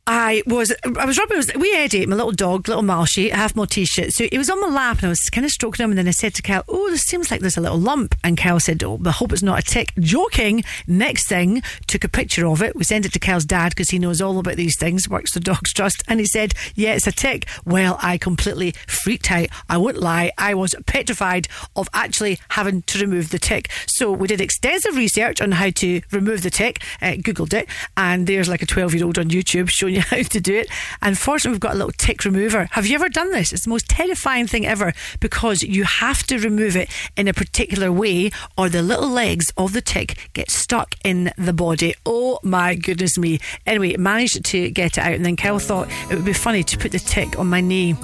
I 0.09 0.41
was 0.47 0.73
I 0.97 1.05
was 1.05 1.17
rubbing 1.17 1.35
was 1.35 1.53
wee 1.55 1.73
Eddie, 1.75 2.05
my 2.05 2.15
little 2.15 2.31
dog, 2.31 2.69
little 2.69 2.81
Malshi, 2.83 3.29
half 3.29 3.57
Maltese 3.57 3.89
shih. 3.89 4.09
So 4.09 4.25
he 4.31 4.37
was 4.37 4.49
on 4.49 4.61
my 4.61 4.69
lap 4.69 4.99
and 4.99 5.07
I 5.07 5.09
was 5.09 5.29
kind 5.29 5.43
of 5.43 5.51
stroking 5.51 5.83
him 5.83 5.91
and 5.91 5.97
then 5.97 6.07
I 6.07 6.11
said 6.11 6.33
to 6.35 6.41
Cal, 6.41 6.63
Oh, 6.69 6.89
this 6.89 7.01
seems 7.01 7.29
like 7.29 7.41
there's 7.41 7.57
a 7.57 7.61
little 7.61 7.77
lump 7.77 8.15
and 8.23 8.37
Cal 8.37 8.61
said, 8.61 8.81
Oh, 8.83 8.97
I 9.05 9.11
hope 9.11 9.33
it's 9.33 9.43
not 9.43 9.59
a 9.59 9.61
tick. 9.61 9.91
Joking. 9.99 10.63
Next 10.87 11.27
thing, 11.27 11.61
took 11.87 12.05
a 12.05 12.09
picture 12.09 12.47
of 12.47 12.61
it. 12.61 12.73
We 12.73 12.85
sent 12.85 13.05
it 13.05 13.11
to 13.13 13.19
Cal's 13.19 13.43
dad 13.43 13.69
because 13.69 13.89
he 13.89 13.99
knows 13.99 14.21
all 14.21 14.39
about 14.39 14.55
these 14.55 14.79
things, 14.79 15.09
works 15.09 15.33
for 15.33 15.41
Dogs 15.41 15.73
Trust, 15.73 16.01
and 16.07 16.21
he 16.21 16.25
said, 16.25 16.53
Yeah, 16.73 16.93
it's 16.93 17.07
a 17.07 17.11
tick. 17.11 17.45
Well, 17.65 17.99
I 18.01 18.17
completely 18.17 18.75
freaked 18.87 19.29
out. 19.29 19.49
I 19.67 19.75
won't 19.75 19.97
lie, 19.97 20.31
I 20.37 20.53
was 20.53 20.73
petrified 20.85 21.49
of 21.75 21.89
actually 21.93 22.39
having 22.49 22.83
to 22.83 22.99
remove 22.99 23.31
the 23.31 23.39
tick. 23.39 23.69
So 23.87 24.13
we 24.13 24.29
did 24.29 24.39
extensive 24.39 24.95
research 24.95 25.41
on 25.41 25.51
how 25.51 25.69
to 25.71 26.01
remove 26.11 26.43
the 26.43 26.49
tick, 26.49 26.81
uh, 27.01 27.15
Googled 27.17 27.53
it, 27.53 27.67
and 27.97 28.25
there's 28.25 28.47
like 28.47 28.61
a 28.61 28.65
12 28.65 28.95
year 28.95 29.05
old 29.05 29.19
on 29.19 29.25
YouTube 29.25 29.69
showing 29.69 29.96
you 29.97 30.01
how 30.09 30.21
to 30.21 30.39
do 30.39 30.55
it. 30.55 30.69
And 31.01 31.17
fortunately, 31.17 31.55
we've 31.55 31.59
got 31.59 31.73
a 31.73 31.77
little 31.77 31.91
tick 31.91 32.23
remover. 32.23 32.69
Have 32.71 32.87
you 32.87 32.95
ever 32.95 33.09
done 33.09 33.31
this? 33.31 33.51
It's 33.51 33.65
the 33.65 33.69
most 33.69 33.89
terrifying 33.89 34.47
thing 34.47 34.65
ever 34.65 34.93
because 35.19 35.63
you 35.63 35.83
have 35.83 36.23
to 36.27 36.37
remove 36.37 36.75
it 36.75 36.89
in 37.15 37.27
a 37.27 37.33
particular 37.33 37.91
way, 37.91 38.31
or 38.57 38.69
the 38.69 38.81
little 38.81 39.09
legs 39.09 39.51
of 39.57 39.73
the 39.73 39.81
tick 39.81 40.29
get 40.33 40.49
stuck 40.49 40.95
in 41.03 41.31
the 41.37 41.53
body. 41.53 41.95
Oh 42.05 42.39
my 42.43 42.75
goodness 42.75 43.17
me. 43.17 43.39
Anyway, 43.65 43.95
managed 43.97 44.43
to 44.45 44.69
get 44.69 44.97
it 44.97 45.01
out, 45.01 45.13
and 45.13 45.25
then 45.25 45.35
Kel 45.35 45.59
thought 45.59 45.89
it 46.09 46.15
would 46.15 46.25
be 46.25 46.33
funny 46.33 46.63
to 46.63 46.77
put 46.77 46.91
the 46.91 46.99
tick 46.99 47.37
on 47.39 47.47
my 47.47 47.61
knee. 47.61 47.95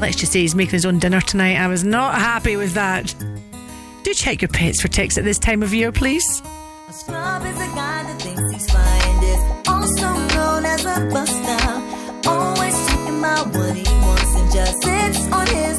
Let's 0.00 0.16
just 0.16 0.32
say 0.32 0.40
he's 0.40 0.54
making 0.54 0.72
his 0.72 0.86
own 0.86 0.98
dinner 0.98 1.20
tonight. 1.20 1.56
I 1.56 1.66
was 1.66 1.84
not 1.84 2.14
happy 2.14 2.56
with 2.56 2.72
that. 2.74 3.14
Do 4.04 4.14
check 4.14 4.42
your 4.42 4.48
pets 4.48 4.80
for 4.80 4.88
ticks 4.88 5.18
at 5.18 5.24
this 5.24 5.38
time 5.38 5.62
of 5.62 5.74
year, 5.74 5.90
please. 5.92 6.42
Known 10.38 10.64
as 10.64 10.84
a 10.84 10.98
buster. 11.14 11.62
Always 12.30 12.76
talking 12.86 13.18
about 13.18 13.46
what 13.56 13.74
he 13.74 13.88
wants 14.04 14.32
and 14.38 14.48
just 14.52 14.74
sits 14.84 15.20
on 15.38 15.46
his. 15.46 15.77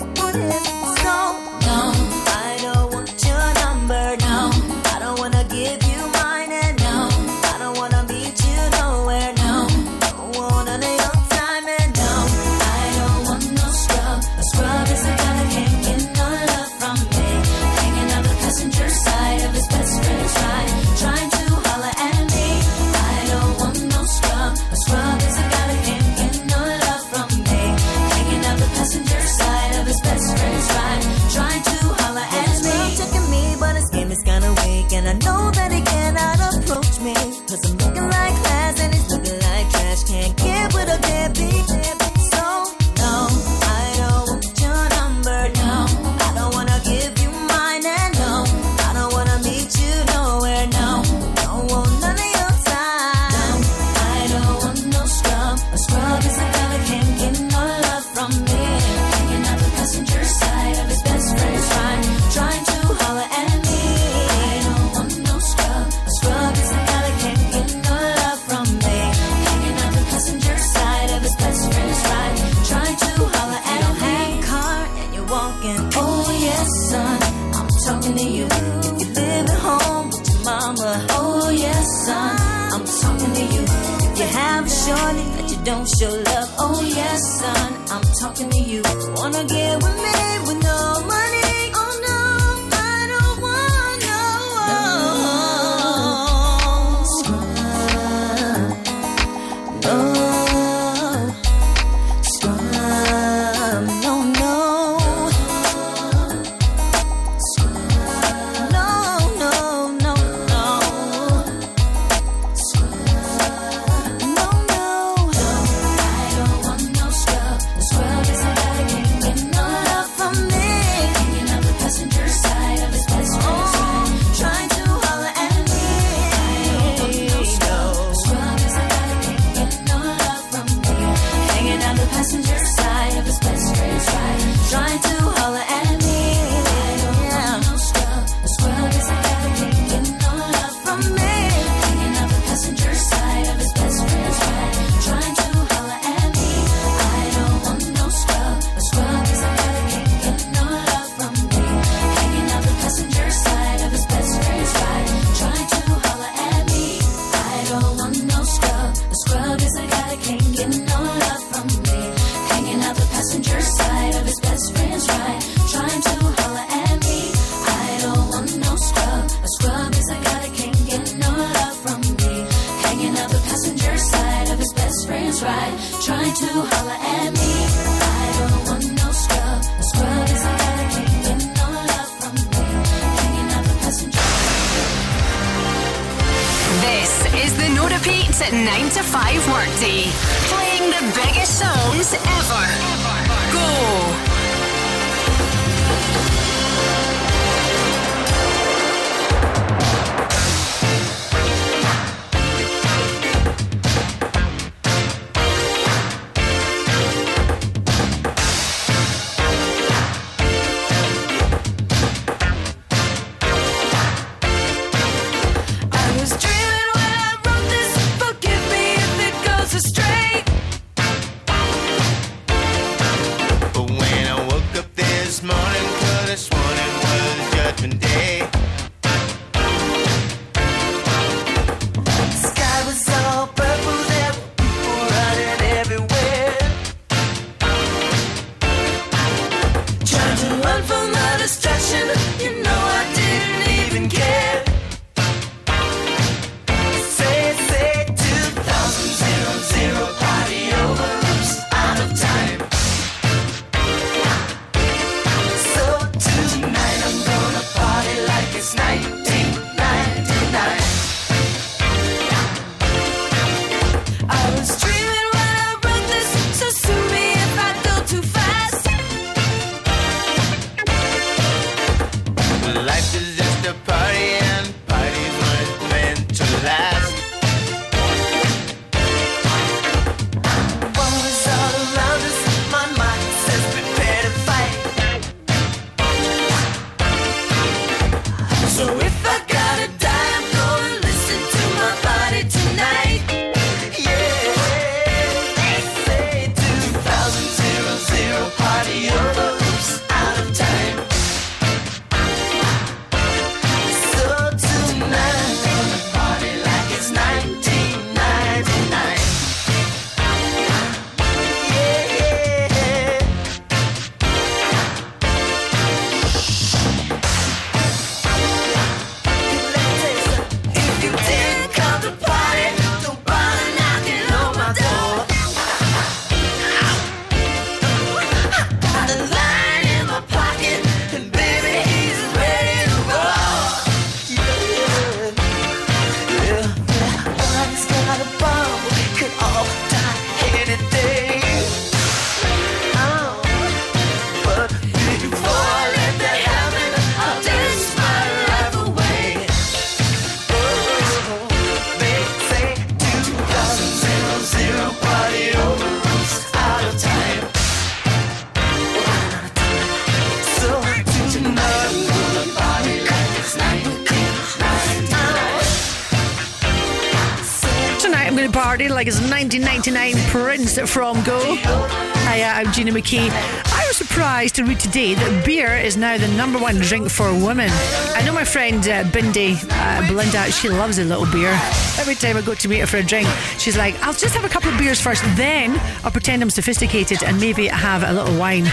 Like 368.99 369.07
it's 369.07 369.21
1999 369.21 370.15
Prince 370.27 370.77
from 370.91 371.23
Go. 371.23 371.39
Hi, 371.63 372.41
uh, 372.41 372.59
I'm 372.59 372.73
Gina 372.73 372.91
McKie. 372.91 373.29
I 373.31 373.87
was 373.87 373.95
surprised 373.95 374.55
to 374.55 374.65
read 374.65 374.77
today 374.77 375.13
that 375.13 375.45
beer 375.45 375.73
is 375.73 375.95
now 375.95 376.17
the 376.17 376.27
number 376.27 376.59
one 376.59 376.75
drink 376.75 377.09
for 377.09 377.31
women. 377.31 377.69
I 378.13 378.23
know 378.25 378.33
my 378.33 378.43
friend 378.43 378.85
uh, 378.89 379.05
Bindi, 379.05 379.55
uh, 379.71 380.05
Belinda, 380.05 380.51
she 380.51 380.67
loves 380.67 380.99
a 380.99 381.05
little 381.05 381.25
beer. 381.27 381.57
Every 381.97 382.15
time 382.15 382.35
I 382.35 382.41
go 382.41 382.53
to 382.55 382.67
meet 382.67 382.79
her 382.79 382.87
for 382.87 382.97
a 382.97 383.03
drink, 383.03 383.29
she's 383.57 383.77
like, 383.77 383.95
I'll 384.03 384.11
just 384.11 384.35
have 384.35 384.43
a 384.43 384.49
couple 384.49 384.69
of 384.69 384.77
beers 384.77 384.99
first, 384.99 385.23
then 385.37 385.79
I'll 386.03 386.11
pretend 386.11 386.41
I'm 386.41 386.49
sophisticated 386.49 387.23
and 387.23 387.39
maybe 387.39 387.67
have 387.67 388.03
a 388.03 388.11
little 388.11 388.37
wine. 388.37 388.65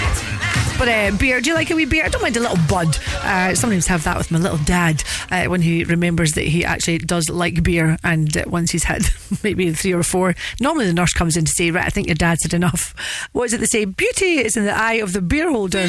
But 0.78 0.88
uh, 0.88 1.16
beer, 1.16 1.40
do 1.40 1.48
you 1.48 1.54
like 1.54 1.70
a 1.70 1.74
wee 1.74 1.86
beer? 1.86 2.04
I 2.04 2.08
don't 2.08 2.20
mind 2.20 2.36
a 2.36 2.40
little 2.40 2.58
bud. 2.68 2.98
Uh, 3.22 3.54
sometimes 3.54 3.86
have 3.86 4.04
that 4.04 4.18
with 4.18 4.30
my 4.30 4.38
little 4.38 4.58
dad 4.58 5.02
uh, 5.30 5.46
when 5.46 5.62
he 5.62 5.84
remembers 5.84 6.32
that 6.32 6.42
he 6.42 6.66
actually 6.66 6.98
does 6.98 7.30
like 7.30 7.62
beer. 7.62 7.96
And 8.04 8.36
uh, 8.36 8.44
once 8.46 8.72
he's 8.72 8.84
had 8.84 9.06
maybe 9.42 9.72
three 9.72 9.94
or 9.94 10.02
four, 10.02 10.34
normally 10.60 10.86
the 10.86 10.92
nurse 10.92 11.14
comes 11.14 11.36
in 11.36 11.46
to 11.46 11.52
say, 11.52 11.70
Right, 11.70 11.86
I 11.86 11.88
think 11.88 12.08
your 12.08 12.14
dad's 12.14 12.42
had 12.42 12.52
enough. 12.52 12.94
What 13.32 13.44
is 13.44 13.54
it 13.54 13.60
they 13.60 13.66
say? 13.66 13.84
Beauty 13.86 14.38
is 14.38 14.56
in 14.56 14.64
the 14.64 14.76
eye 14.76 14.94
of 14.94 15.14
the 15.14 15.22
beer 15.22 15.50
holder. 15.50 15.88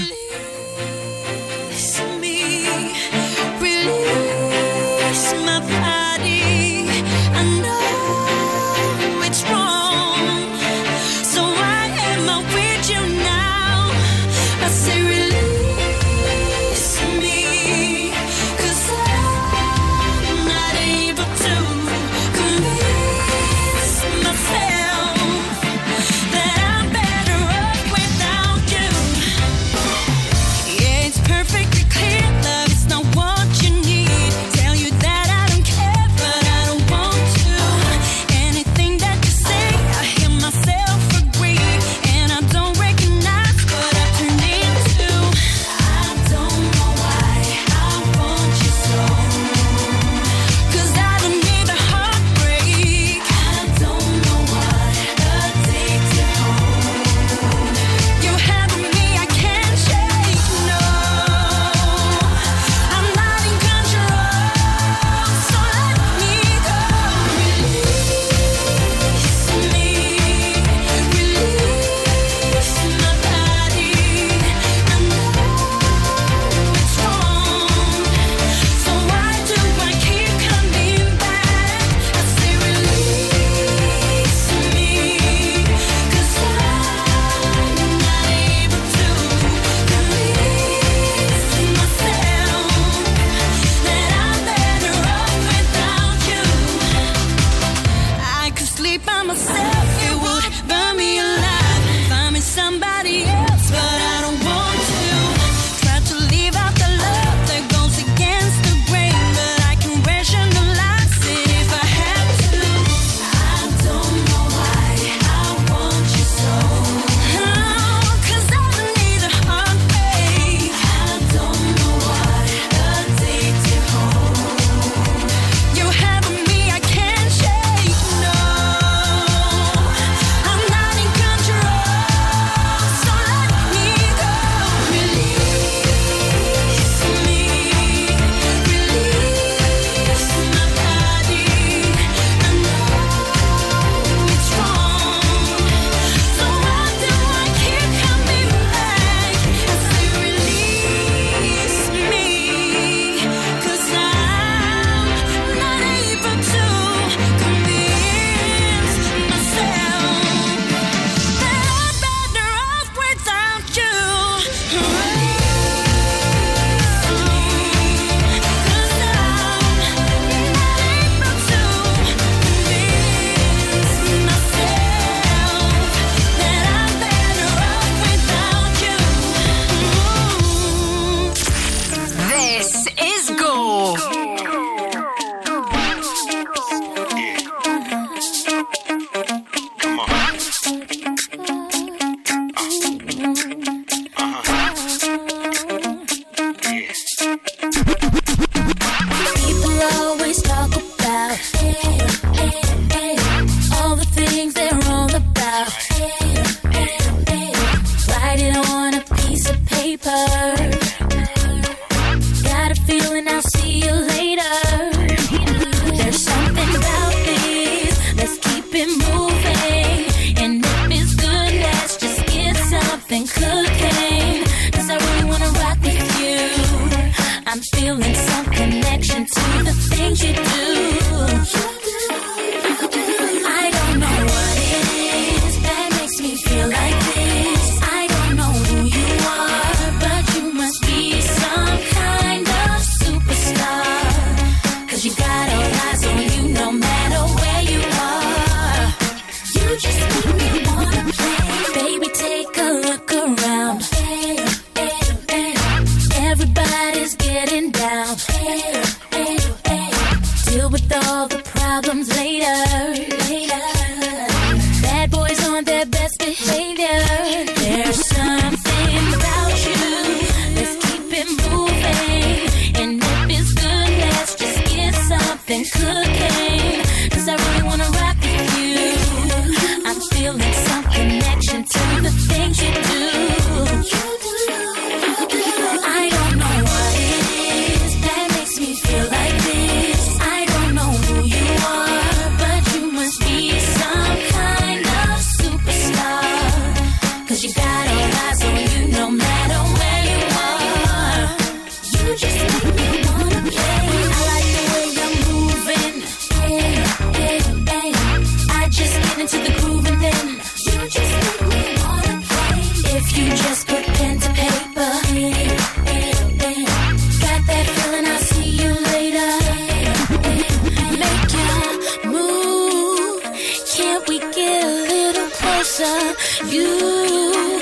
You 326.45 327.61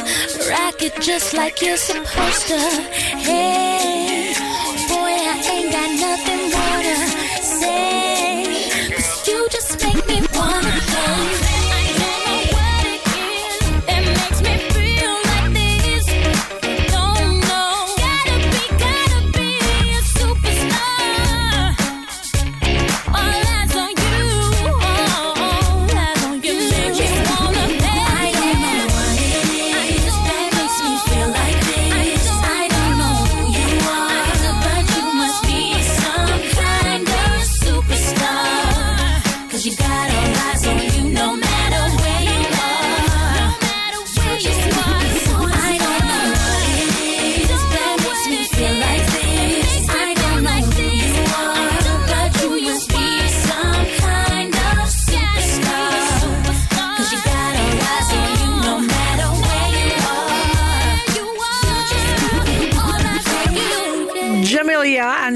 rock 0.50 0.82
it 0.82 0.94
just 1.02 1.34
like 1.34 1.62
you're 1.62 1.78
supposed 1.78 2.48
to. 2.48 2.58
Hey, 2.58 3.95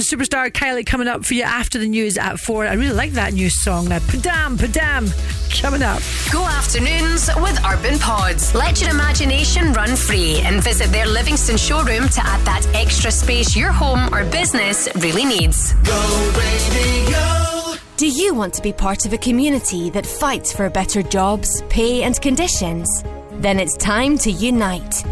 superstar 0.09 0.49
Kylie 0.49 0.83
coming 0.83 1.07
up 1.07 1.23
for 1.23 1.35
you 1.35 1.43
after 1.43 1.77
the 1.77 1.87
news 1.87 2.17
at 2.17 2.39
four. 2.39 2.65
I 2.65 2.73
really 2.73 2.95
like 2.95 3.11
that 3.11 3.33
new 3.33 3.47
song. 3.47 3.89
Now, 3.89 3.99
Padam, 3.99 4.57
Padam, 4.57 5.61
coming 5.61 5.83
up. 5.83 6.01
Go 6.31 6.43
afternoons 6.45 7.29
with 7.37 7.63
Urban 7.63 7.99
Pods. 7.99 8.55
Let 8.55 8.81
your 8.81 8.89
imagination 8.89 9.71
run 9.71 9.95
free 9.95 10.39
and 10.39 10.63
visit 10.63 10.87
their 10.87 11.05
Livingston 11.05 11.57
showroom 11.57 12.09
to 12.09 12.21
add 12.25 12.43
that 12.45 12.67
extra 12.73 13.11
space 13.11 13.55
your 13.55 13.71
home 13.71 14.11
or 14.11 14.25
business 14.31 14.89
really 14.95 15.25
needs. 15.25 15.73
Go 15.83 16.33
radio. 16.35 17.77
Do 17.97 18.07
you 18.07 18.33
want 18.33 18.55
to 18.55 18.63
be 18.63 18.73
part 18.73 19.05
of 19.05 19.13
a 19.13 19.17
community 19.19 19.91
that 19.91 20.07
fights 20.07 20.51
for 20.51 20.67
better 20.71 21.03
jobs, 21.03 21.61
pay, 21.69 22.01
and 22.01 22.19
conditions? 22.19 23.03
Then 23.33 23.59
it's 23.59 23.77
time 23.77 24.17
to 24.19 24.31
unite. 24.31 25.03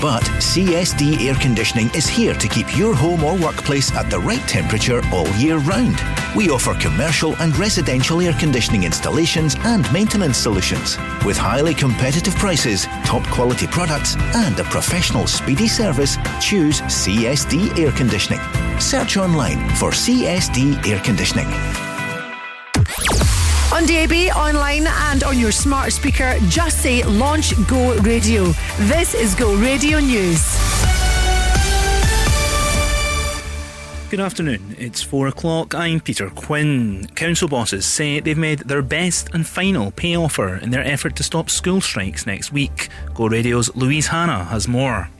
But 0.00 0.22
CSD 0.22 1.26
Air 1.26 1.34
Conditioning 1.34 1.90
is 1.92 2.06
here 2.06 2.34
to 2.34 2.48
keep 2.48 2.76
your 2.76 2.94
home 2.94 3.24
or 3.24 3.36
workplace 3.36 3.92
at 3.94 4.08
the 4.10 4.20
right 4.20 4.46
temperature 4.46 5.02
all 5.12 5.26
year 5.30 5.58
round. 5.58 5.96
We 6.36 6.50
offer 6.50 6.74
commercial 6.74 7.34
and 7.36 7.56
residential 7.56 8.20
air 8.20 8.32
conditioning 8.34 8.84
installations 8.84 9.56
and 9.64 9.92
maintenance 9.92 10.38
solutions. 10.38 10.96
With 11.24 11.36
highly 11.36 11.74
competitive 11.74 12.36
prices, 12.36 12.86
top 13.04 13.24
quality 13.24 13.66
products, 13.66 14.14
and 14.36 14.58
a 14.60 14.64
professional 14.64 15.26
speedy 15.26 15.66
service, 15.66 16.16
choose 16.40 16.80
CSD 16.82 17.76
Air 17.76 17.90
Conditioning. 17.90 18.40
Search 18.78 19.16
online 19.16 19.68
for 19.76 19.90
CSD 19.90 20.86
Air 20.86 21.00
Conditioning. 21.00 21.87
On 23.70 23.84
DAB, 23.84 24.34
online, 24.34 24.86
and 24.86 25.22
on 25.24 25.38
your 25.38 25.52
smart 25.52 25.92
speaker, 25.92 26.36
just 26.48 26.80
say 26.82 27.02
Launch 27.04 27.52
Go 27.68 27.94
Radio. 27.98 28.44
This 28.78 29.12
is 29.12 29.34
Go 29.34 29.54
Radio 29.56 29.98
News. 29.98 30.56
Good 34.08 34.20
afternoon. 34.20 34.74
It's 34.78 35.02
four 35.02 35.26
o'clock. 35.26 35.74
I'm 35.74 36.00
Peter 36.00 36.30
Quinn. 36.30 37.08
Council 37.14 37.46
bosses 37.46 37.84
say 37.84 38.20
they've 38.20 38.38
made 38.38 38.60
their 38.60 38.80
best 38.80 39.28
and 39.34 39.46
final 39.46 39.90
pay 39.90 40.16
offer 40.16 40.56
in 40.56 40.70
their 40.70 40.84
effort 40.84 41.14
to 41.16 41.22
stop 41.22 41.50
school 41.50 41.82
strikes 41.82 42.26
next 42.26 42.50
week. 42.50 42.88
Go 43.12 43.28
Radio's 43.28 43.74
Louise 43.76 44.06
Hanna 44.06 44.44
has 44.44 44.66
more. 44.66 45.10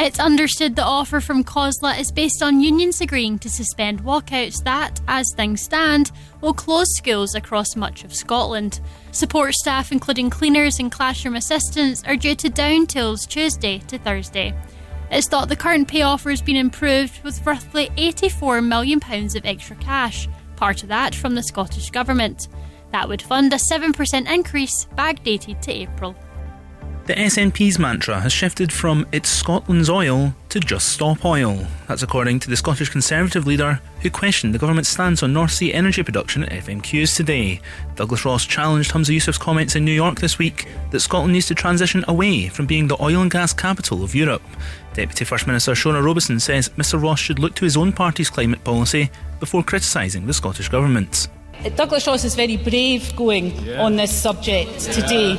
It's 0.00 0.20
understood 0.20 0.76
the 0.76 0.84
offer 0.84 1.20
from 1.20 1.42
COSLA 1.42 1.98
is 1.98 2.12
based 2.12 2.40
on 2.40 2.60
unions 2.60 3.00
agreeing 3.00 3.36
to 3.40 3.50
suspend 3.50 4.04
walkouts 4.04 4.62
that, 4.62 5.00
as 5.08 5.26
things 5.34 5.62
stand, 5.62 6.12
will 6.40 6.54
close 6.54 6.86
schools 6.94 7.34
across 7.34 7.74
much 7.74 8.04
of 8.04 8.14
Scotland. 8.14 8.80
Support 9.10 9.54
staff, 9.54 9.90
including 9.90 10.30
cleaners 10.30 10.78
and 10.78 10.92
classroom 10.92 11.34
assistants, 11.34 12.04
are 12.04 12.14
due 12.14 12.36
to 12.36 12.48
down 12.48 12.86
tools 12.86 13.26
Tuesday 13.26 13.80
to 13.88 13.98
Thursday. 13.98 14.54
It's 15.10 15.26
thought 15.26 15.48
the 15.48 15.56
current 15.56 15.88
pay 15.88 16.02
offer 16.02 16.30
has 16.30 16.42
been 16.42 16.54
improved 16.54 17.24
with 17.24 17.44
roughly 17.44 17.88
£84 17.96 18.64
million 18.64 19.00
of 19.02 19.44
extra 19.44 19.74
cash, 19.76 20.28
part 20.54 20.84
of 20.84 20.90
that 20.90 21.12
from 21.12 21.34
the 21.34 21.42
Scottish 21.42 21.90
Government. 21.90 22.46
That 22.92 23.08
would 23.08 23.20
fund 23.20 23.52
a 23.52 23.56
7% 23.56 24.32
increase 24.32 24.86
backdated 24.96 25.60
to 25.62 25.72
April. 25.72 26.14
The 27.08 27.14
SNP's 27.14 27.78
mantra 27.78 28.20
has 28.20 28.34
shifted 28.34 28.70
from 28.70 29.06
It's 29.12 29.30
Scotland's 29.30 29.88
oil 29.88 30.34
to 30.50 30.60
Just 30.60 30.90
Stop 30.90 31.24
Oil. 31.24 31.66
That's 31.86 32.02
according 32.02 32.38
to 32.40 32.50
the 32.50 32.56
Scottish 32.58 32.90
Conservative 32.90 33.46
leader 33.46 33.80
who 34.02 34.10
questioned 34.10 34.52
the 34.52 34.58
government's 34.58 34.90
stance 34.90 35.22
on 35.22 35.32
North 35.32 35.52
Sea 35.52 35.72
energy 35.72 36.02
production 36.02 36.42
at 36.42 36.64
FMQs 36.66 37.16
today. 37.16 37.62
Douglas 37.96 38.26
Ross 38.26 38.44
challenged 38.44 38.92
Humza 38.92 39.16
Yousaf's 39.16 39.38
comments 39.38 39.74
in 39.74 39.86
New 39.86 39.92
York 39.92 40.20
this 40.20 40.38
week 40.38 40.68
that 40.90 41.00
Scotland 41.00 41.32
needs 41.32 41.46
to 41.46 41.54
transition 41.54 42.04
away 42.08 42.50
from 42.50 42.66
being 42.66 42.88
the 42.88 43.02
oil 43.02 43.22
and 43.22 43.30
gas 43.30 43.54
capital 43.54 44.04
of 44.04 44.14
Europe. 44.14 44.42
Deputy 44.92 45.24
First 45.24 45.46
Minister 45.46 45.72
Shona 45.72 46.04
Robison 46.04 46.38
says 46.38 46.68
Mr 46.76 47.02
Ross 47.02 47.20
should 47.20 47.38
look 47.38 47.54
to 47.54 47.64
his 47.64 47.78
own 47.78 47.90
party's 47.90 48.28
climate 48.28 48.62
policy 48.64 49.10
before 49.40 49.62
criticising 49.62 50.26
the 50.26 50.34
Scottish 50.34 50.68
Government. 50.68 51.28
Douglas 51.74 52.06
Ross 52.06 52.24
is 52.24 52.34
very 52.34 52.58
brave 52.58 53.16
going 53.16 53.78
on 53.78 53.96
this 53.96 54.14
subject 54.14 54.78
today. 54.80 55.38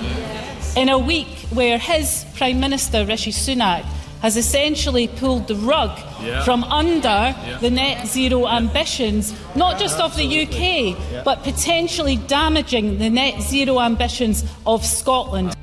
In 0.79 0.87
a 0.87 0.97
week 0.97 1.27
where 1.51 1.77
his 1.77 2.23
Prime 2.37 2.61
Minister, 2.61 3.03
Rishi 3.05 3.33
Sunak, 3.33 3.83
has 4.21 4.37
essentially 4.37 5.09
pulled 5.09 5.49
the 5.49 5.55
rug 5.55 5.91
Yeah. 6.23 6.41
from 6.45 6.63
under 6.63 7.35
Yeah. 7.35 7.57
the 7.59 7.69
net 7.69 8.07
zero 8.07 8.47
ambitions, 8.47 9.33
not 9.55 9.77
just 9.77 9.99
of 9.99 10.15
the 10.15 10.23
UK, 10.23 10.95
but 11.25 11.43
potentially 11.43 12.15
damaging 12.15 12.97
the 12.97 13.09
net 13.09 13.41
zero 13.41 13.81
ambitions 13.81 14.45
of 14.65 14.85
Scotland. 14.85 15.53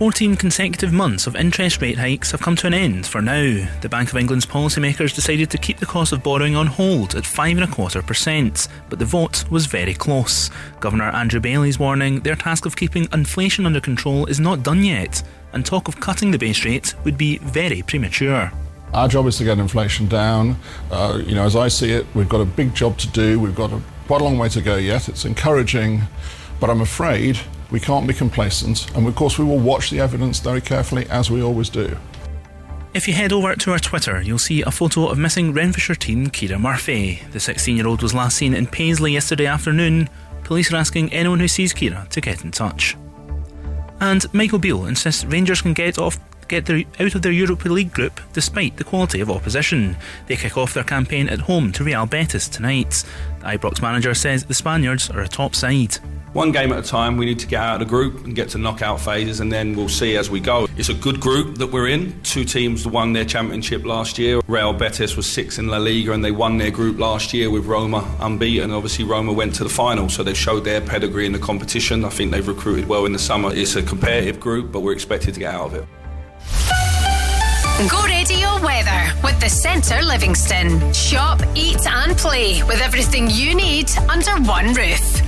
14 0.00 0.34
consecutive 0.36 0.94
months 0.94 1.26
of 1.26 1.36
interest 1.36 1.82
rate 1.82 1.98
hikes 1.98 2.30
have 2.30 2.40
come 2.40 2.56
to 2.56 2.66
an 2.66 2.72
end 2.72 3.06
for 3.06 3.20
now. 3.20 3.68
The 3.82 3.88
Bank 3.90 4.08
of 4.08 4.16
England's 4.16 4.46
policymakers 4.46 5.14
decided 5.14 5.50
to 5.50 5.58
keep 5.58 5.76
the 5.76 5.84
cost 5.84 6.14
of 6.14 6.22
borrowing 6.22 6.56
on 6.56 6.68
hold 6.68 7.14
at 7.14 7.26
five 7.26 7.58
and 7.58 7.64
a 7.64 7.66
quarter 7.70 8.00
percent, 8.00 8.66
but 8.88 8.98
the 8.98 9.04
vote 9.04 9.44
was 9.50 9.66
very 9.66 9.92
close. 9.92 10.48
Governor 10.80 11.10
Andrew 11.10 11.38
Bailey's 11.38 11.78
warning 11.78 12.20
their 12.20 12.34
task 12.34 12.64
of 12.64 12.76
keeping 12.76 13.08
inflation 13.12 13.66
under 13.66 13.78
control 13.78 14.24
is 14.24 14.40
not 14.40 14.62
done 14.62 14.82
yet, 14.82 15.22
and 15.52 15.66
talk 15.66 15.86
of 15.86 16.00
cutting 16.00 16.30
the 16.30 16.38
base 16.38 16.64
rate 16.64 16.94
would 17.04 17.18
be 17.18 17.36
very 17.36 17.82
premature. 17.82 18.50
Our 18.94 19.06
job 19.06 19.26
is 19.26 19.36
to 19.36 19.44
get 19.44 19.58
inflation 19.58 20.08
down. 20.08 20.56
Uh, 20.90 21.20
you 21.26 21.34
know, 21.34 21.44
as 21.44 21.56
I 21.56 21.68
see 21.68 21.92
it, 21.92 22.06
we've 22.14 22.26
got 22.26 22.40
a 22.40 22.46
big 22.46 22.74
job 22.74 22.96
to 23.00 23.08
do. 23.08 23.38
We've 23.38 23.54
got 23.54 23.70
a, 23.70 23.82
quite 24.06 24.22
a 24.22 24.24
long 24.24 24.38
way 24.38 24.48
to 24.48 24.62
go 24.62 24.76
yet. 24.76 25.10
It's 25.10 25.26
encouraging, 25.26 26.04
but 26.58 26.70
I'm 26.70 26.80
afraid 26.80 27.38
we 27.70 27.80
can't 27.80 28.06
be 28.06 28.14
complacent. 28.14 28.94
And 28.96 29.06
of 29.06 29.14
course, 29.14 29.38
we 29.38 29.44
will 29.44 29.58
watch 29.58 29.90
the 29.90 30.00
evidence 30.00 30.40
very 30.40 30.60
carefully, 30.60 31.06
as 31.10 31.30
we 31.30 31.42
always 31.42 31.68
do. 31.68 31.96
If 32.92 33.06
you 33.06 33.14
head 33.14 33.32
over 33.32 33.54
to 33.54 33.70
our 33.70 33.78
Twitter, 33.78 34.20
you'll 34.20 34.38
see 34.38 34.62
a 34.62 34.70
photo 34.70 35.08
of 35.08 35.18
missing 35.18 35.52
Renfrewshire 35.52 35.94
teen 35.94 36.26
Kira 36.26 36.60
Murphy. 36.60 37.22
The 37.30 37.38
16 37.38 37.76
year 37.76 37.86
old 37.86 38.02
was 38.02 38.14
last 38.14 38.36
seen 38.36 38.52
in 38.52 38.66
Paisley 38.66 39.12
yesterday 39.12 39.46
afternoon. 39.46 40.08
Police 40.42 40.72
are 40.72 40.76
asking 40.76 41.12
anyone 41.12 41.38
who 41.38 41.46
sees 41.46 41.72
Kira 41.72 42.08
to 42.08 42.20
get 42.20 42.44
in 42.44 42.50
touch. 42.50 42.96
And 44.00 44.26
Michael 44.34 44.58
Beale 44.58 44.86
insists 44.86 45.24
Rangers 45.24 45.62
can 45.62 45.72
get 45.72 45.98
off 45.98 46.18
get 46.50 46.66
their, 46.66 46.84
out 46.98 47.14
of 47.14 47.22
their 47.22 47.32
Europa 47.32 47.68
League 47.68 47.92
group 47.92 48.20
despite 48.32 48.76
the 48.76 48.84
quality 48.84 49.20
of 49.20 49.30
opposition. 49.30 49.96
They 50.26 50.36
kick 50.36 50.58
off 50.58 50.74
their 50.74 50.84
campaign 50.84 51.28
at 51.28 51.40
home 51.40 51.72
to 51.72 51.84
Real 51.84 52.06
Betis 52.06 52.48
tonight. 52.48 53.04
The 53.38 53.46
Ibrox 53.46 53.80
manager 53.80 54.12
says 54.12 54.44
the 54.44 54.54
Spaniards 54.54 55.08
are 55.10 55.20
a 55.20 55.28
top 55.28 55.54
side. 55.54 55.96
One 56.32 56.52
game 56.52 56.72
at 56.72 56.78
a 56.78 56.88
time, 56.88 57.16
we 57.16 57.26
need 57.26 57.40
to 57.40 57.46
get 57.48 57.60
out 57.60 57.74
of 57.74 57.88
the 57.88 57.90
group 57.90 58.24
and 58.24 58.36
get 58.36 58.50
to 58.50 58.58
knockout 58.58 59.00
phases, 59.00 59.40
and 59.40 59.50
then 59.50 59.74
we'll 59.74 59.88
see 59.88 60.16
as 60.16 60.30
we 60.30 60.38
go. 60.38 60.68
It's 60.76 60.88
a 60.88 60.94
good 60.94 61.18
group 61.18 61.58
that 61.58 61.66
we're 61.66 61.88
in. 61.88 62.22
Two 62.22 62.44
teams 62.44 62.86
won 62.86 63.12
their 63.12 63.24
championship 63.24 63.84
last 63.84 64.16
year. 64.16 64.40
Real 64.46 64.72
Betis 64.72 65.16
was 65.16 65.28
six 65.28 65.58
in 65.58 65.66
La 65.66 65.78
Liga, 65.78 66.12
and 66.12 66.24
they 66.24 66.30
won 66.30 66.56
their 66.56 66.70
group 66.70 67.00
last 67.00 67.34
year 67.34 67.50
with 67.50 67.66
Roma 67.66 68.08
unbeaten. 68.20 68.70
Obviously, 68.70 69.04
Roma 69.04 69.32
went 69.32 69.56
to 69.56 69.64
the 69.64 69.70
final, 69.70 70.08
so 70.08 70.22
they've 70.22 70.38
showed 70.38 70.64
their 70.64 70.80
pedigree 70.80 71.26
in 71.26 71.32
the 71.32 71.38
competition. 71.40 72.04
I 72.04 72.10
think 72.10 72.30
they've 72.30 72.46
recruited 72.46 72.86
well 72.86 73.06
in 73.06 73.12
the 73.12 73.18
summer. 73.18 73.52
It's 73.52 73.74
a 73.74 73.82
competitive 73.82 74.38
group, 74.38 74.70
but 74.70 74.82
we're 74.82 74.92
expected 74.92 75.34
to 75.34 75.40
get 75.40 75.52
out 75.52 75.66
of 75.66 75.74
it. 75.74 75.99
Go 77.88 78.02
radio 78.04 78.60
weather 78.62 79.10
with 79.24 79.40
the 79.40 79.48
Centre 79.48 80.02
Livingston. 80.02 80.92
Shop, 80.92 81.40
eat, 81.54 81.80
and 81.86 82.14
play 82.14 82.62
with 82.64 82.78
everything 82.82 83.30
you 83.30 83.54
need 83.54 83.90
under 84.10 84.32
one 84.42 84.74
roof. 84.74 85.22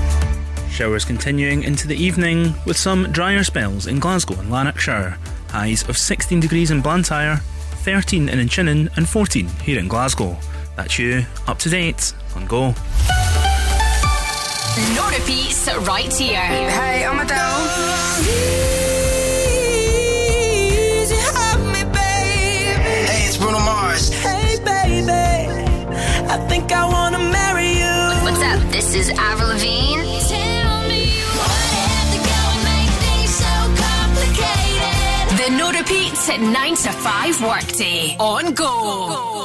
Showers 0.70 1.06
continuing 1.06 1.62
into 1.62 1.88
the 1.88 1.96
evening 1.96 2.52
with 2.66 2.76
some 2.76 3.10
drier 3.10 3.42
spells 3.42 3.86
in 3.86 3.98
Glasgow 3.98 4.38
and 4.38 4.50
Lanarkshire. 4.50 5.16
Highs 5.48 5.88
of 5.88 5.96
16 5.96 6.40
degrees 6.40 6.70
in 6.70 6.82
Blantyre, 6.82 7.36
13 7.84 8.28
in 8.28 8.38
Inchinnan, 8.38 8.94
and 8.98 9.08
14 9.08 9.46
here 9.64 9.78
in 9.78 9.88
Glasgow. 9.88 10.36
That's 10.76 10.98
you 10.98 11.24
up 11.46 11.58
to 11.60 11.70
date 11.70 12.12
on 12.36 12.46
Go. 12.46 12.74
No 14.94 15.08
repeats 15.08 15.72
right 15.86 16.12
here. 16.12 16.36
Hey, 16.36 17.06
I'm 17.06 17.18
Adele. 17.18 18.81
I 26.72 26.86
wanna 26.86 27.18
marry 27.18 27.72
you. 27.82 27.94
What's 28.24 28.42
up? 28.42 28.60
This 28.70 28.94
is 28.94 29.10
Avril 29.10 29.48
Lavigne. 29.48 30.02
The 35.36 35.50
no 35.50 35.70
repeats 35.72 36.28
at 36.28 36.40
9 36.40 36.76
to 36.76 36.92
5 36.92 37.42
workday 37.42 38.16
on 38.18 38.54
Go. 38.54 39.44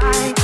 Why 0.00 0.39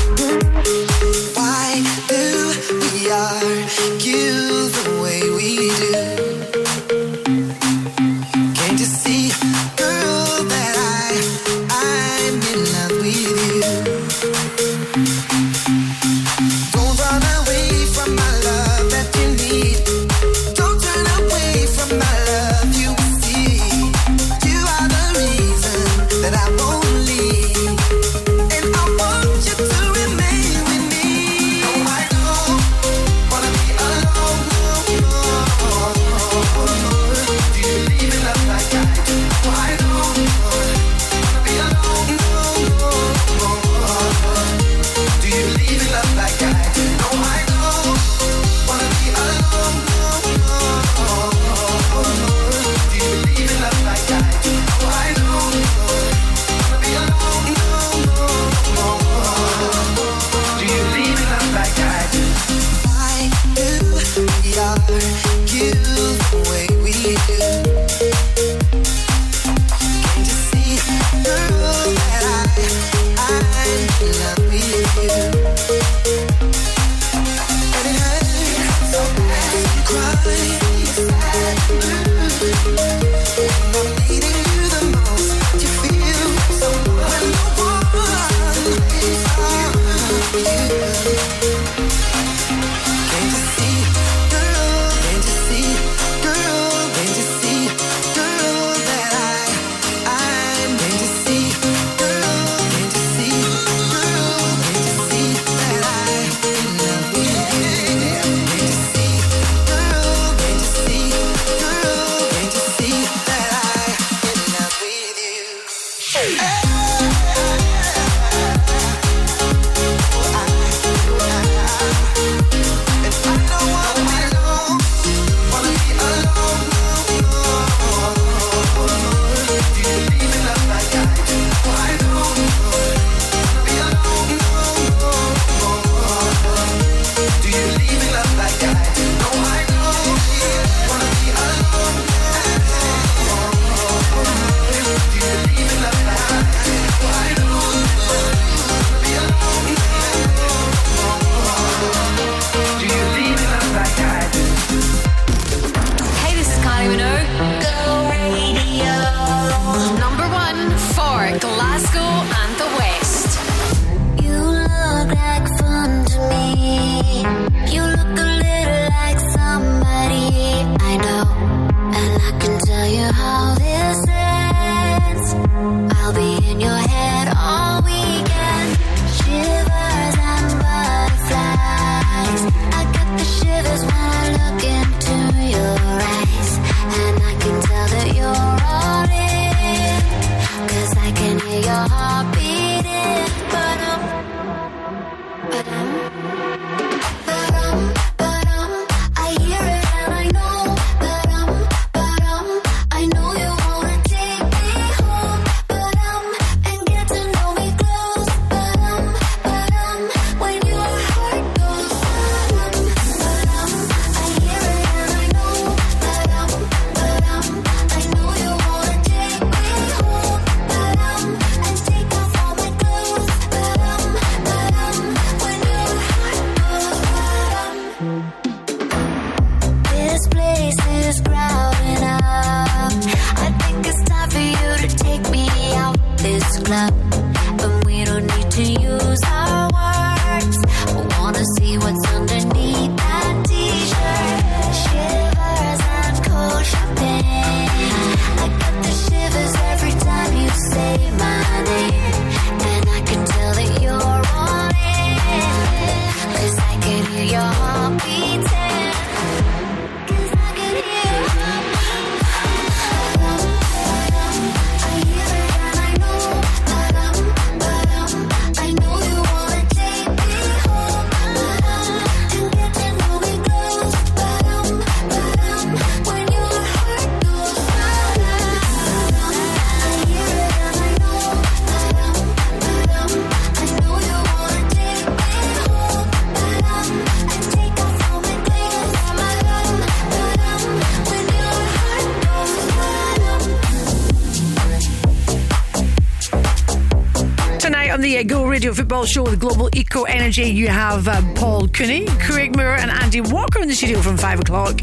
Radio 298.07 298.73
Football 298.73 299.05
Show 299.05 299.25
with 299.25 299.41
Global 299.41 299.69
Eco 299.75 300.05
Energy. 300.05 300.45
You 300.45 300.69
have 300.69 301.09
uh, 301.09 301.21
Paul 301.35 301.67
Cooney, 301.67 302.07
Craig 302.21 302.57
Moore, 302.57 302.77
and 302.77 302.89
Andy 302.89 303.21
Walker 303.21 303.61
in 303.61 303.67
the 303.67 303.75
studio 303.75 304.01
from 304.01 304.17
5 304.17 304.41
o'clock. 304.41 304.81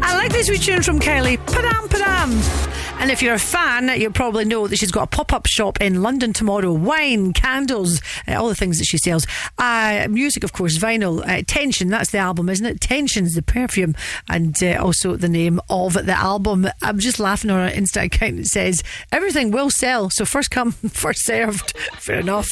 I 0.00 0.16
like 0.16 0.30
this 0.30 0.48
wee 0.48 0.58
tune 0.58 0.80
from 0.80 1.00
Kylie. 1.00 1.36
Padam, 1.36 1.88
padam. 1.88 2.63
And 3.04 3.10
if 3.10 3.20
you're 3.20 3.34
a 3.34 3.38
fan, 3.38 4.00
you 4.00 4.08
probably 4.08 4.46
know 4.46 4.66
that 4.66 4.78
she's 4.78 4.90
got 4.90 5.02
a 5.02 5.06
pop 5.06 5.30
up 5.34 5.46
shop 5.46 5.78
in 5.82 6.00
London 6.00 6.32
tomorrow. 6.32 6.72
Wine, 6.72 7.34
candles, 7.34 8.00
uh, 8.26 8.32
all 8.32 8.48
the 8.48 8.54
things 8.54 8.78
that 8.78 8.86
she 8.86 8.96
sells. 8.96 9.26
Uh, 9.58 10.06
music, 10.08 10.42
of 10.42 10.54
course, 10.54 10.78
vinyl. 10.78 11.22
Uh, 11.28 11.42
Tension, 11.46 11.90
that's 11.90 12.12
the 12.12 12.16
album, 12.16 12.48
isn't 12.48 12.64
it? 12.64 12.80
Tension's 12.80 13.34
the 13.34 13.42
perfume, 13.42 13.94
and 14.30 14.56
uh, 14.62 14.82
also 14.82 15.16
the 15.16 15.28
name 15.28 15.60
of 15.68 15.92
the 15.92 16.16
album. 16.18 16.66
I'm 16.80 16.98
just 16.98 17.20
laughing 17.20 17.50
on 17.50 17.68
her 17.68 17.76
Insta 17.76 18.04
account. 18.04 18.38
It 18.38 18.46
says, 18.46 18.82
Everything 19.12 19.50
will 19.50 19.68
sell, 19.68 20.08
so 20.08 20.24
first 20.24 20.50
come, 20.50 20.72
first 20.88 21.26
served. 21.26 21.76
Fair 21.98 22.20
enough. 22.20 22.48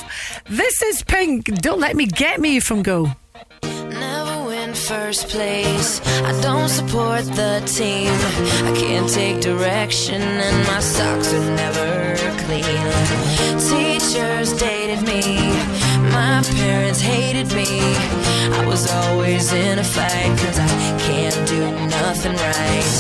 This 0.51 0.83
is 0.83 1.03
Pink. 1.03 1.47
Don't 1.63 1.81
let 1.81 1.97
me 1.97 2.05
get 2.05 2.43
me 2.43 2.61
from 2.61 2.83
Go. 2.83 3.13
Never 3.63 4.12
first 4.75 5.29
place. 5.29 6.01
I 6.25 6.33
don't 6.41 6.69
support 6.69 7.25
the 7.25 7.63
team. 7.67 8.13
I 8.69 8.73
can't 8.77 9.09
take 9.09 9.41
direction, 9.41 10.21
and 10.21 10.67
my 10.67 10.81
socks 10.81 11.33
are 11.35 11.57
never 11.57 12.17
clean. 12.45 12.87
Teachers 13.59 14.53
dated 14.59 15.03
me. 15.07 15.23
My 16.11 16.43
parents 16.57 17.01
hated 17.01 17.49
me. 17.55 17.81
I 18.59 18.65
was 18.67 18.91
always 18.91 19.53
in 19.53 19.79
a 19.79 19.85
fight, 19.85 20.33
cause 20.39 20.59
I 20.59 20.69
can't 21.07 21.49
do 21.49 21.61
nothing 22.01 22.37
right. 22.37 22.93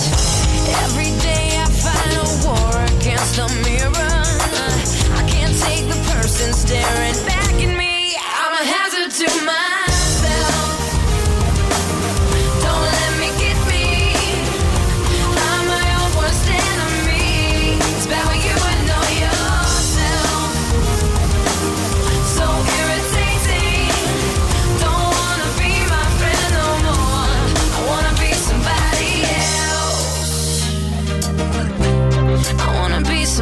Every 0.84 1.12
day 1.28 1.46
I 1.64 1.66
fight 1.84 2.14
a 2.24 2.28
war 2.46 2.74
against 2.96 3.36
the 3.36 3.48
mirror. 3.66 4.18
I 5.20 5.22
can't 5.28 5.56
take 5.66 5.86
the 5.88 6.00
person 6.10 6.52
staring 6.52 7.26
back 7.26 7.41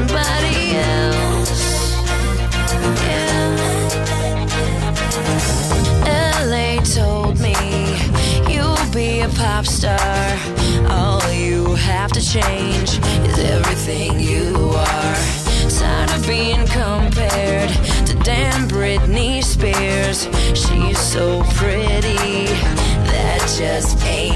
somebody 0.01 0.77
else. 0.77 1.94
Yeah. 3.05 3.56
LA 6.47 6.82
told 6.82 7.39
me 7.40 7.55
you'll 8.48 8.93
be 8.93 9.20
a 9.20 9.28
pop 9.28 9.66
star. 9.66 10.39
All 10.89 11.32
you 11.32 11.74
have 11.74 12.10
to 12.12 12.20
change 12.20 12.98
is 13.28 13.39
everything 13.39 14.20
you 14.20 14.72
are. 14.74 15.16
Tired 15.78 16.10
of 16.12 16.27
being 16.27 16.66
compared 16.66 17.70
to 18.06 18.14
damn 18.22 18.68
Britney 18.68 19.43
Spears. 19.43 20.28
She's 20.55 20.98
so 20.98 21.43
pretty, 21.55 22.47
that 23.10 23.40
just 23.59 23.98
me. 24.05 24.31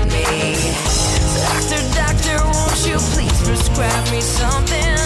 Doctor, 1.40 1.82
doctor, 1.94 2.36
won't 2.52 2.86
you 2.86 2.98
please 3.14 3.40
prescribe 3.46 4.10
me 4.10 4.20
something? 4.20 5.03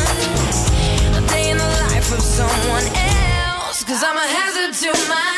Cause 3.98 4.06
I'm 4.08 4.16
a 4.16 4.20
hazard 4.20 4.74
to 4.74 5.08
myself. 5.08 5.37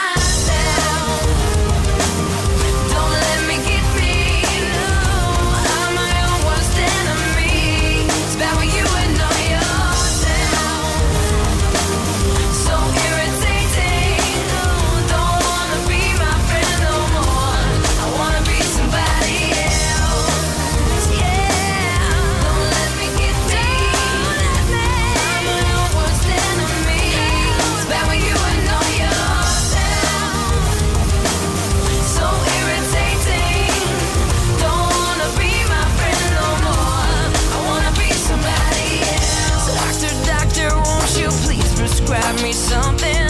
Me 42.43 42.53
something? 42.53 43.27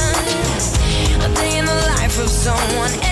A 1.20 1.34
day 1.34 1.58
in 1.58 1.64
the 1.64 1.74
life 1.96 2.18
of 2.20 2.28
someone 2.28 2.90
else. 3.02 3.09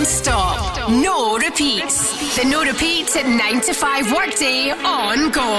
Non 0.00 0.06
stop. 0.08 0.88
No 0.88 1.36
repeats. 1.36 2.34
The 2.34 2.48
no 2.48 2.62
repeats 2.62 3.16
at 3.16 3.26
9 3.28 3.60
to 3.60 3.74
5 3.74 4.12
workday 4.12 4.70
on 4.70 5.30
go. 5.30 5.50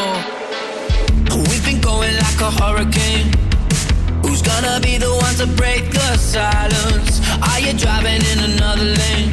We've 1.48 1.64
been 1.64 1.80
going 1.80 2.16
like 2.16 2.42
a 2.42 2.50
hurricane. 2.50 3.30
Who's 4.24 4.42
gonna 4.42 4.80
be 4.82 4.98
the 4.98 5.14
one 5.14 5.36
to 5.36 5.46
break 5.46 5.92
the 5.92 6.18
silence? 6.18 7.22
Are 7.50 7.60
you 7.60 7.74
driving 7.78 8.24
in 8.32 8.40
another 8.52 8.90
lane? 9.02 9.32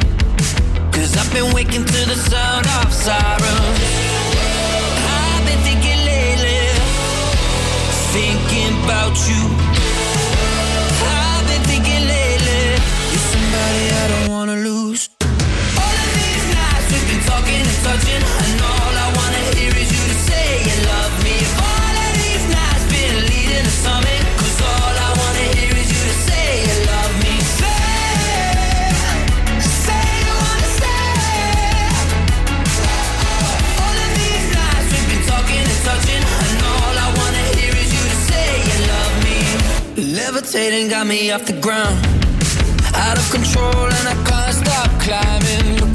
Cause 0.93 1.17
I've 1.17 1.33
been 1.33 1.55
waking 1.55 1.85
to 1.85 1.99
the 2.11 2.17
sound 2.29 2.67
of 2.79 2.93
sirens. 2.93 3.79
I've 5.17 5.43
been 5.49 5.61
thinking 5.65 5.99
lately, 6.05 6.61
thinking 8.13 8.73
about 8.83 9.17
you. 9.27 9.68
Levitating 40.51 40.87
got 40.87 41.05
me 41.05 41.29
off 41.29 41.45
the 41.45 41.53
ground. 41.61 42.03
Out 42.95 43.19
of 43.19 43.29
control 43.29 43.85
and 43.85 44.07
I 44.07 44.15
can't 44.25 44.55
stop 44.55 44.89
climbing. 44.99 45.88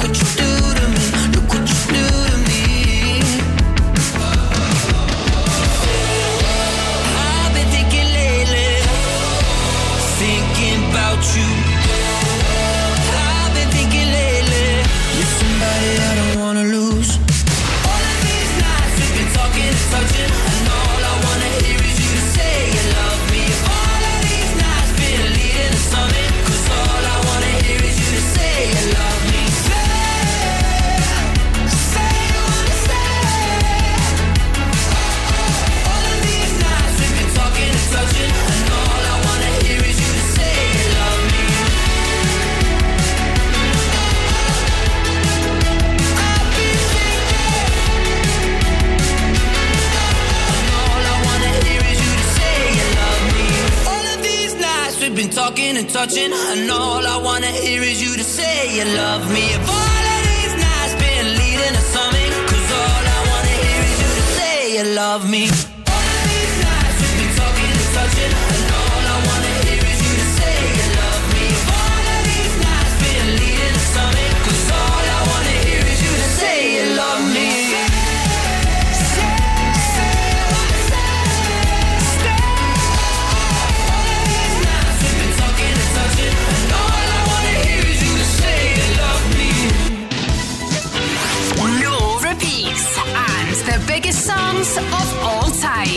Talking 55.55 55.76
and 55.76 55.89
touching, 55.89 56.32
and 56.32 56.70
all 56.70 57.06
I 57.06 57.16
wanna 57.22 57.47
hear 57.47 57.82
is 57.82 58.02
you 58.02 58.16
to 58.16 58.24
say 58.24 58.76
you 58.76 58.85
love 58.97 59.31
me. 59.32 59.55
If 59.55 59.68
all 59.68 60.05
of 60.14 60.20
these 60.31 60.55
nights 60.55 60.94
been 60.94 61.26
leading 61.39 61.74
to 61.74 61.85
something, 61.94 62.32
cause 62.51 62.70
all 62.72 63.05
I 63.16 63.20
wanna 63.31 63.55
hear 63.62 63.82
is 63.85 63.98
you 64.02 64.10
to 64.18 64.24
say 64.36 64.76
you 64.76 64.94
love 64.94 65.31
me. 65.31 65.73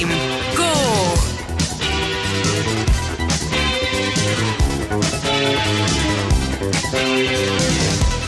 Time. 0.01 0.09
Go. 0.55 0.71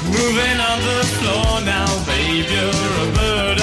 Moving 0.06 0.60
on 0.60 0.80
the 0.82 1.04
floor 1.18 1.62
now, 1.62 2.06
babe, 2.06 2.46
you're 2.50 2.70
a 2.70 3.16
bird 3.16 3.59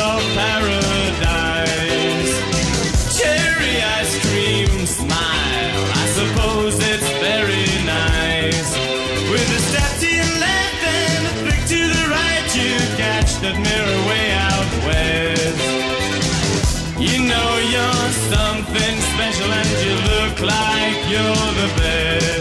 special 19.32 19.52
and 19.52 19.68
you 19.84 19.94
look 19.94 20.40
like 20.40 21.10
you're 21.10 21.52
the 21.60 21.80
best. 21.80 22.35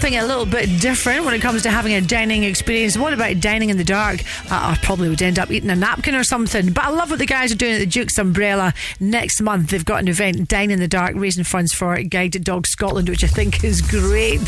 Something 0.00 0.18
a 0.18 0.24
little 0.24 0.46
bit 0.46 0.80
different 0.80 1.26
when 1.26 1.34
it 1.34 1.42
comes 1.42 1.60
to 1.60 1.70
having 1.70 1.92
a 1.92 2.00
dining 2.00 2.42
experience, 2.42 2.96
what 2.96 3.12
about 3.12 3.38
dining 3.38 3.68
in 3.68 3.76
the 3.76 3.84
dark? 3.84 4.20
Uh, 4.50 4.72
I 4.72 4.78
probably 4.82 5.10
would 5.10 5.20
end 5.20 5.38
up 5.38 5.50
eating 5.50 5.68
a 5.68 5.76
napkin 5.76 6.14
or 6.14 6.24
something. 6.24 6.72
But 6.72 6.84
I 6.84 6.88
love 6.88 7.10
what 7.10 7.18
the 7.18 7.26
guys 7.26 7.52
are 7.52 7.56
doing 7.56 7.74
at 7.74 7.80
the 7.80 7.86
Duke's 7.86 8.16
Umbrella 8.16 8.72
next 8.98 9.42
month. 9.42 9.68
They've 9.68 9.84
got 9.84 10.00
an 10.00 10.08
event, 10.08 10.48
Dine 10.48 10.70
in 10.70 10.78
the 10.78 10.88
Dark, 10.88 11.12
raising 11.16 11.44
funds 11.44 11.74
for 11.74 12.00
Guided 12.02 12.44
Dog 12.44 12.66
Scotland, 12.66 13.10
which 13.10 13.22
I 13.22 13.26
think 13.26 13.62
is 13.62 13.82
great. 13.82 14.40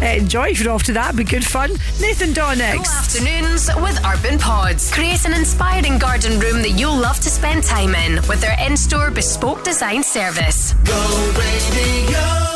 Uh, 0.00 0.06
enjoy 0.06 0.48
if 0.48 0.60
you're 0.60 0.72
off 0.72 0.84
to 0.84 0.94
that. 0.94 1.14
Be 1.14 1.24
good 1.24 1.44
fun. 1.44 1.72
Nathan 2.00 2.32
Daw 2.32 2.54
next. 2.54 2.88
Afternoons 3.14 3.68
with 3.82 4.02
Urban 4.06 4.38
Pods. 4.38 4.90
Create 4.90 5.26
an 5.26 5.34
inspiring 5.34 5.98
garden 5.98 6.40
room 6.40 6.62
that 6.62 6.70
you'll 6.70 6.96
love 6.96 7.20
to 7.20 7.28
spend 7.28 7.62
time 7.62 7.94
in 7.94 8.14
with 8.26 8.40
their 8.40 8.56
in 8.66 8.74
store 8.74 9.10
bespoke 9.10 9.62
design 9.64 10.02
service. 10.02 10.72
Go 10.84 11.34
radio. 11.36 12.55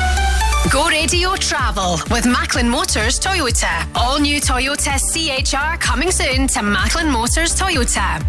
Go 0.69 0.87
Radio 0.87 1.35
Travel 1.35 1.97
with 2.11 2.25
Macklin 2.25 2.69
Motors 2.69 3.19
Toyota. 3.19 3.85
All 3.95 4.19
new 4.19 4.39
Toyota 4.39 4.97
CHR 5.11 5.77
coming 5.79 6.11
soon 6.11 6.47
to 6.47 6.61
Macklin 6.61 7.09
Motors 7.11 7.55
Toyota. 7.55 8.23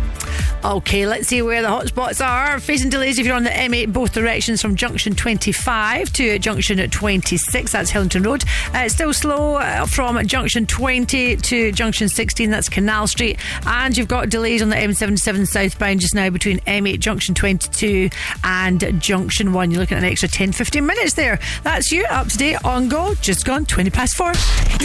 Okay, 0.65 1.07
let's 1.07 1.27
see 1.27 1.43
where 1.43 1.61
the 1.61 1.67
hotspots 1.67 2.25
are. 2.25 2.61
Facing 2.61 2.89
delays 2.89 3.19
if 3.19 3.27
you're 3.27 3.35
on 3.35 3.43
the 3.43 3.51
M8 3.51 3.93
both 3.93 4.13
directions 4.13 4.63
from 4.63 4.77
junction 4.77 5.13
25 5.13 6.13
to 6.13 6.39
junction 6.39 6.89
26. 6.89 7.73
That's 7.73 7.91
Hillington 7.91 8.25
Road. 8.25 8.45
Uh, 8.73 8.85
it's 8.85 8.95
still 8.95 9.13
slow 9.13 9.57
uh, 9.57 9.87
from 9.87 10.25
junction 10.25 10.65
20 10.67 11.37
to 11.37 11.73
junction 11.73 12.09
16. 12.09 12.51
That's 12.51 12.69
Canal 12.69 13.09
Street. 13.09 13.41
And 13.67 13.97
you've 13.97 14.07
got 14.07 14.29
delays 14.29 14.63
on 14.63 14.69
the 14.69 14.77
M77 14.77 15.49
southbound 15.49 15.99
just 15.99 16.15
now 16.15 16.31
between 16.31 16.61
M8 16.61 17.01
junction 17.01 17.35
22 17.35 18.09
and 18.45 19.03
junction 19.03 19.53
1. 19.53 19.71
You're 19.73 19.81
looking 19.81 19.97
at 19.97 20.05
an 20.05 20.11
extra 20.11 20.29
10 20.29 20.53
15 20.53 20.87
minutes 20.87 21.15
there. 21.15 21.41
That's 21.65 21.91
you 21.91 22.05
up 22.05 22.29
to 22.29 22.39
date 22.39 22.65
on 22.65 22.89
Go. 22.89 23.17
Just 23.17 23.45
gone 23.45 23.67
20 23.67 23.91
past 23.91 24.15
4. 24.15 24.27
Yo, 24.29 24.33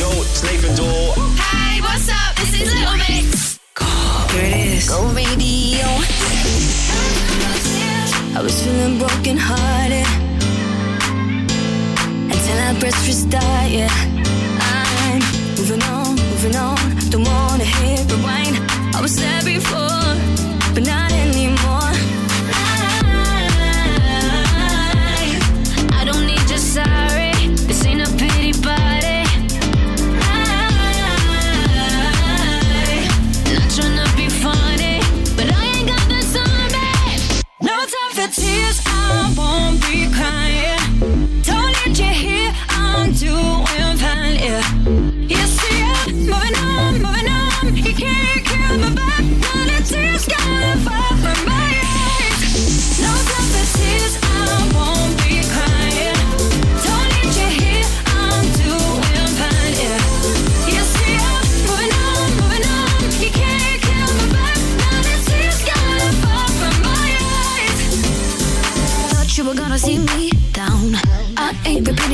it's 0.10 0.44
Nathan 0.44 0.76
Door. 0.76 1.14
Hey, 1.38 1.82
what's 1.82 2.10
up? 2.10 2.36
This 2.36 2.62
is 2.62 2.74
Little 2.74 2.98
Mix. 2.98 3.67
Here 4.32 4.46
it 4.46 4.56
is. 4.56 4.90
Go 4.90 5.04
radio. 5.14 5.88
I 8.38 8.42
was 8.42 8.62
feeling 8.64 9.00
broken 9.00 9.38
hearted 9.38 10.08
until 12.34 12.58
I 12.68 12.76
pressed 12.80 13.08
restart. 13.08 13.70
Yeah, 13.72 13.90
I'm 14.72 15.22
moving 15.58 15.84
on, 15.84 16.16
moving 16.32 16.56
on. 16.56 16.78
Don't 17.10 17.24
wanna 17.24 17.64
hit 17.64 18.12
rewind. 18.12 18.56
I 18.96 19.02
was 19.02 19.16
there 19.16 19.44
before, 19.44 19.87
I'm 43.20 43.67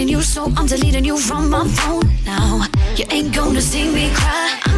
you, 0.09 0.21
so 0.21 0.45
I'm 0.57 0.65
deleting 0.65 1.05
you 1.05 1.17
from 1.17 1.49
my 1.49 1.67
phone 1.67 2.09
now. 2.25 2.65
You 2.95 3.05
ain't 3.09 3.33
gonna 3.33 3.61
see 3.61 3.89
me 3.93 4.09
cry. 4.13 4.72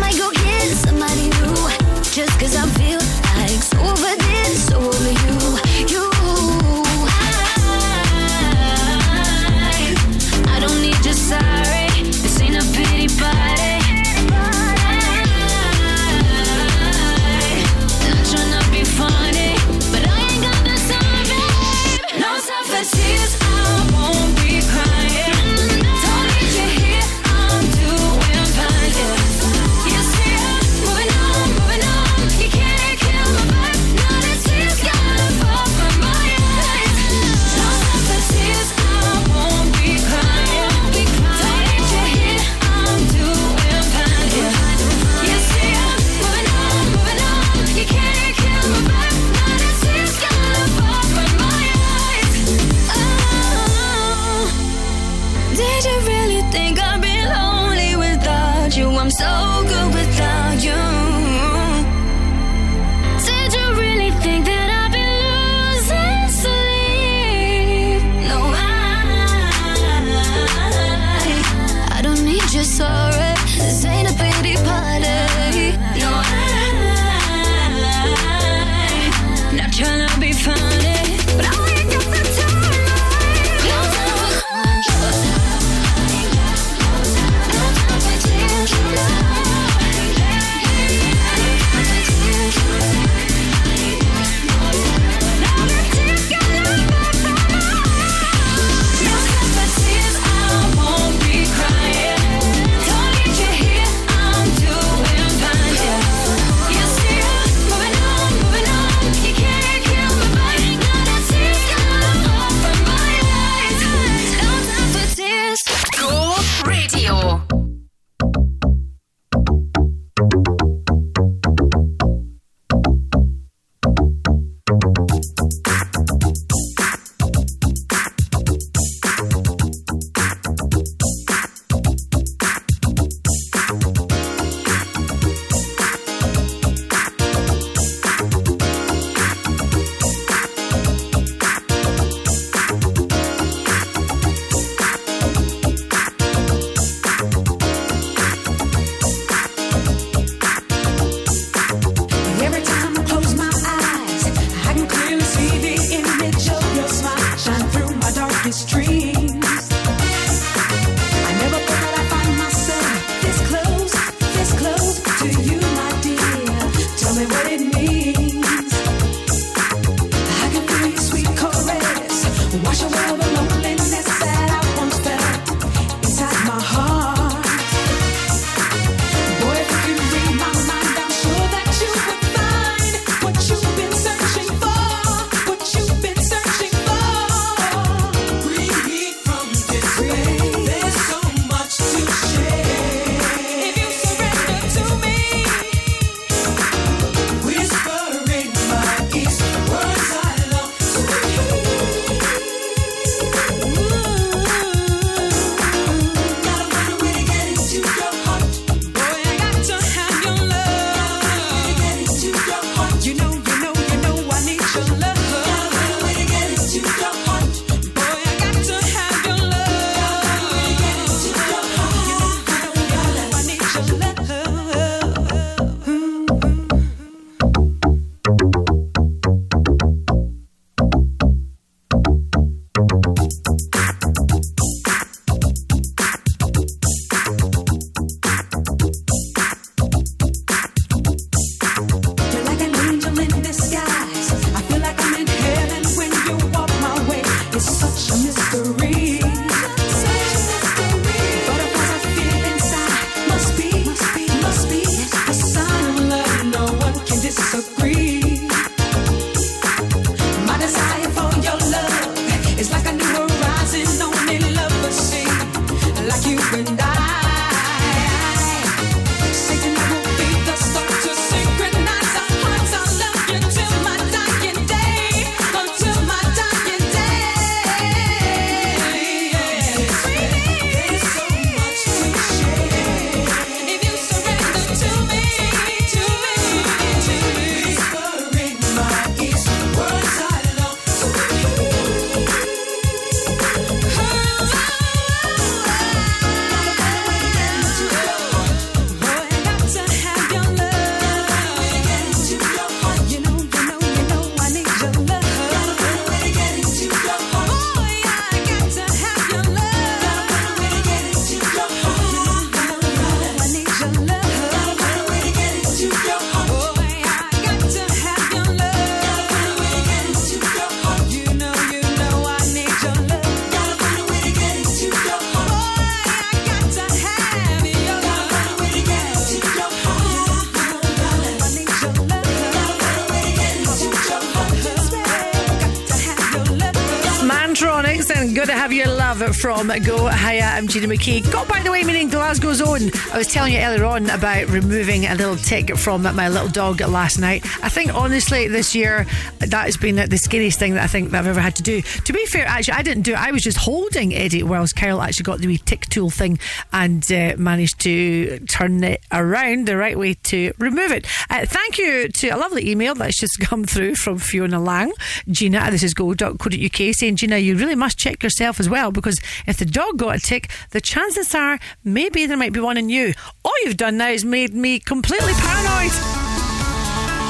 From 339.46 339.68
Go. 339.84 340.08
Hiya, 340.08 340.42
I'm 340.42 340.68
Gina 340.68 340.88
McKie. 340.88 341.32
Got 341.32 341.48
by 341.48 341.62
the 341.62 341.70
way, 341.70 341.84
meaning 341.84 342.10
Glasgow's 342.10 342.62
own. 342.62 342.90
I 343.14 343.20
was 343.20 343.28
telling 343.28 343.54
you 343.54 343.60
earlier 343.60 343.86
on 343.86 344.10
about 344.10 344.48
removing 344.48 345.06
a 345.06 345.14
little 345.14 345.36
tick 345.36 345.78
from 345.78 346.02
my 346.02 346.30
little 346.30 346.48
dog 346.48 346.82
last 346.82 347.20
night. 347.20 347.46
I 347.64 347.70
think 347.70 347.94
honestly 347.94 348.48
this 348.48 348.74
year 348.74 349.06
that 349.38 349.66
has 349.66 349.78
been 349.78 349.98
the 349.98 350.18
scariest 350.18 350.58
thing 350.58 350.74
that 350.74 350.84
I 350.84 350.88
think 350.88 351.12
that 351.12 351.20
I've 351.20 351.28
ever 351.28 351.40
had 351.40 351.56
to 351.58 351.62
do. 351.62 351.84
To 351.84 352.12
be 352.12 352.26
fair, 352.26 352.48
actually, 352.48 352.74
I 352.74 352.82
didn't 352.82 353.04
do 353.04 353.12
it. 353.12 353.20
I 353.20 353.30
was 353.30 353.44
just 353.44 353.58
holding 353.58 354.16
Eddie 354.16 354.42
whilst 354.42 354.76
Carol 354.76 355.00
actually 355.00 355.26
got 355.26 355.38
the 355.38 355.48
wee 355.48 355.60
tick 355.60 355.82
tool 355.92 356.10
thing 356.10 356.40
and 356.74 357.04
uh, 357.12 357.36
managed 357.38 357.80
to 357.82 358.40
turn 358.48 358.84
it 358.84 359.04
around 359.12 359.68
the 359.68 359.78
right 359.78 359.96
way 359.98 360.16
to 360.16 360.54
remove 360.58 360.92
it. 360.92 361.06
Uh, 361.30 361.46
thank 361.46 361.65
you 361.78 362.08
to 362.10 362.30
a 362.30 362.38
lovely 362.38 362.70
email 362.70 362.96
that's 362.96 363.20
just 363.20 363.40
come 363.42 363.64
through 363.64 363.96
from 363.96 364.18
Fiona 364.18 364.60
Lang. 364.60 364.92
Gina, 365.30 365.70
this 365.72 365.84
is 365.84 365.94
go.co.uk 365.94 366.96
saying, 366.96 367.16
Gina, 367.16 367.38
you 367.38 367.56
really 367.58 367.76
must 367.76 367.98
check 367.98 368.24
yourself 368.24 368.60
as 368.60 368.70
well 368.70 368.92
because 368.92 369.20
if 369.48 369.58
the 369.58 369.66
dog 369.66 369.98
got 369.98 370.16
a 370.16 370.20
tick, 370.20 370.50
the 370.72 370.82
chances 370.82 371.34
are 371.36 371.60
maybe 371.84 372.26
there 372.26 372.38
might 372.38 372.54
be 372.54 372.60
one 372.60 372.78
in 372.78 372.90
you. 372.90 373.14
All 373.44 373.54
you've 373.64 373.78
done 373.78 373.98
now 373.98 374.10
is 374.10 374.26
made 374.26 374.54
me 374.54 374.80
completely 374.80 375.34
paranoid. 375.34 375.92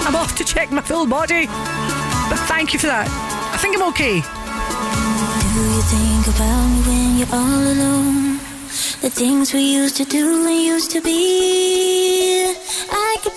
I'm 0.07 0.15
off 0.15 0.35
to 0.37 0.43
check 0.43 0.71
my 0.71 0.81
full 0.81 1.07
body. 1.07 1.47
But 1.47 2.39
thank 2.47 2.73
you 2.73 2.79
for 2.79 2.87
that. 2.87 3.07
I 3.53 3.57
think 3.57 3.75
I'm 3.75 3.87
okay. 3.89 4.21
Do 4.21 5.61
you 5.61 5.81
think 5.81 6.35
about 6.35 6.67
me 6.67 6.81
when 6.87 7.17
you're 7.17 7.33
all 7.33 7.63
alone? 7.73 8.37
The 9.01 9.09
things 9.09 9.53
we 9.53 9.61
used 9.61 9.97
to 9.97 10.05
do 10.05 10.47
and 10.47 10.63
used 10.63 10.91
to 10.91 11.01
be. 11.01 12.04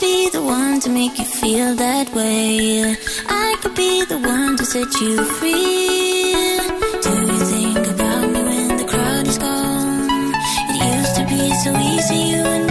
Be 0.01 0.31
the 0.31 0.43
one 0.43 0.79
to 0.81 0.91
make 0.91 1.19
you 1.19 1.25
feel 1.25 1.75
that 1.75 2.13
way. 2.15 2.97
I 3.29 3.57
could 3.61 3.75
be 3.75 4.05
the 4.05 4.19
one 4.19 4.57
to 4.57 4.65
set 4.65 4.93
you 5.01 5.25
free. 5.25 6.35
Do 7.03 7.11
you 7.33 7.39
think 7.53 7.87
about 7.95 8.31
me 8.31 8.43
when 8.43 8.77
the 8.77 8.85
crowd 8.85 9.27
is 9.27 9.39
gone? 9.39 10.33
It 10.71 10.99
used 10.99 11.17
to 11.17 11.25
be 11.27 11.53
so 11.65 11.77
easy, 11.77 12.31
you 12.31 12.45
and 12.45 12.68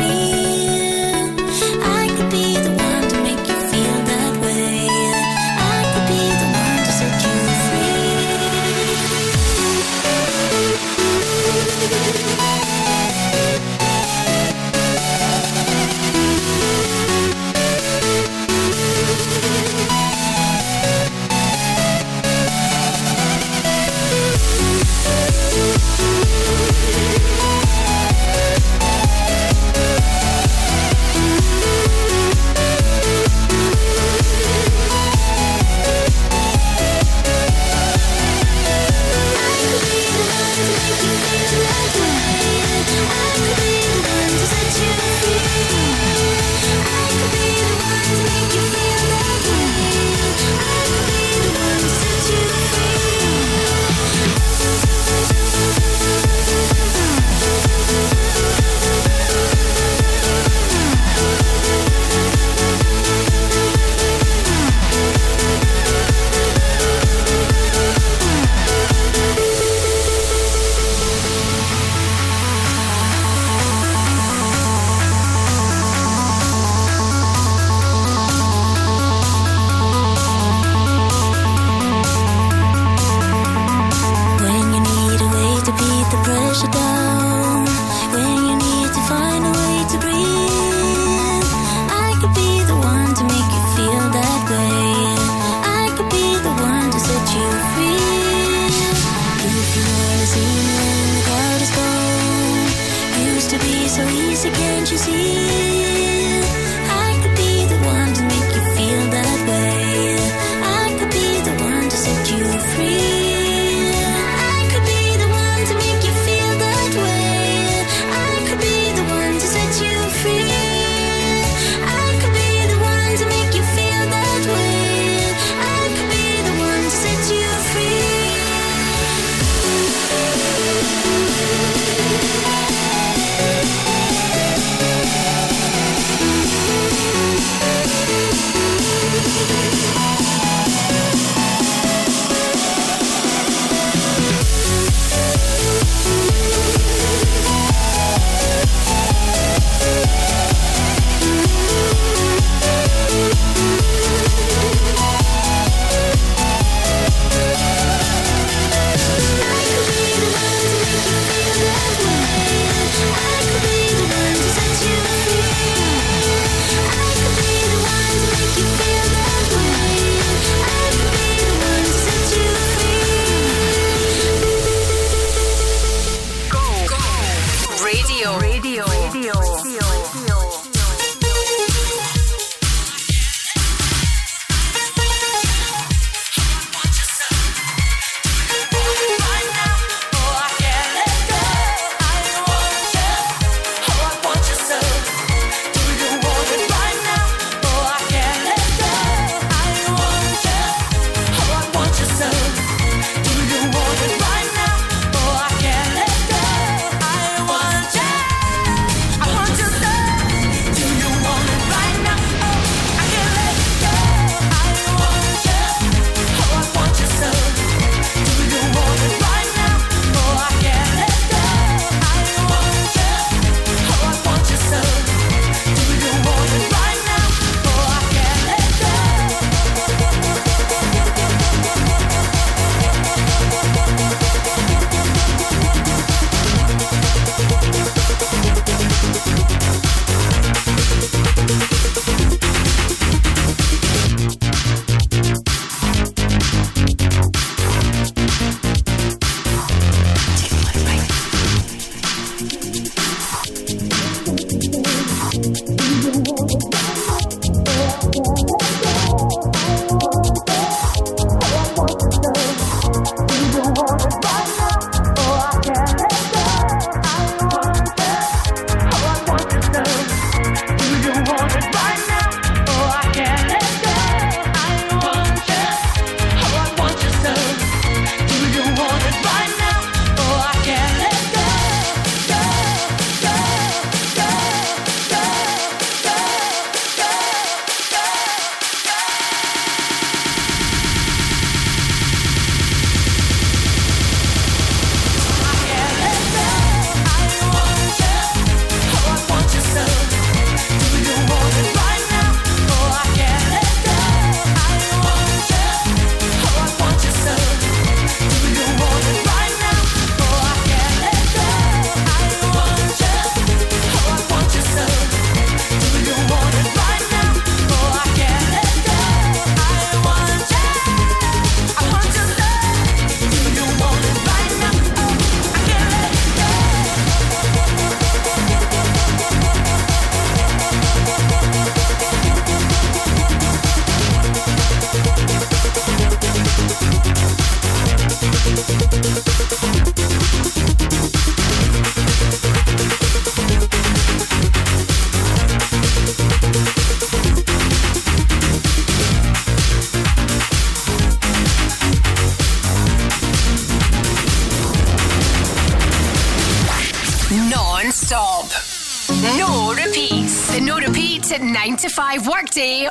5 362.57 362.86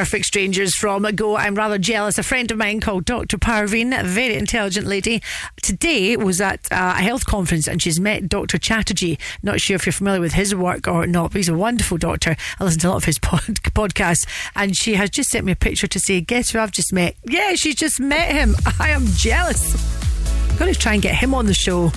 Perfect 0.00 0.24
Strangers 0.24 0.74
from 0.74 1.02
Go. 1.14 1.36
I'm 1.36 1.54
rather 1.54 1.76
jealous. 1.76 2.16
A 2.16 2.22
friend 2.22 2.50
of 2.50 2.56
mine 2.56 2.80
called 2.80 3.04
Dr. 3.04 3.36
Parveen, 3.36 3.92
a 3.92 4.02
very 4.02 4.34
intelligent 4.34 4.86
lady, 4.86 5.20
today 5.60 6.16
was 6.16 6.40
at 6.40 6.72
uh, 6.72 6.94
a 6.96 7.02
health 7.02 7.26
conference 7.26 7.68
and 7.68 7.82
she's 7.82 8.00
met 8.00 8.26
Dr. 8.26 8.56
Chatterjee. 8.56 9.18
Not 9.42 9.60
sure 9.60 9.76
if 9.76 9.84
you're 9.84 9.92
familiar 9.92 10.22
with 10.22 10.32
his 10.32 10.54
work 10.54 10.88
or 10.88 11.06
not, 11.06 11.32
but 11.32 11.36
he's 11.36 11.50
a 11.50 11.54
wonderful 11.54 11.98
doctor. 11.98 12.34
I 12.58 12.64
listen 12.64 12.80
to 12.80 12.88
a 12.88 12.92
lot 12.92 12.96
of 12.96 13.04
his 13.04 13.18
pod- 13.22 13.62
podcasts 13.74 14.26
and 14.56 14.74
she 14.74 14.94
has 14.94 15.10
just 15.10 15.28
sent 15.28 15.44
me 15.44 15.52
a 15.52 15.56
picture 15.56 15.86
to 15.88 16.00
say, 16.00 16.22
Guess 16.22 16.52
who 16.52 16.60
I've 16.60 16.72
just 16.72 16.94
met? 16.94 17.14
Yeah, 17.24 17.52
she's 17.56 17.74
just 17.74 18.00
met 18.00 18.32
him. 18.32 18.56
I 18.80 18.88
am 18.88 19.04
jealous. 19.08 20.09
Got 20.58 20.66
to 20.66 20.74
try 20.74 20.94
and 20.94 21.02
get 21.02 21.14
him 21.14 21.34
on 21.34 21.46
the 21.46 21.54
show. 21.54 21.92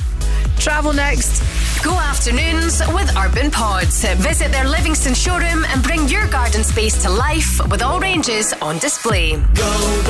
Travel 0.57 0.93
next. 0.93 1.41
Go 1.83 1.93
afternoons 1.93 2.81
with 2.93 3.15
Urban 3.17 3.51
Pods. 3.51 4.05
Visit 4.15 4.51
their 4.51 4.67
Livingston 4.67 5.13
showroom 5.13 5.65
and 5.65 5.83
bring 5.83 6.07
your 6.07 6.27
garden 6.27 6.63
space 6.63 7.01
to 7.03 7.09
life 7.09 7.59
with 7.69 7.81
all 7.81 7.99
ranges 7.99 8.53
on 8.61 8.77
display. 8.79 9.31
go 9.53 10.03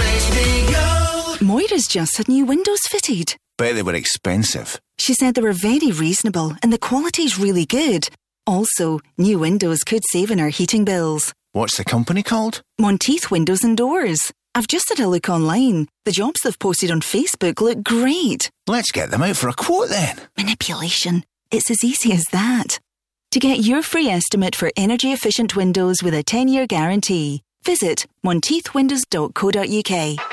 go 0.72 1.36
Moira's 1.42 1.88
just 1.88 2.18
had 2.18 2.28
new 2.28 2.46
windows 2.46 2.80
fitted. 2.88 3.36
Bet 3.58 3.76
they 3.76 3.84
were 3.84 3.96
expensive. 3.96 4.80
She 4.98 5.14
said 5.14 5.36
they 5.36 5.42
were 5.42 5.54
very 5.54 5.92
reasonable 5.92 6.56
and 6.62 6.72
the 6.72 6.78
quality's 6.78 7.40
really 7.40 7.66
good. 7.66 8.10
Also, 8.46 9.00
new 9.18 9.40
windows 9.40 9.84
could 9.84 10.04
save 10.12 10.30
in 10.30 10.40
our 10.40 10.50
heating 10.50 10.86
bills. 10.86 11.34
What's 11.54 11.78
the 11.78 11.84
company 11.84 12.24
called? 12.24 12.62
Monteith 12.80 13.32
Windows 13.32 13.64
and 13.64 13.76
Doors. 13.76 14.32
I've 14.56 14.68
just 14.68 14.90
had 14.90 15.00
a 15.00 15.08
look 15.08 15.30
online. 15.30 15.88
The 16.06 16.12
jobs 16.12 16.42
they've 16.42 16.60
posted 16.60 16.92
on 16.92 17.02
Facebook 17.02 17.60
look 17.60 17.84
great. 17.84 18.52
Let's 18.68 18.92
get 18.92 19.10
them 19.10 19.24
out 19.24 19.36
for 19.36 19.50
a 19.50 19.54
quote 19.54 19.90
then. 19.90 20.16
Manipulation. 20.38 21.24
It's 21.50 21.72
as 21.72 21.84
easy 21.84 22.14
as 22.14 22.26
that. 22.26 22.78
To 23.32 23.40
get 23.40 23.66
your 23.66 23.82
free 23.82 24.10
estimate 24.10 24.56
for 24.56 24.70
energy 24.78 25.12
efficient 25.12 25.56
windows 25.56 26.04
with 26.04 26.14
a 26.14 26.22
10 26.22 26.50
year 26.50 26.68
guarantee, 26.68 27.42
visit 27.66 28.06
monteithwindows.co.uk. 28.24 30.33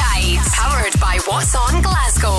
música. 0.00 0.09
Guide, 0.30 0.44
powered 0.52 1.00
by 1.00 1.18
What's 1.26 1.54
On 1.54 1.82
Glasgow. 1.82 2.38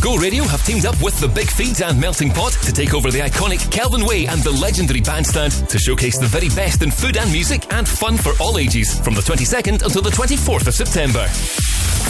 Go 0.00 0.16
Radio 0.16 0.44
have 0.44 0.64
teamed 0.64 0.86
up 0.86 1.00
with 1.02 1.18
the 1.20 1.28
Big 1.28 1.48
Feeds 1.48 1.80
and 1.80 2.00
Melting 2.00 2.30
Pot 2.30 2.52
to 2.62 2.72
take 2.72 2.94
over 2.94 3.10
the 3.10 3.20
iconic 3.20 3.70
Kelvin 3.70 4.04
Way 4.04 4.26
and 4.26 4.40
the 4.42 4.50
legendary 4.50 5.00
bandstand 5.00 5.52
to 5.68 5.78
showcase 5.78 6.18
the 6.18 6.26
very 6.26 6.48
best 6.50 6.82
in 6.82 6.90
food 6.90 7.16
and 7.16 7.30
music 7.30 7.72
and 7.72 7.86
fun 7.88 8.16
for 8.16 8.32
all 8.40 8.58
ages 8.58 8.98
from 9.00 9.14
the 9.14 9.20
22nd 9.20 9.82
until 9.82 10.02
the 10.02 10.10
24th 10.10 10.66
of 10.66 10.74
September. 10.74 11.26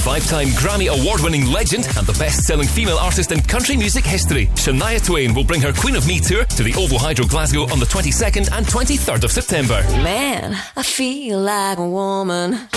Five 0.05 0.27
time 0.27 0.49
Grammy 0.49 0.89
award 0.89 1.21
winning 1.21 1.47
legend 1.47 1.87
and 1.97 2.07
the 2.07 2.17
best 2.19 2.45
selling 2.45 2.69
female 2.69 2.99
artist 2.99 3.33
in 3.33 3.41
country 3.41 3.77
music 3.77 4.05
history, 4.05 4.47
Shania 4.55 5.05
Twain 5.05 5.35
will 5.35 5.45
bring 5.45 5.61
her 5.61 5.73
Queen 5.73 5.97
of 5.97 6.07
Me 6.07 6.21
tour 6.21 6.45
to 6.45 6.63
the 6.63 6.75
OVO 6.75 6.99
Hydro 6.99 7.27
Glasgow 7.27 7.63
on 7.71 7.79
the 7.81 7.87
22nd 7.87 8.51
and 8.53 8.67
23rd 8.67 9.25
of 9.25 9.33
September. 9.33 9.83
Man, 10.03 10.59
I 10.77 10.83
feel 10.83 11.41
like 11.41 11.79
a 11.79 11.89
woman. 11.89 12.69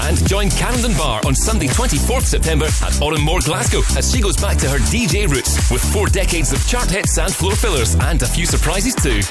And 0.00 0.26
join 0.28 0.50
Carrington 0.50 0.92
Bar 0.94 1.20
on 1.26 1.34
Sunday, 1.34 1.66
24th 1.68 2.24
September 2.24 2.66
at 2.82 3.00
Oran 3.02 3.22
Mor, 3.22 3.40
Glasgow, 3.40 3.80
as 3.96 4.12
she 4.12 4.20
goes 4.20 4.36
back 4.36 4.58
to 4.58 4.68
her 4.68 4.78
DJ 4.78 5.26
roots 5.28 5.70
with 5.70 5.82
four 5.92 6.06
decades 6.08 6.52
of 6.52 6.64
chart 6.66 6.90
hits 6.90 7.16
and 7.18 7.32
floor 7.34 7.54
fillers, 7.56 7.94
and 7.96 8.22
a 8.22 8.26
few 8.26 8.46
surprises 8.46 8.94
too. 8.94 9.22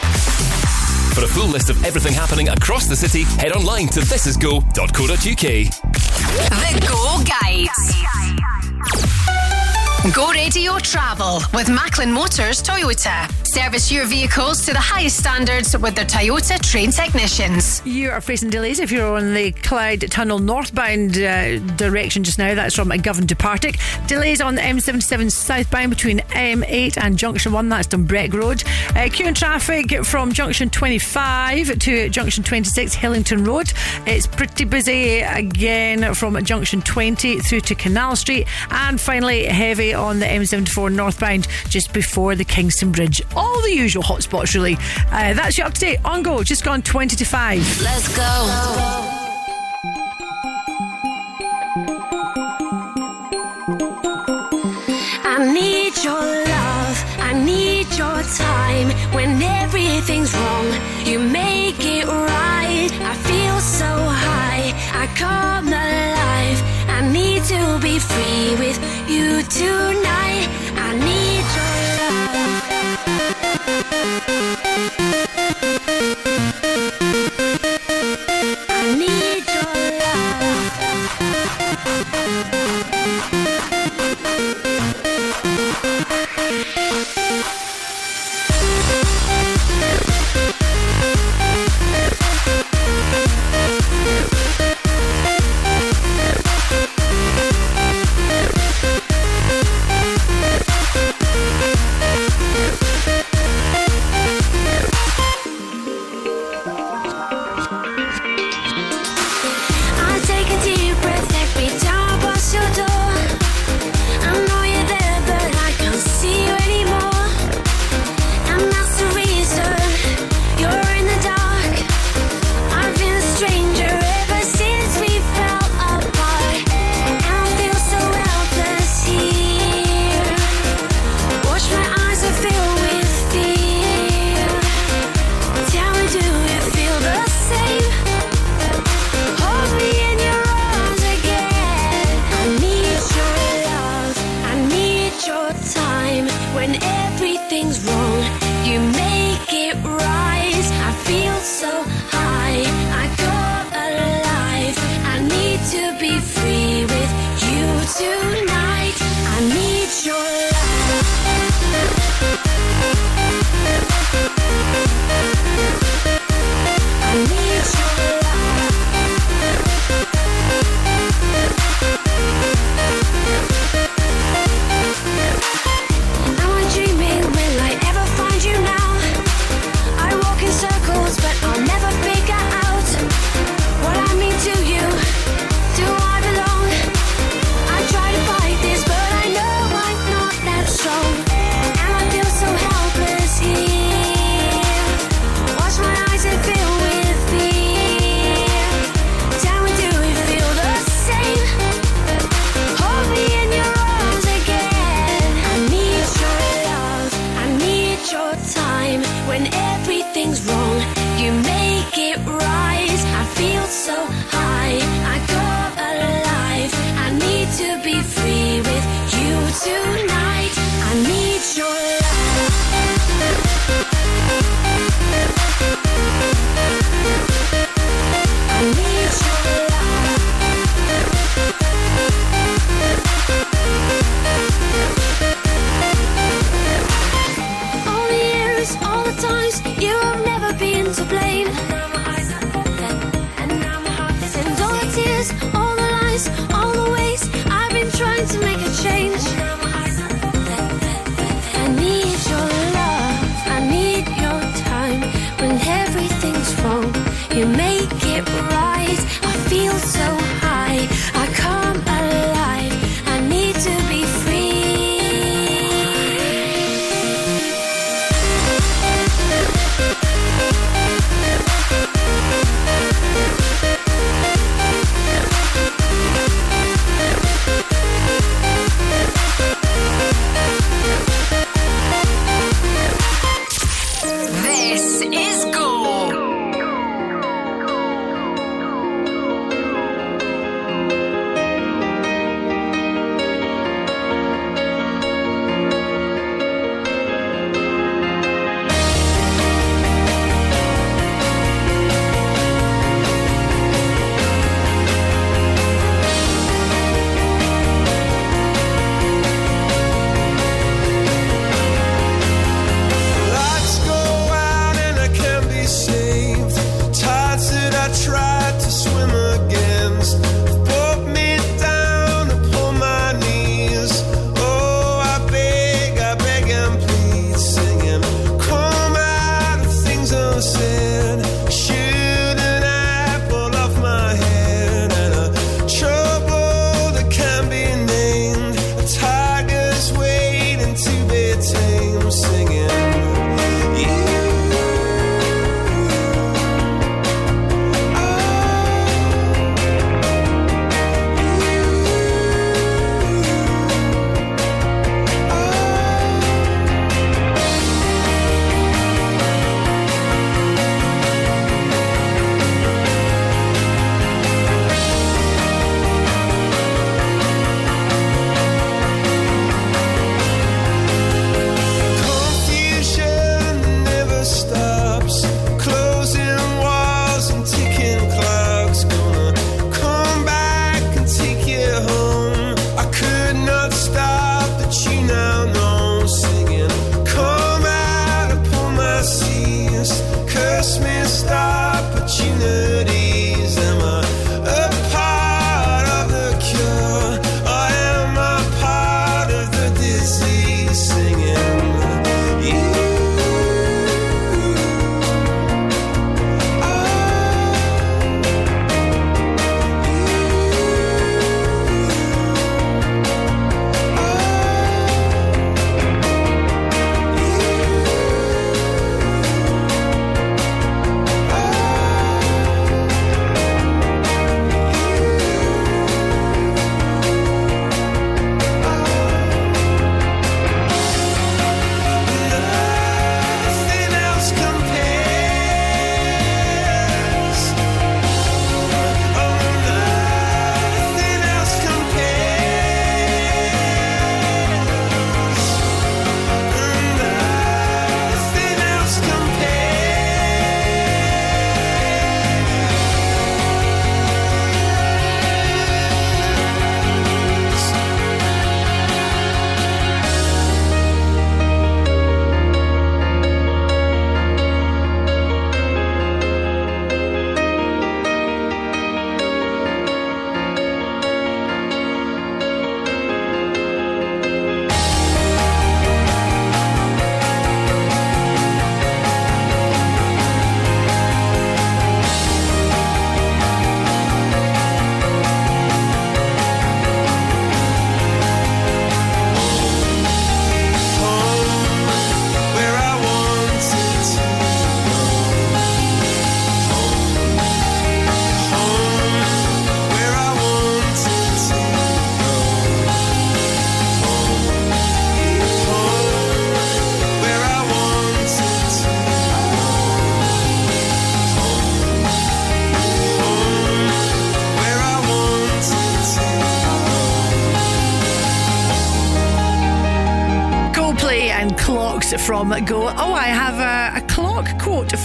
For 1.14 1.24
a 1.24 1.27
full 1.27 1.48
list 1.48 1.69
of 1.69 1.84
everything 1.85 2.14
happening 2.14 2.50
across 2.50 2.88
the 2.88 2.95
city, 2.95 3.24
head 3.40 3.53
online 3.53 3.88
to 3.90 4.02
thisisgo.co.uk. 4.02 5.45
The 6.50 6.88
Go 6.88 7.24
Guides. 7.24 7.95
Go 10.14 10.30
Radio 10.32 10.77
Travel 10.77 11.40
with 11.51 11.67
Macklin 11.67 12.11
Motors 12.11 12.61
Toyota. 12.61 13.27
Service 13.43 13.92
your 13.92 14.06
vehicles 14.06 14.64
to 14.66 14.72
the 14.72 14.80
highest 14.80 15.17
standards 15.17 15.75
with 15.75 15.95
their 15.95 16.06
Toyota 16.06 16.61
trained 16.61 16.93
technicians. 16.93 17.82
You 17.85 18.11
are 18.11 18.22
facing 18.22 18.50
delays 18.51 18.80
if 18.80 18.92
you're 18.92 19.16
on 19.16 19.34
the 19.34 19.51
Clyde 19.51 20.11
Tunnel 20.11 20.38
northbound 20.38 21.17
uh, 21.17 21.58
direction 21.75 22.24
just 22.24 22.38
now. 22.38 22.53
That's 22.53 22.75
from 22.75 22.90
McGovern 22.90 23.27
to 23.30 23.35
Partick. 23.35 23.80
Delays 24.06 24.42
on 24.42 24.56
the 24.56 24.61
M77 24.61 25.32
southbound 25.32 25.90
between 25.90 26.19
M8 26.19 26.98
and 27.01 27.17
Junction 27.17 27.51
1. 27.51 27.69
That's 27.69 27.88
Dumbreck 27.88 28.34
Road. 28.34 28.64
Uh, 28.95 29.09
queue 29.11 29.25
and 29.25 29.35
traffic 29.35 30.06
from 30.06 30.34
Junction 30.34 30.69
25 30.69 31.80
to 31.80 32.09
Junction 32.09 32.43
26 32.43 32.95
Hillington 32.95 33.48
Road. 33.48 33.74
It's 34.06 34.27
pretty 34.27 34.66
busy 34.66 35.22
again 35.22 36.14
from 36.14 36.43
Junction 36.43 36.82
20 36.84 37.40
through 37.40 37.61
to 37.61 37.74
Canal 37.75 38.16
Street. 38.16 38.48
And 38.69 39.01
finally, 39.01 39.45
heavy 39.45 39.95
on 39.96 40.20
the 40.20 40.26
M74 40.26 40.94
northbound 40.94 41.48
just 41.70 41.94
before 41.94 42.36
the 42.36 42.46
Kingston 42.46 42.92
Bridge. 42.92 43.22
All 43.36 43.62
the 43.62 43.74
usual 43.74 44.04
hotspots, 44.04 44.54
really. 44.54 44.78
Uh, 45.12 45.34
that's 45.34 45.58
your 45.58 45.68
up 45.68 45.74
to 45.74 45.80
date 45.80 46.00
on 46.06 46.22
go. 46.24 46.44
Just 46.44 46.64
gone 46.64 46.82
20 46.82 47.16
to 47.16 47.26
5. 47.26 47.82
Let's 47.82 48.16
go. 48.16 49.12
I 55.28 55.52
need 55.54 55.94
your 56.04 56.14
love, 56.14 56.98
I 57.20 57.34
need 57.34 57.88
your 57.98 58.22
time. 58.38 58.90
When 59.14 59.42
everything's 59.42 60.34
wrong, 60.34 60.68
you 61.06 61.20
make 61.20 61.80
it 61.80 62.06
right. 62.06 62.90
I 63.12 63.16
feel 63.30 63.60
so 63.60 63.86
high, 63.86 64.72
I 64.94 65.08
come 65.16 65.68
alive. 65.68 66.60
I 66.88 67.12
need 67.12 67.44
to 67.46 67.80
be 67.82 68.00
free 68.00 68.56
with 68.64 68.78
you. 69.10 69.45
I 78.67 78.95
need 78.98 79.45
your 79.48 79.75
love. 83.43 83.55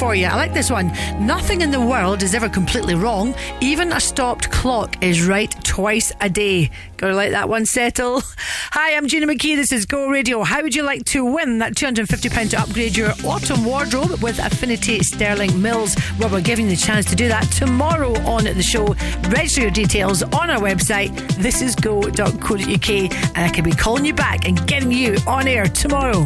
for 0.01 0.15
you. 0.15 0.25
I 0.25 0.35
like 0.35 0.55
this 0.55 0.71
one. 0.71 0.87
Nothing 1.21 1.61
in 1.61 1.71
the 1.71 1.81
world 1.81 2.23
is 2.23 2.35
ever 2.35 2.49
completely 2.49 2.95
wrong. 2.95 3.35
Even 3.61 3.93
a 3.93 4.01
stopped 4.01 4.51
clock 4.51 4.97
is 5.05 5.29
right 5.29 5.55
twice 5.63 6.11
a 6.23 6.31
day. 6.31 6.71
Gotta 6.97 7.15
let 7.15 7.33
that 7.33 7.51
one 7.51 7.67
settle. 7.67 8.23
Hi, 8.73 8.97
I'm 8.97 9.09
Gina 9.09 9.27
McKie. 9.27 9.57
This 9.57 9.73
is 9.73 9.85
Go 9.85 10.09
Radio. 10.09 10.43
How 10.43 10.63
would 10.63 10.75
you 10.75 10.85
like 10.85 11.05
to 11.07 11.23
win 11.23 11.59
that 11.59 11.75
£250 11.75 12.51
to 12.51 12.61
upgrade 12.61 12.97
your 12.97 13.13
autumn 13.27 13.63
wardrobe 13.63 14.23
with 14.23 14.39
Affinity 14.39 15.01
Sterling 15.01 15.61
Mills? 15.61 15.95
Well, 16.19 16.31
we're 16.31 16.41
giving 16.41 16.71
you 16.71 16.77
the 16.77 16.81
chance 16.81 17.05
to 17.11 17.15
do 17.15 17.29
that 17.29 17.43
tomorrow 17.53 18.19
on 18.21 18.45
the 18.45 18.63
show. 18.63 18.95
Register 19.29 19.61
your 19.61 19.71
details 19.71 20.23
on 20.23 20.49
our 20.49 20.61
website, 20.61 21.11
thisisgo.co.uk, 21.45 22.91
and 23.37 23.39
I 23.39 23.51
can 23.51 23.65
be 23.65 23.73
calling 23.73 24.07
you 24.07 24.15
back 24.15 24.49
and 24.49 24.67
getting 24.67 24.93
you 24.93 25.19
on 25.27 25.47
air 25.47 25.67
tomorrow. 25.67 26.25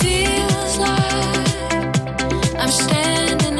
Feels 0.00 0.78
like 0.78 1.51
I'm 2.62 2.70
standing 2.70 3.51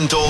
Eventol. 0.00 0.29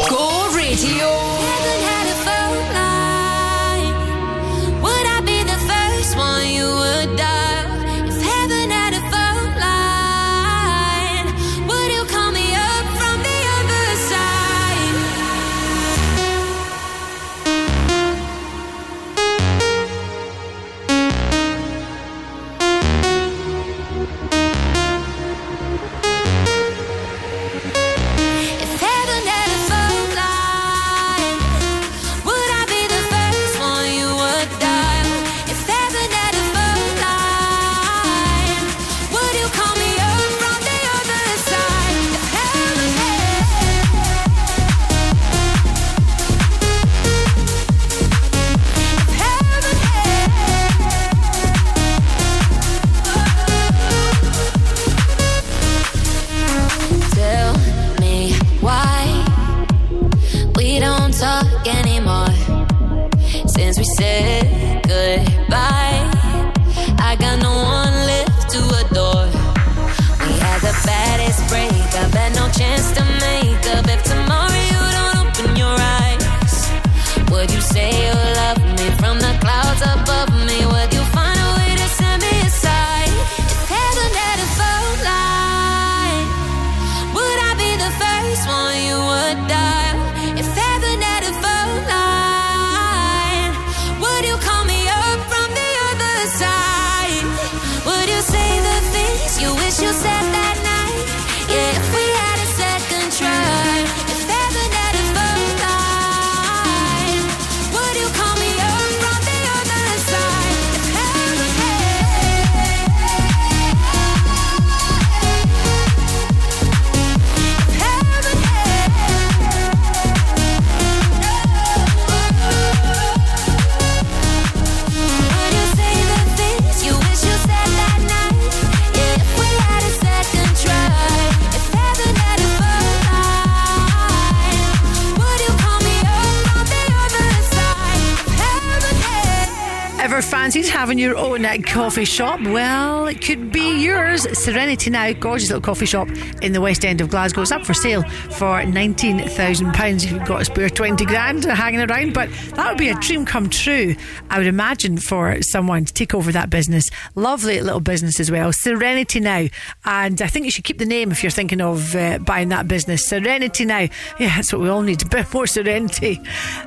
Having 140.90 140.98
your 141.04 141.16
own 141.16 141.44
coffee 141.62 142.04
shop? 142.04 142.40
Well, 142.40 143.06
it 143.06 143.22
could 143.24 143.52
be 143.52 143.80
yours. 143.80 144.26
Serenity 144.36 144.90
Now, 144.90 145.12
gorgeous 145.12 145.48
little 145.48 145.62
coffee 145.62 145.86
shop 145.86 146.08
in 146.42 146.52
the 146.52 146.60
West 146.60 146.84
End 146.84 147.00
of 147.00 147.10
Glasgow. 147.10 147.42
It's 147.42 147.52
up 147.52 147.64
for 147.64 147.74
sale 147.74 148.02
for 148.02 148.60
£19,000 148.60 150.04
if 150.04 150.10
you've 150.10 150.24
got 150.24 150.42
a 150.42 150.44
spare 150.44 150.68
20 150.68 151.04
grand 151.04 151.44
hanging 151.44 151.88
around. 151.88 152.12
But 152.12 152.28
that 152.56 152.68
would 152.68 152.78
be 152.78 152.88
a 152.88 152.96
dream 152.96 153.24
come 153.24 153.48
true, 153.48 153.94
I 154.30 154.38
would 154.38 154.48
imagine, 154.48 154.98
for 154.98 155.40
someone 155.42 155.84
to 155.84 155.92
take 155.92 156.12
over 156.12 156.32
that 156.32 156.50
business. 156.50 156.90
Lovely 157.14 157.60
little 157.60 157.78
business 157.78 158.18
as 158.18 158.28
well. 158.28 158.52
Serenity 158.52 159.20
Now. 159.20 159.46
And 159.84 160.20
I 160.20 160.26
think 160.26 160.44
you 160.44 160.50
should 160.50 160.64
keep 160.64 160.78
the 160.78 160.86
name 160.86 161.12
if 161.12 161.22
you're 161.22 161.30
thinking 161.30 161.60
of 161.60 161.94
uh, 161.94 162.18
buying 162.18 162.48
that 162.48 162.66
business. 162.66 163.06
Serenity 163.06 163.64
Now. 163.64 163.86
Yeah, 164.18 164.34
that's 164.34 164.52
what 164.52 164.60
we 164.60 164.68
all 164.68 164.82
need 164.82 165.02
a 165.06 165.06
bit 165.06 165.32
more 165.32 165.46
serenity. 165.46 166.20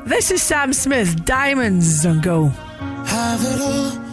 This 0.06 0.32
is 0.32 0.42
Sam 0.42 0.72
Smith, 0.72 1.26
Diamonds 1.26 2.06
on 2.06 2.22
Go. 2.22 2.54
Have 3.06 3.42
it 3.44 3.62
all, 3.62 4.13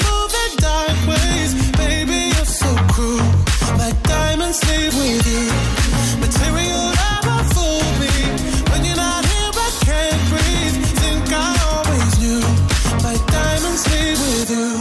diamonds 4.51 4.69
leave 4.69 4.95
with 4.95 5.27
you. 5.27 5.47
Material 6.19 6.91
never 7.03 7.37
fooled 7.53 7.95
me. 7.99 8.11
When 8.71 8.83
you're 8.85 8.95
not 8.95 9.23
here, 9.25 9.51
I 9.53 9.69
can't 9.85 10.23
breathe. 10.29 10.85
Think 10.99 11.31
I 11.31 11.51
always 11.71 12.13
knew. 12.19 12.41
My 13.03 13.15
diamonds 13.27 13.83
leave 13.91 14.19
with 14.19 14.49
you. 14.49 14.71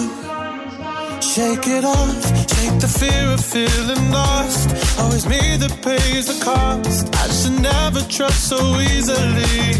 Shake 1.21 1.67
it 1.69 1.85
off, 1.85 2.25
shake 2.51 2.81
the 2.81 2.89
fear 2.89 3.31
of 3.33 3.45
feeling 3.45 4.11
lost. 4.11 4.69
Always 4.99 5.27
me 5.27 5.57
that 5.59 5.81
pays 5.83 6.27
the 6.27 6.45
cost. 6.45 7.15
I 7.15 7.29
should 7.29 7.61
never 7.61 8.01
trust 8.09 8.49
so 8.49 8.59
easily. 8.81 9.79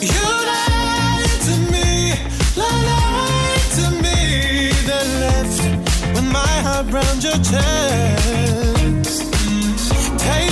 You 0.00 0.24
lied 0.50 1.34
to 1.48 1.54
me, 1.72 2.14
lied 2.56 3.66
to 3.78 3.86
me, 4.04 4.72
then 4.88 5.08
left 5.20 5.62
with 6.14 6.32
my 6.32 6.54
heart 6.64 6.90
round 6.90 7.22
your 7.22 7.38
chest. 7.50 8.79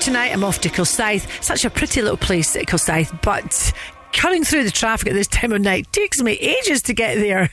tonight? 0.00 0.32
I'm 0.32 0.44
off 0.44 0.60
to 0.62 0.68
Kilsyth. 0.68 1.26
Such 1.42 1.64
a 1.64 1.70
pretty 1.70 2.02
little 2.02 2.16
place 2.16 2.54
at 2.56 2.66
Kilsyth, 2.66 3.20
but 3.22 3.72
cutting 4.16 4.44
through 4.44 4.64
the 4.64 4.70
traffic 4.70 5.08
at 5.08 5.14
this 5.14 5.26
time 5.26 5.52
of 5.52 5.60
night 5.60 5.92
takes 5.92 6.20
me 6.22 6.32
ages 6.32 6.82
to 6.82 6.94
get 6.94 7.16
there. 7.16 7.50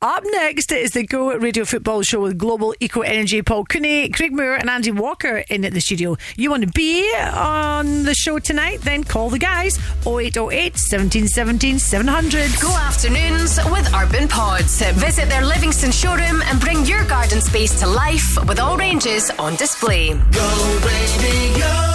Up 0.00 0.22
next 0.24 0.72
is 0.72 0.92
the 0.92 1.06
Go 1.06 1.36
Radio 1.36 1.64
Football 1.64 2.02
Show 2.02 2.22
with 2.22 2.38
Global 2.38 2.74
Eco 2.80 3.02
Energy. 3.02 3.42
Paul 3.42 3.64
Cooney, 3.64 4.08
Craig 4.08 4.32
Moore, 4.34 4.54
and 4.54 4.70
Andy 4.70 4.90
Walker 4.90 5.44
in 5.50 5.64
at 5.64 5.74
the 5.74 5.80
studio. 5.80 6.16
You 6.36 6.50
want 6.50 6.62
to 6.64 6.70
be 6.70 7.12
on 7.14 8.04
the 8.04 8.14
show 8.14 8.38
tonight? 8.38 8.80
Then 8.80 9.04
call 9.04 9.28
the 9.28 9.38
guys 9.38 9.76
0808 10.06 10.72
1717 10.72 11.78
700. 11.78 12.50
Go 12.60 12.74
afternoons 12.76 13.58
with 13.70 13.92
Urban 13.94 14.28
Pods. 14.28 14.80
Visit 14.92 15.28
their 15.28 15.44
Livingston 15.44 15.92
showroom 15.92 16.42
and 16.42 16.58
bring 16.58 16.86
your 16.86 17.04
garden 17.04 17.40
space 17.40 17.78
to 17.80 17.86
life 17.86 18.38
with 18.46 18.58
all 18.58 18.78
ranges 18.78 19.30
on 19.32 19.56
display. 19.56 20.14
Go 20.32 20.80
Radio. 20.84 21.88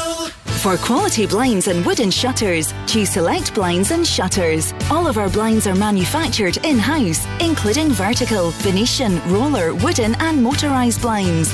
For 0.64 0.78
quality 0.78 1.28
blinds 1.28 1.68
and 1.68 1.86
wooden 1.86 2.10
shutters, 2.10 2.74
choose 2.88 3.10
Select 3.10 3.54
Blinds 3.54 3.92
and 3.92 4.08
Shutters. 4.08 4.74
All 4.90 5.08
of 5.08 5.18
our 5.18 5.30
blinds 5.30 5.68
are 5.68 5.76
manufactured 5.76 6.56
in 6.64 6.80
house, 6.80 7.28
including 7.42 7.90
vertical, 7.90 8.52
Venetian, 8.64 9.22
roller, 9.30 9.76
wooden, 9.76 10.16
and 10.22 10.40
motorised 10.40 11.02
blinds. 11.02 11.52